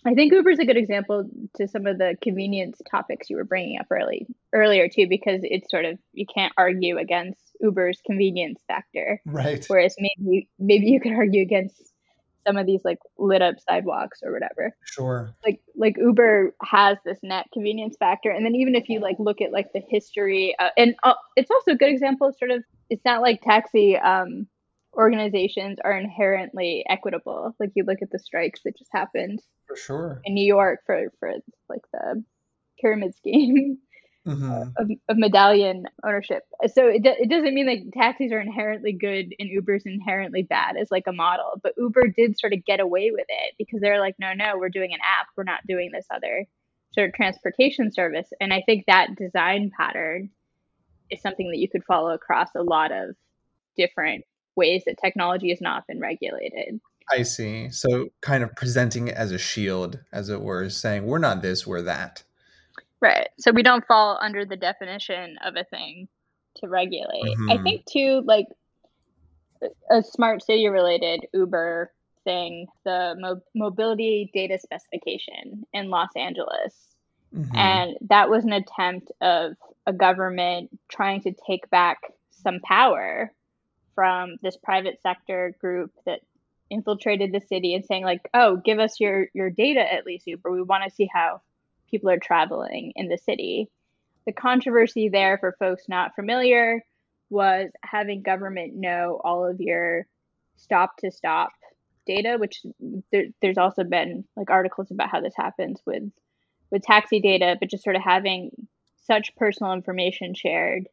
I 0.06 0.14
think 0.14 0.32
Uber 0.34 0.52
is 0.52 0.60
a 0.60 0.66
good 0.66 0.78
example 0.78 1.30
to 1.56 1.68
some 1.68 1.86
of 1.86 1.98
the 1.98 2.16
convenience 2.22 2.82
topics 2.90 3.30
you 3.30 3.36
were 3.36 3.44
bringing 3.44 3.80
up 3.80 3.88
early 3.92 4.28
earlier 4.54 4.88
too, 4.88 5.08
because 5.08 5.42
it's 5.44 5.70
sort 5.70 5.86
of 5.86 6.00
you 6.14 6.26
can't 6.26 6.54
argue 6.58 6.98
against 6.98 7.42
Uber's 7.60 8.00
convenience 8.06 8.62
factor, 8.68 9.22
right? 9.26 9.66
Whereas 9.68 9.96
maybe 10.00 10.48
maybe 10.58 10.88
you 10.88 11.00
could 11.00 11.14
argue 11.14 11.42
against 11.42 11.92
some 12.48 12.58
of 12.58 12.66
these 12.66 12.82
like 12.86 13.00
lit 13.18 13.42
up 13.42 13.56
sidewalks 13.60 14.20
or 14.24 14.32
whatever. 14.32 14.76
Sure. 14.86 15.34
Like 15.46 15.62
like 15.76 15.98
Uber 15.98 16.56
has 16.64 16.98
this 17.04 17.20
net 17.22 17.48
convenience 17.54 17.98
factor, 17.98 18.32
and 18.32 18.46
then 18.46 18.56
even 18.56 18.76
if 18.76 18.88
you 18.90 19.00
like 19.00 19.18
look 19.20 19.42
at 19.42 19.52
like 19.52 19.74
the 19.74 19.82
history, 19.90 20.56
uh, 20.60 20.70
and 20.78 20.96
uh, 21.04 21.14
it's 21.36 21.52
also 21.52 21.72
a 21.72 21.76
good 21.76 21.90
example 21.90 22.28
of 22.28 22.36
sort 22.38 22.52
of 22.52 22.64
it's 22.90 23.04
not 23.06 23.22
like 23.22 23.42
taxi 23.42 23.98
um, 23.98 24.48
organizations 25.00 25.80
are 25.84 25.98
inherently 25.98 26.84
equitable. 26.88 27.56
Like 27.60 27.72
you 27.76 27.86
look 27.86 28.02
at 28.02 28.12
the 28.12 28.20
strikes 28.20 28.62
that 28.66 28.78
just 28.78 28.92
happened 28.94 29.42
for 29.66 29.76
sure 29.76 30.22
in 30.26 30.34
New 30.34 30.46
York 30.46 30.82
for 30.86 31.12
for 31.20 31.34
like 31.70 31.82
the 31.94 32.24
pyramid 32.82 33.16
scheme 33.16 33.78
mm-hmm. 34.28 34.70
of, 34.78 34.92
of 35.08 35.18
medallion 35.18 35.86
ownership. 36.06 36.44
So 36.74 36.88
it, 36.88 37.02
it 37.06 37.30
doesn't 37.30 37.54
mean 37.54 37.68
that 37.68 37.98
taxis 37.98 38.32
are 38.32 38.42
inherently 38.42 38.92
good 38.94 39.34
and 39.40 39.50
Uber's 39.50 39.84
inherently 39.86 40.44
bad 40.44 40.76
as 40.76 40.92
like 40.92 41.08
a 41.08 41.14
model, 41.14 41.60
but 41.64 41.74
Uber 41.78 42.10
did 42.16 42.38
sort 42.38 42.54
of 42.54 42.66
get 42.66 42.80
away 42.80 43.12
with 43.12 43.26
it 43.30 43.56
because 43.58 43.80
they're 43.80 44.00
like, 44.00 44.16
no, 44.20 44.34
no, 44.34 44.58
we're 44.58 44.70
doing 44.70 44.94
an 44.94 45.00
app, 45.04 45.28
we're 45.38 45.44
not 45.44 45.66
doing 45.68 45.92
this 45.94 46.08
other 46.14 46.46
sort 46.94 47.08
of 47.08 47.16
transportation 47.16 47.92
service. 47.92 48.28
And 48.42 48.54
I 48.54 48.64
think 48.66 48.86
that 48.88 49.16
design 49.16 49.72
pattern 49.78 50.30
is 51.10 51.22
something 51.22 51.50
that 51.52 51.60
you 51.60 51.70
could 51.70 51.84
follow 51.86 52.12
across 52.12 52.50
a 52.56 52.64
lot 52.64 52.92
of 52.92 53.16
different 53.78 54.26
ways 54.60 54.84
that 54.86 55.00
technology 55.02 55.50
has 55.50 55.62
not 55.62 55.88
been 55.88 56.00
regulated. 56.00 56.80
I 57.12 57.24
see. 57.24 57.70
So 57.72 58.10
kind 58.22 58.44
of 58.44 58.56
presenting 58.56 59.08
it 59.08 59.16
as 59.16 59.32
a 59.32 59.38
shield, 59.38 60.00
as 60.12 60.30
it 60.30 60.42
were, 60.42 60.70
saying 60.70 61.06
we're 61.06 61.18
not 61.18 61.42
this, 61.42 61.66
we're 61.66 61.82
that. 61.84 62.22
Right. 63.02 63.30
So 63.40 63.52
we 63.52 63.64
don't 63.64 63.86
fall 63.88 64.20
under 64.22 64.46
the 64.46 64.58
definition 64.58 65.38
of 65.44 65.56
a 65.56 65.64
thing 65.64 66.08
to 66.58 66.68
regulate. 66.68 67.24
Mm-hmm. 67.24 67.52
I 67.52 67.64
think 67.64 67.86
too, 67.86 68.22
like 68.26 68.48
a 69.90 70.04
smart 70.04 70.44
city 70.44 70.68
related 70.68 71.26
Uber 71.34 71.92
thing, 72.24 72.68
the 72.84 73.16
mo- 73.18 73.42
mobility 73.56 74.30
data 74.34 74.60
specification 74.60 75.66
in 75.74 75.90
Los 75.90 76.10
Angeles. 76.16 76.76
Mm-hmm. 77.36 77.56
And 77.56 77.98
that 78.10 78.30
was 78.30 78.44
an 78.44 78.54
attempt 78.54 79.12
of 79.22 79.54
a 79.88 79.94
government 79.94 80.78
trying 80.90 81.22
to 81.22 81.34
take 81.48 81.70
back 81.70 82.00
some 82.32 82.60
power 82.62 83.32
from 84.00 84.38
this 84.42 84.56
private 84.56 85.02
sector 85.02 85.54
group 85.60 85.92
that 86.06 86.22
infiltrated 86.70 87.34
the 87.34 87.42
city 87.42 87.76
and 87.76 87.84
saying 87.84 88.06
like, 88.06 88.30
"Oh, 88.34 88.56
give 88.56 88.80
us 88.80 88.98
your 88.98 89.28
your 89.34 89.50
data 89.50 89.82
at 89.82 90.06
least, 90.06 90.26
Uber. 90.26 90.50
We 90.50 90.62
want 90.62 90.86
to 90.86 90.90
see 90.90 91.10
how 91.14 91.42
people 91.92 92.10
are 92.10 92.18
traveling 92.18 92.94
in 92.96 93.10
the 93.10 93.18
city." 93.18 93.70
The 94.26 94.32
controversy 94.32 95.10
there 95.10 95.38
for 95.38 95.58
folks 95.60 95.90
not 95.90 96.16
familiar 96.16 96.82
was 97.30 97.72
having 97.84 98.22
government 98.22 98.74
know 98.74 99.20
all 99.22 99.46
of 99.46 99.60
your 99.60 100.08
stop 100.56 100.96
to 101.00 101.12
stop 101.12 101.52
data, 102.06 102.38
which 102.40 102.62
there, 103.12 103.26
there's 103.42 103.58
also 103.58 103.84
been 103.84 104.24
like 104.38 104.50
articles 104.50 104.92
about 104.92 105.10
how 105.10 105.20
this 105.20 105.36
happens 105.36 105.82
with 105.86 106.04
with 106.72 106.84
taxi 106.84 107.20
data, 107.20 107.58
but 107.60 107.70
just 107.70 107.84
sort 107.84 107.98
of 107.98 108.02
having 108.02 108.52
such 108.96 109.36
personal 109.36 109.74
information 109.74 110.34
shared 110.34 110.88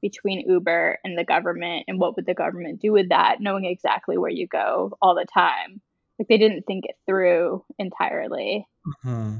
between 0.00 0.48
Uber 0.48 0.98
and 1.04 1.18
the 1.18 1.24
government 1.24 1.84
and 1.88 1.98
what 1.98 2.16
would 2.16 2.26
the 2.26 2.34
government 2.34 2.80
do 2.80 2.92
with 2.92 3.08
that, 3.08 3.36
knowing 3.40 3.64
exactly 3.64 4.18
where 4.18 4.30
you 4.30 4.46
go 4.46 4.96
all 5.00 5.14
the 5.14 5.26
time. 5.32 5.80
Like 6.18 6.28
they 6.28 6.38
didn't 6.38 6.62
think 6.62 6.84
it 6.84 6.96
through 7.06 7.64
entirely. 7.78 8.66
Mm-hmm. 8.86 9.38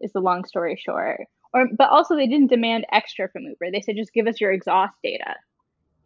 Is 0.00 0.12
the 0.12 0.20
long 0.20 0.44
story 0.44 0.80
short. 0.82 1.22
Or 1.52 1.68
but 1.76 1.90
also 1.90 2.16
they 2.16 2.26
didn't 2.26 2.50
demand 2.50 2.86
extra 2.92 3.28
from 3.28 3.42
Uber. 3.42 3.70
They 3.72 3.80
said 3.80 3.96
just 3.96 4.12
give 4.12 4.26
us 4.26 4.40
your 4.40 4.52
exhaust 4.52 4.94
data. 5.02 5.34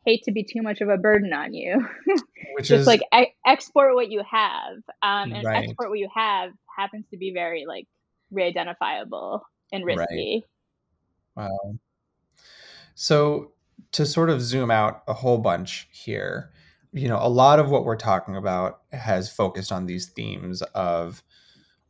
Hate 0.05 0.23
to 0.25 0.33
be 0.33 0.45
too 0.45 0.63
much 0.63 0.81
of 0.81 0.89
a 0.89 0.97
burden 0.97 1.33
on 1.33 1.53
you. 1.53 1.87
Which 2.55 2.69
just 2.69 2.83
is... 2.83 2.87
like 2.87 3.03
e- 3.15 3.35
export 3.47 3.95
what 3.95 4.11
you 4.11 4.23
have. 4.31 4.77
Um, 5.03 5.33
and 5.33 5.45
right. 5.45 5.65
export 5.65 5.91
what 5.91 5.99
you 5.99 6.09
have 6.15 6.53
happens 6.75 7.07
to 7.11 7.17
be 7.17 7.33
very 7.33 7.65
like 7.67 7.87
re-identifiable 8.31 9.43
and 9.73 9.85
risky. 9.85 10.45
Right. 11.37 11.51
Wow. 11.51 11.79
So 12.95 13.53
to 13.93 14.07
sort 14.07 14.31
of 14.31 14.43
zoom 14.43 14.71
out 14.71 15.03
a 15.09 15.15
whole 15.15 15.39
bunch 15.39 15.89
here, 15.91 16.51
you 16.93 17.09
know, 17.09 17.19
a 17.21 17.29
lot 17.29 17.59
of 17.59 17.71
what 17.71 17.85
we're 17.85 17.97
talking 17.97 18.37
about 18.37 18.81
has 18.93 19.31
focused 19.31 19.73
on 19.73 19.87
these 19.87 20.07
themes 20.07 20.63
of 20.75 21.23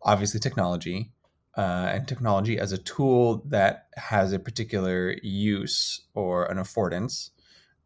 obviously 0.03 0.41
technology 0.41 1.11
uh, 1.57 1.91
and 1.93 2.07
technology 2.07 2.59
as 2.59 2.73
a 2.73 2.79
tool 2.79 3.43
that 3.47 3.89
has 3.97 4.33
a 4.33 4.39
particular 4.39 5.17
use 5.23 6.03
or 6.15 6.47
an 6.47 6.59
affordance. 6.59 7.31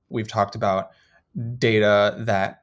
We've 0.08 0.28
talked 0.28 0.54
about 0.54 0.90
data 1.58 2.14
that 2.18 2.62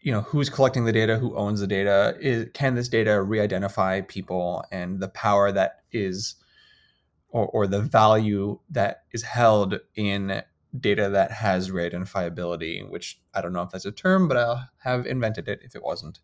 you 0.00 0.12
know 0.12 0.20
who's 0.20 0.48
collecting 0.48 0.84
the 0.84 0.92
data 0.92 1.18
who 1.18 1.34
owns 1.36 1.58
the 1.58 1.66
data 1.66 2.16
is 2.20 2.46
can 2.54 2.76
this 2.76 2.88
data 2.88 3.20
re-identify 3.20 4.02
people 4.02 4.64
and 4.70 5.00
the 5.00 5.08
power 5.08 5.50
that 5.50 5.80
is 5.90 6.36
or, 7.30 7.46
or 7.48 7.66
the 7.66 7.80
value 7.80 8.58
that 8.70 9.02
is 9.12 9.22
held 9.22 9.80
in 9.94 10.42
data 10.78 11.08
that 11.08 11.32
has 11.32 11.70
re-identifiability, 11.70 12.88
which 12.88 13.20
I 13.34 13.40
don't 13.40 13.52
know 13.52 13.62
if 13.62 13.70
that's 13.70 13.84
a 13.84 13.92
term, 13.92 14.28
but 14.28 14.36
I'll 14.36 14.68
have 14.78 15.06
invented 15.06 15.48
it 15.48 15.60
if 15.62 15.74
it 15.74 15.82
wasn't. 15.82 16.20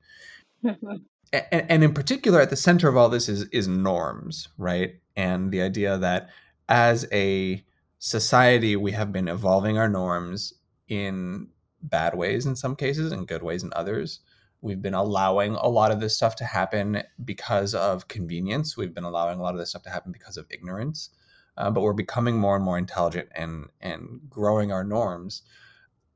and, 0.63 0.97
and 1.33 1.85
in 1.85 1.95
particular, 1.95 2.41
at 2.41 2.51
the 2.51 2.57
center 2.57 2.89
of 2.89 2.97
all 2.97 3.09
this 3.09 3.29
is 3.29 3.43
is 3.45 3.69
norms, 3.69 4.49
right? 4.59 4.95
And 5.17 5.51
the 5.51 5.63
idea 5.63 5.99
that 5.99 6.31
as 6.69 7.07
a 7.13 7.65
society, 7.99 8.77
we 8.77 8.93
have 8.93 9.13
been 9.13 9.29
evolving 9.29 9.79
our 9.79 9.89
norms 9.89 10.55
in 10.89 11.49
bad 11.83 12.17
ways 12.17 12.47
in 12.47 12.57
some 12.57 12.77
cases 12.77 13.13
and 13.13 13.27
good 13.27 13.43
ways 13.43 13.63
in 13.63 13.73
others. 13.75 14.21
We've 14.63 14.81
been 14.81 14.95
allowing 14.95 15.57
a 15.57 15.69
lot 15.69 15.91
of 15.91 15.99
this 15.99 16.15
stuff 16.15 16.37
to 16.37 16.45
happen 16.45 17.03
because 17.25 17.75
of 17.75 18.07
convenience. 18.07 18.77
We've 18.77 18.95
been 18.95 19.03
allowing 19.03 19.41
a 19.41 19.43
lot 19.43 19.55
of 19.55 19.59
this 19.59 19.71
stuff 19.71 19.83
to 19.83 19.91
happen 19.91 20.13
because 20.13 20.37
of 20.37 20.47
ignorance. 20.51 21.11
Uh, 21.57 21.69
but 21.71 21.83
we're 21.83 21.93
becoming 21.93 22.39
more 22.39 22.55
and 22.55 22.65
more 22.65 22.79
intelligent 22.79 23.29
and 23.35 23.67
and 23.81 24.21
growing 24.31 24.73
our 24.73 24.85
norms. 24.85 25.43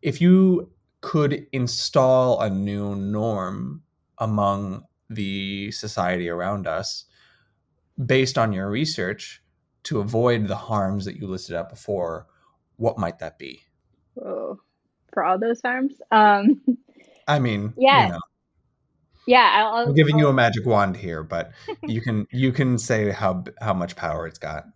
If 0.01 0.21
you 0.21 0.71
could 1.01 1.47
install 1.53 2.41
a 2.41 2.49
new 2.49 2.95
norm 2.95 3.83
among 4.19 4.85
the 5.11 5.71
society 5.73 6.29
around 6.29 6.67
us 6.67 7.05
based 8.07 8.39
on 8.39 8.53
your 8.53 8.71
research 8.71 9.43
to 9.83 9.99
avoid 9.99 10.47
the 10.47 10.57
harms 10.57 11.05
that 11.05 11.17
you 11.17 11.27
listed 11.27 11.57
out 11.57 11.69
before, 11.69 12.27
what 12.77 12.97
might 12.97 13.19
that 13.19 13.39
be? 13.39 13.63
Oh, 14.25 14.59
for 15.13 15.25
all 15.25 15.39
those 15.39 15.61
harms? 15.61 16.01
Um, 16.13 16.63
I 17.29 17.41
mean, 17.41 17.75
yeah. 17.77 18.07
You 18.07 18.13
know 18.13 18.21
yeah 19.27 19.71
i 19.75 19.83
am 19.83 19.95
giving 19.95 20.15
I'll, 20.15 20.21
you 20.21 20.29
a 20.29 20.33
magic 20.33 20.67
wand 20.67 20.97
here 20.97 21.23
but 21.23 21.53
you 21.83 22.01
can 22.01 22.27
you 22.31 22.53
can 22.53 22.79
say 22.79 23.11
how 23.11 23.45
how 23.61 23.75
much 23.75 23.97
power 23.97 24.27
it's 24.27 24.39
got. 24.39 24.67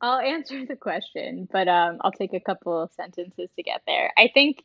I'll 0.00 0.18
answer 0.18 0.66
the 0.66 0.76
question 0.76 1.48
but 1.50 1.68
um 1.68 1.98
i'll 2.00 2.12
take 2.12 2.34
a 2.34 2.40
couple 2.40 2.82
of 2.82 2.92
sentences 2.92 3.48
to 3.56 3.62
get 3.62 3.82
there. 3.86 4.12
I 4.16 4.30
think 4.32 4.64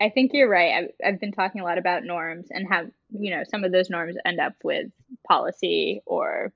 i 0.00 0.08
think 0.08 0.32
you're 0.32 0.48
right. 0.48 0.72
I've, 0.74 1.14
I've 1.14 1.20
been 1.20 1.32
talking 1.32 1.60
a 1.60 1.64
lot 1.64 1.78
about 1.78 2.04
norms 2.04 2.46
and 2.50 2.66
how 2.68 2.86
you 3.10 3.30
know 3.30 3.42
some 3.48 3.64
of 3.64 3.72
those 3.72 3.90
norms 3.90 4.16
end 4.24 4.40
up 4.40 4.54
with 4.64 4.86
policy 5.28 6.00
or 6.06 6.52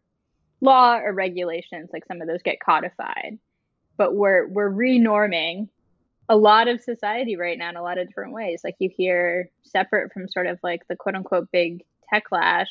law 0.60 0.96
or 0.98 1.12
regulations 1.12 1.90
like 1.92 2.04
some 2.06 2.20
of 2.20 2.28
those 2.28 2.42
get 2.42 2.60
codified. 2.60 3.38
But 3.96 4.14
we're 4.14 4.46
we're 4.48 4.70
renorming 4.70 5.68
a 6.28 6.36
lot 6.36 6.68
of 6.68 6.80
society 6.80 7.36
right 7.36 7.58
now 7.58 7.70
in 7.70 7.76
a 7.76 7.82
lot 7.82 7.98
of 7.98 8.06
different 8.08 8.32
ways. 8.32 8.62
Like 8.64 8.76
you 8.78 8.90
hear 8.94 9.50
separate 9.62 10.12
from 10.12 10.28
sort 10.28 10.46
of 10.46 10.58
like 10.62 10.86
the 10.88 10.96
quote 10.96 11.14
unquote 11.14 11.50
big 11.52 11.84
techlash, 12.12 12.66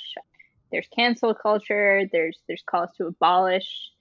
there's 0.72 0.88
cancel 0.94 1.34
culture, 1.34 2.04
there's 2.12 2.40
there's 2.48 2.64
calls 2.66 2.90
to 2.98 3.08
abolish 3.08 3.92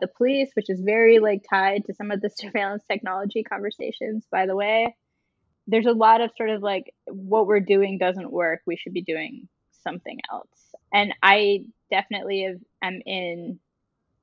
the 0.00 0.08
police, 0.08 0.50
which 0.54 0.70
is 0.70 0.80
very 0.80 1.18
like 1.18 1.44
tied 1.48 1.84
to 1.86 1.94
some 1.94 2.10
of 2.10 2.20
the 2.20 2.30
surveillance 2.34 2.84
technology 2.90 3.42
conversations, 3.42 4.26
by 4.30 4.46
the 4.46 4.56
way. 4.56 4.96
There's 5.66 5.86
a 5.86 5.92
lot 5.92 6.20
of 6.20 6.30
sort 6.36 6.50
of 6.50 6.62
like 6.62 6.94
what 7.06 7.46
we're 7.46 7.60
doing 7.60 7.98
doesn't 7.98 8.30
work, 8.30 8.60
we 8.66 8.76
should 8.76 8.92
be 8.92 9.02
doing 9.02 9.48
something 9.82 10.18
else. 10.32 10.74
And 10.92 11.14
I 11.22 11.64
definitely 11.90 12.56
am 12.82 13.00
in 13.04 13.58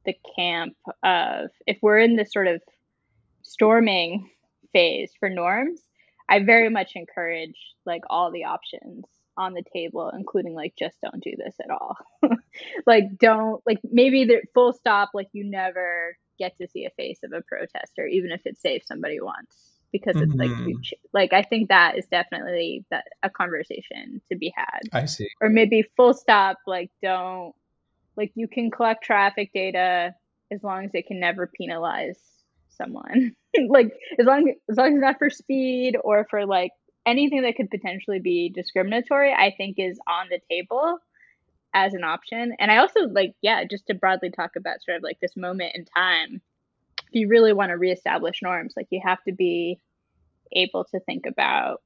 the 0.05 0.15
camp 0.36 0.75
of 1.03 1.49
if 1.67 1.77
we're 1.82 1.99
in 1.99 2.15
this 2.15 2.32
sort 2.32 2.47
of 2.47 2.61
storming 3.43 4.29
phase 4.74 5.11
for 5.19 5.30
norms, 5.30 5.82
I 6.30 6.39
very 6.39 6.69
much 6.69 6.93
encourage 6.95 7.57
like 7.86 8.03
all 8.09 8.32
the 8.32 8.45
options 8.45 9.05
on 9.38 9.53
the 9.53 9.63
table, 9.74 10.11
including 10.15 10.53
like 10.53 10.74
just 10.78 10.97
don't 11.01 11.24
do 11.24 11.34
this 11.38 11.55
at 11.63 11.69
all. 11.69 11.97
like 12.86 13.17
don't 13.17 13.61
like 13.65 13.80
maybe 13.84 14.26
the 14.26 14.41
full 14.53 14.74
stop, 14.74 15.09
like 15.13 15.28
you 15.34 15.43
never 15.43 16.17
get 16.39 16.57
to 16.57 16.67
see 16.67 16.86
a 16.86 16.89
face 16.91 17.19
of 17.24 17.34
a 17.34 17.41
protester, 17.41 18.05
even 18.05 18.32
if 18.32 18.41
it 18.45 18.57
saves 18.57 18.88
somebody 18.88 19.19
once. 19.19 19.78
Because 19.91 20.15
it's 20.15 20.34
mm-hmm. 20.34 20.69
like 20.69 21.32
like 21.32 21.34
I 21.34 21.43
think 21.43 21.67
that 21.67 21.97
is 21.97 22.05
definitely 22.05 22.86
that 22.91 23.05
a 23.24 23.30
conversation 23.30 24.22
to 24.32 24.38
be 24.38 24.53
had. 24.55 24.80
I 24.93 25.05
see. 25.05 25.28
Or 25.41 25.49
maybe 25.49 25.84
full 25.97 26.13
stop, 26.13 26.59
like 26.65 26.89
don't 27.03 27.53
like 28.15 28.32
you 28.36 28.47
can 28.47 28.72
collect 28.72 29.03
traffic 29.03 29.51
data 29.53 30.15
as 30.49 30.63
long 30.63 30.86
as 30.86 30.91
it 30.93 31.07
can 31.07 31.19
never 31.19 31.45
penalize 31.47 32.19
someone. 32.82 33.36
like 33.69 33.91
as 34.19 34.25
long 34.25 34.53
as 34.69 34.77
long 34.77 34.95
as 34.95 35.01
not 35.01 35.17
for 35.17 35.29
speed 35.29 35.97
or 36.03 36.25
for 36.29 36.45
like 36.45 36.71
anything 37.05 37.41
that 37.43 37.55
could 37.55 37.69
potentially 37.69 38.19
be 38.19 38.49
discriminatory, 38.49 39.34
I 39.34 39.53
think 39.55 39.75
is 39.77 39.99
on 40.07 40.27
the 40.29 40.39
table 40.49 40.97
as 41.73 41.93
an 41.93 42.03
option. 42.03 42.53
And 42.59 42.71
I 42.71 42.77
also 42.77 43.01
like, 43.01 43.34
yeah, 43.41 43.63
just 43.69 43.88
to 43.88 43.93
broadly 43.93 44.29
talk 44.29 44.51
about 44.57 44.84
sort 44.84 44.97
of 44.97 45.03
like 45.03 45.19
this 45.19 45.36
moment 45.36 45.75
in 45.75 45.86
time, 45.86 46.41
if 47.07 47.13
you 47.13 47.27
really 47.27 47.53
want 47.53 47.69
to 47.69 47.77
reestablish 47.77 48.41
norms, 48.41 48.73
like 48.75 48.88
you 48.89 49.01
have 49.03 49.23
to 49.23 49.34
be 49.34 49.79
able 50.53 50.86
to 50.86 50.99
think 50.99 51.25
about 51.25 51.82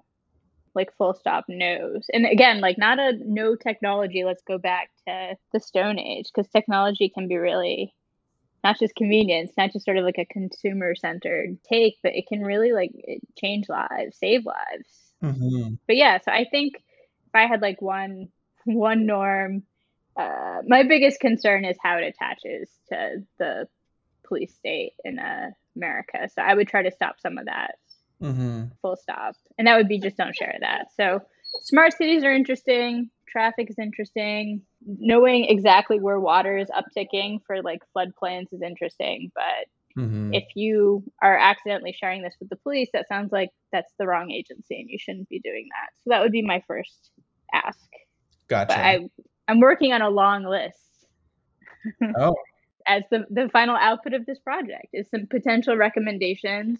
like 0.74 0.96
full 0.98 1.14
stop 1.14 1.46
no's. 1.48 2.06
And 2.12 2.26
again, 2.26 2.60
like 2.62 2.78
not 2.78 3.00
a 3.00 3.14
no 3.24 3.56
technology, 3.56 4.24
let's 4.26 4.44
go 4.46 4.58
back 4.58 4.90
to 5.08 5.36
the 5.54 5.60
Stone 5.60 6.00
Age, 6.00 6.30
because 6.34 6.50
technology 6.52 7.10
can 7.10 7.28
be 7.28 7.38
really 7.38 7.94
not 8.66 8.80
just 8.80 8.96
convenience, 8.96 9.52
not 9.56 9.72
just 9.72 9.86
sort 9.86 9.98
of 9.98 10.04
like 10.04 10.18
a 10.18 10.26
consumer 10.26 10.96
centered 10.96 11.56
take, 11.70 12.00
but 12.02 12.16
it 12.16 12.26
can 12.28 12.42
really 12.42 12.72
like 12.72 12.92
change 13.38 13.70
lives, 13.70 14.18
save 14.18 14.44
lives. 14.44 15.14
Mm-hmm. 15.24 15.76
But 15.86 15.96
yeah, 15.96 16.18
so 16.20 16.32
I 16.32 16.46
think 16.50 16.78
if 17.28 17.36
I 17.36 17.46
had 17.46 17.62
like 17.62 17.80
one 17.80 18.30
one 18.64 19.06
norm, 19.06 19.62
uh, 20.18 20.62
my 20.66 20.82
biggest 20.82 21.20
concern 21.20 21.64
is 21.64 21.78
how 21.80 21.98
it 21.98 22.08
attaches 22.08 22.68
to 22.90 23.24
the 23.38 23.68
police 24.28 24.56
state 24.56 24.94
in 25.04 25.20
uh, 25.20 25.52
America. 25.76 26.28
So 26.34 26.42
I 26.42 26.56
would 26.56 26.68
try 26.68 26.82
to 26.82 26.92
stop 26.92 27.20
some 27.20 27.38
of 27.38 27.46
that. 27.46 27.76
Mm-hmm. 28.20 28.64
Full 28.82 28.96
stop, 28.96 29.36
and 29.60 29.68
that 29.68 29.78
would 29.78 29.88
be 29.88 30.00
just 30.00 30.18
don't 30.18 30.36
share 30.36 30.58
that. 30.62 30.88
So 30.98 31.22
smart 31.62 31.94
cities 31.94 32.24
are 32.24 32.34
interesting. 32.34 33.10
Traffic 33.28 33.70
is 33.70 33.80
interesting 33.80 34.62
knowing 34.86 35.46
exactly 35.46 36.00
where 36.00 36.20
water 36.20 36.58
is 36.58 36.70
upticking 36.70 37.40
for 37.46 37.62
like 37.62 37.82
floodplains 37.96 38.54
is 38.54 38.62
interesting, 38.62 39.32
but 39.34 40.02
mm-hmm. 40.02 40.34
if 40.34 40.44
you 40.56 41.04
are 41.22 41.38
accidentally 41.38 41.94
sharing 41.94 42.22
this 42.22 42.36
with 42.40 42.50
the 42.50 42.56
police, 42.58 42.90
that 42.94 43.08
sounds 43.08 43.32
like 43.32 43.50
that's 43.72 43.94
the 43.98 44.06
wrong 44.06 44.32
agency 44.32 44.80
and 44.80 44.90
you 44.90 45.00
shouldn't 45.00 45.30
be 45.30 45.40
doing 45.40 45.68
that. 45.72 45.90
So 46.04 46.12
that 46.12 46.22
would 46.22 46.32
be 46.32 46.44
my 46.44 46.64
first 46.68 47.12
ask. 47.54 47.80
Gotcha. 48.48 48.68
But 48.68 48.78
I, 48.78 49.10
I'm 49.48 49.60
working 49.60 49.92
on 49.92 50.02
a 50.02 50.10
long 50.10 50.44
list. 50.44 50.78
oh. 52.18 52.36
As 52.88 53.02
the, 53.10 53.26
the 53.32 53.50
final 53.50 53.76
output 53.76 54.14
of 54.14 54.28
this 54.28 54.38
project 54.38 54.90
is 54.94 55.10
some 55.10 55.26
potential 55.26 55.76
recommendations 55.76 56.80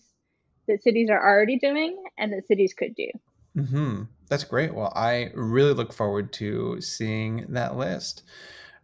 that 0.68 0.84
cities 0.84 1.10
are 1.10 1.20
already 1.20 1.58
doing 1.58 1.98
and 2.20 2.32
that 2.32 2.46
cities 2.48 2.76
could 2.76 2.94
do. 2.94 3.10
Mm-hmm. 3.58 4.04
That's 4.28 4.44
great. 4.44 4.74
Well, 4.74 4.92
I 4.96 5.30
really 5.36 5.74
look 5.74 5.94
forward 5.94 6.34
to 6.34 6.82
seeing 6.82 7.46
that 7.50 7.78
list. 7.78 8.24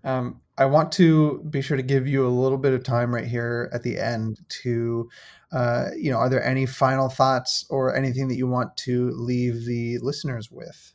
Um, 0.03 0.41
I 0.57 0.65
want 0.65 0.91
to 0.93 1.43
be 1.49 1.61
sure 1.61 1.77
to 1.77 1.83
give 1.83 2.07
you 2.07 2.25
a 2.25 2.29
little 2.29 2.57
bit 2.57 2.73
of 2.73 2.83
time 2.83 3.13
right 3.13 3.25
here 3.25 3.69
at 3.73 3.83
the 3.83 3.99
end 3.99 4.39
to, 4.63 5.09
uh, 5.51 5.89
you 5.97 6.11
know, 6.11 6.17
are 6.17 6.29
there 6.29 6.43
any 6.43 6.65
final 6.65 7.09
thoughts 7.09 7.65
or 7.69 7.95
anything 7.95 8.27
that 8.27 8.35
you 8.35 8.47
want 8.47 8.75
to 8.77 9.11
leave 9.11 9.65
the 9.65 9.97
listeners 9.99 10.51
with, 10.51 10.93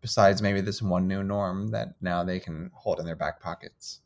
besides 0.00 0.42
maybe 0.42 0.60
this 0.60 0.82
one 0.82 1.08
new 1.08 1.22
norm 1.22 1.68
that 1.68 1.88
now 2.00 2.22
they 2.22 2.38
can 2.38 2.70
hold 2.74 3.00
in 3.00 3.06
their 3.06 3.16
back 3.16 3.40
pockets? 3.40 4.00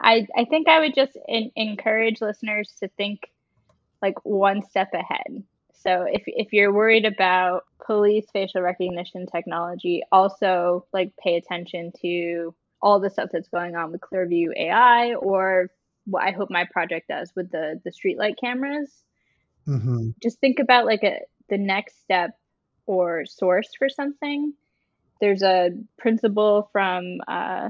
I, 0.00 0.26
I 0.36 0.44
think 0.44 0.68
I 0.68 0.80
would 0.80 0.94
just 0.94 1.16
in, 1.26 1.50
encourage 1.56 2.20
listeners 2.20 2.74
to 2.80 2.88
think 2.96 3.20
like 4.02 4.16
one 4.24 4.62
step 4.62 4.92
ahead. 4.92 5.42
So 5.86 6.04
if 6.10 6.22
if 6.26 6.52
you're 6.52 6.72
worried 6.72 7.04
about 7.04 7.64
police 7.84 8.26
facial 8.32 8.60
recognition 8.60 9.26
technology, 9.26 10.02
also 10.10 10.84
like 10.92 11.12
pay 11.16 11.36
attention 11.36 11.92
to 12.02 12.54
all 12.82 12.98
the 12.98 13.10
stuff 13.10 13.30
that's 13.32 13.48
going 13.48 13.76
on 13.76 13.92
with 13.92 14.00
Clearview 14.00 14.48
AI 14.56 15.14
or 15.14 15.70
what 16.04 16.24
I 16.24 16.32
hope 16.32 16.50
my 16.50 16.64
project 16.64 17.08
does 17.08 17.32
with 17.36 17.52
the 17.52 17.80
the 17.84 17.92
streetlight 17.92 18.34
cameras. 18.40 18.90
Mm-hmm. 19.68 20.10
Just 20.20 20.40
think 20.40 20.58
about 20.58 20.86
like 20.86 21.04
a 21.04 21.20
the 21.48 21.58
next 21.58 22.00
step 22.00 22.30
or 22.86 23.24
source 23.24 23.70
for 23.78 23.88
something. 23.88 24.54
There's 25.20 25.42
a 25.42 25.70
principle 25.98 26.68
from 26.72 27.18
uh, 27.28 27.68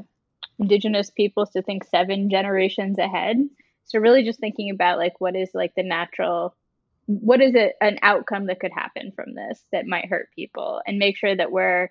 indigenous 0.59 1.11
peoples 1.11 1.51
to 1.51 1.63
think 1.63 1.85
seven 1.85 2.31
generations 2.31 2.99
ahead. 2.99 3.37
So 3.85 3.99
really 3.99 4.25
just 4.25 4.41
thinking 4.41 4.71
about 4.71 4.99
like 4.99 5.21
what 5.21 5.37
is 5.37 5.51
like 5.53 5.75
the 5.77 5.83
natural 5.83 6.57
what 7.07 7.41
is 7.41 7.55
it 7.55 7.75
an 7.81 7.99
outcome 8.03 8.47
that 8.47 8.61
could 8.61 8.73
happen 8.73 9.13
from 9.15 9.35
this 9.35 9.63
that 9.73 9.87
might 9.87 10.09
hurt 10.09 10.29
people? 10.35 10.81
And 10.87 10.99
make 10.99 11.17
sure 11.17 11.35
that 11.35 11.53
we're 11.53 11.91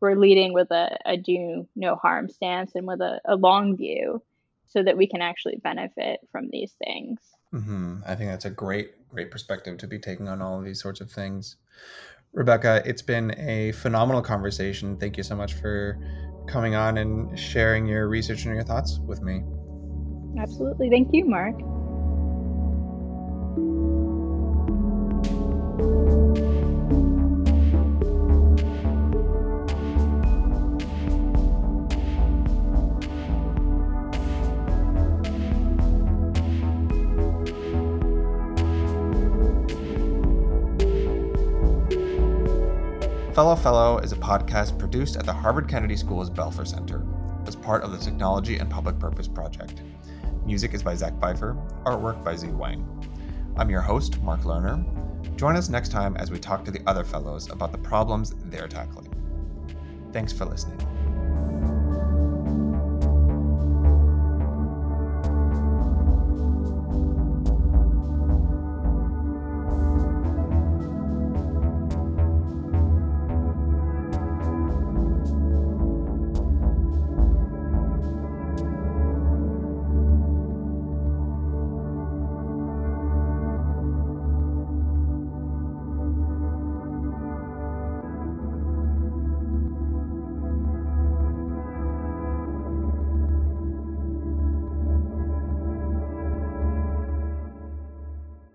we're 0.00 0.14
leading 0.14 0.52
with 0.52 0.70
a, 0.70 0.98
a 1.06 1.16
do 1.16 1.66
no 1.74 1.96
harm 1.96 2.28
stance 2.28 2.72
and 2.74 2.86
with 2.86 3.00
a, 3.00 3.20
a 3.24 3.36
long 3.36 3.76
view 3.76 4.22
so 4.68 4.82
that 4.82 4.96
we 4.96 5.06
can 5.06 5.22
actually 5.22 5.56
benefit 5.56 6.20
from 6.30 6.48
these 6.50 6.74
things. 6.84 7.18
Mm-hmm. 7.54 7.98
i 8.04 8.16
think 8.16 8.28
that's 8.28 8.44
a 8.44 8.50
great 8.50 9.08
great 9.08 9.30
perspective 9.30 9.78
to 9.78 9.86
be 9.86 10.00
taking 10.00 10.28
on 10.28 10.42
all 10.42 10.58
of 10.58 10.64
these 10.64 10.82
sorts 10.82 11.00
of 11.00 11.10
things. 11.10 11.56
Rebecca 12.32 12.82
it's 12.84 13.02
been 13.02 13.34
a 13.38 13.72
phenomenal 13.72 14.20
conversation. 14.20 14.96
Thank 14.98 15.16
you 15.16 15.22
so 15.22 15.36
much 15.36 15.54
for 15.54 15.98
coming 16.48 16.74
on 16.74 16.98
and 16.98 17.38
sharing 17.38 17.86
your 17.86 18.08
research 18.08 18.44
and 18.44 18.54
your 18.54 18.64
thoughts 18.64 18.98
with 19.06 19.22
me. 19.22 19.42
Absolutely. 20.38 20.90
Thank 20.90 21.10
you 21.12 21.24
mark 21.24 21.54
Fellow 43.46 43.54
Fellow 43.54 43.98
is 43.98 44.10
a 44.10 44.16
podcast 44.16 44.76
produced 44.76 45.14
at 45.14 45.24
the 45.24 45.32
Harvard 45.32 45.68
Kennedy 45.68 45.94
School's 45.94 46.28
Belfer 46.28 46.66
Center 46.66 47.06
as 47.46 47.54
part 47.54 47.84
of 47.84 47.92
the 47.92 47.98
Technology 47.98 48.58
and 48.58 48.68
Public 48.68 48.98
Purpose 48.98 49.28
Project. 49.28 49.82
Music 50.44 50.74
is 50.74 50.82
by 50.82 50.96
Zach 50.96 51.12
Pfeiffer, 51.20 51.56
artwork 51.84 52.24
by 52.24 52.34
Z 52.34 52.48
Wang. 52.48 52.84
I'm 53.56 53.70
your 53.70 53.82
host, 53.82 54.20
Mark 54.20 54.40
Lerner. 54.40 54.84
Join 55.36 55.54
us 55.54 55.68
next 55.68 55.92
time 55.92 56.16
as 56.16 56.32
we 56.32 56.40
talk 56.40 56.64
to 56.64 56.72
the 56.72 56.82
other 56.88 57.04
fellows 57.04 57.48
about 57.48 57.70
the 57.70 57.78
problems 57.78 58.34
they're 58.46 58.66
tackling. 58.66 59.14
Thanks 60.12 60.32
for 60.32 60.44
listening. 60.44 60.95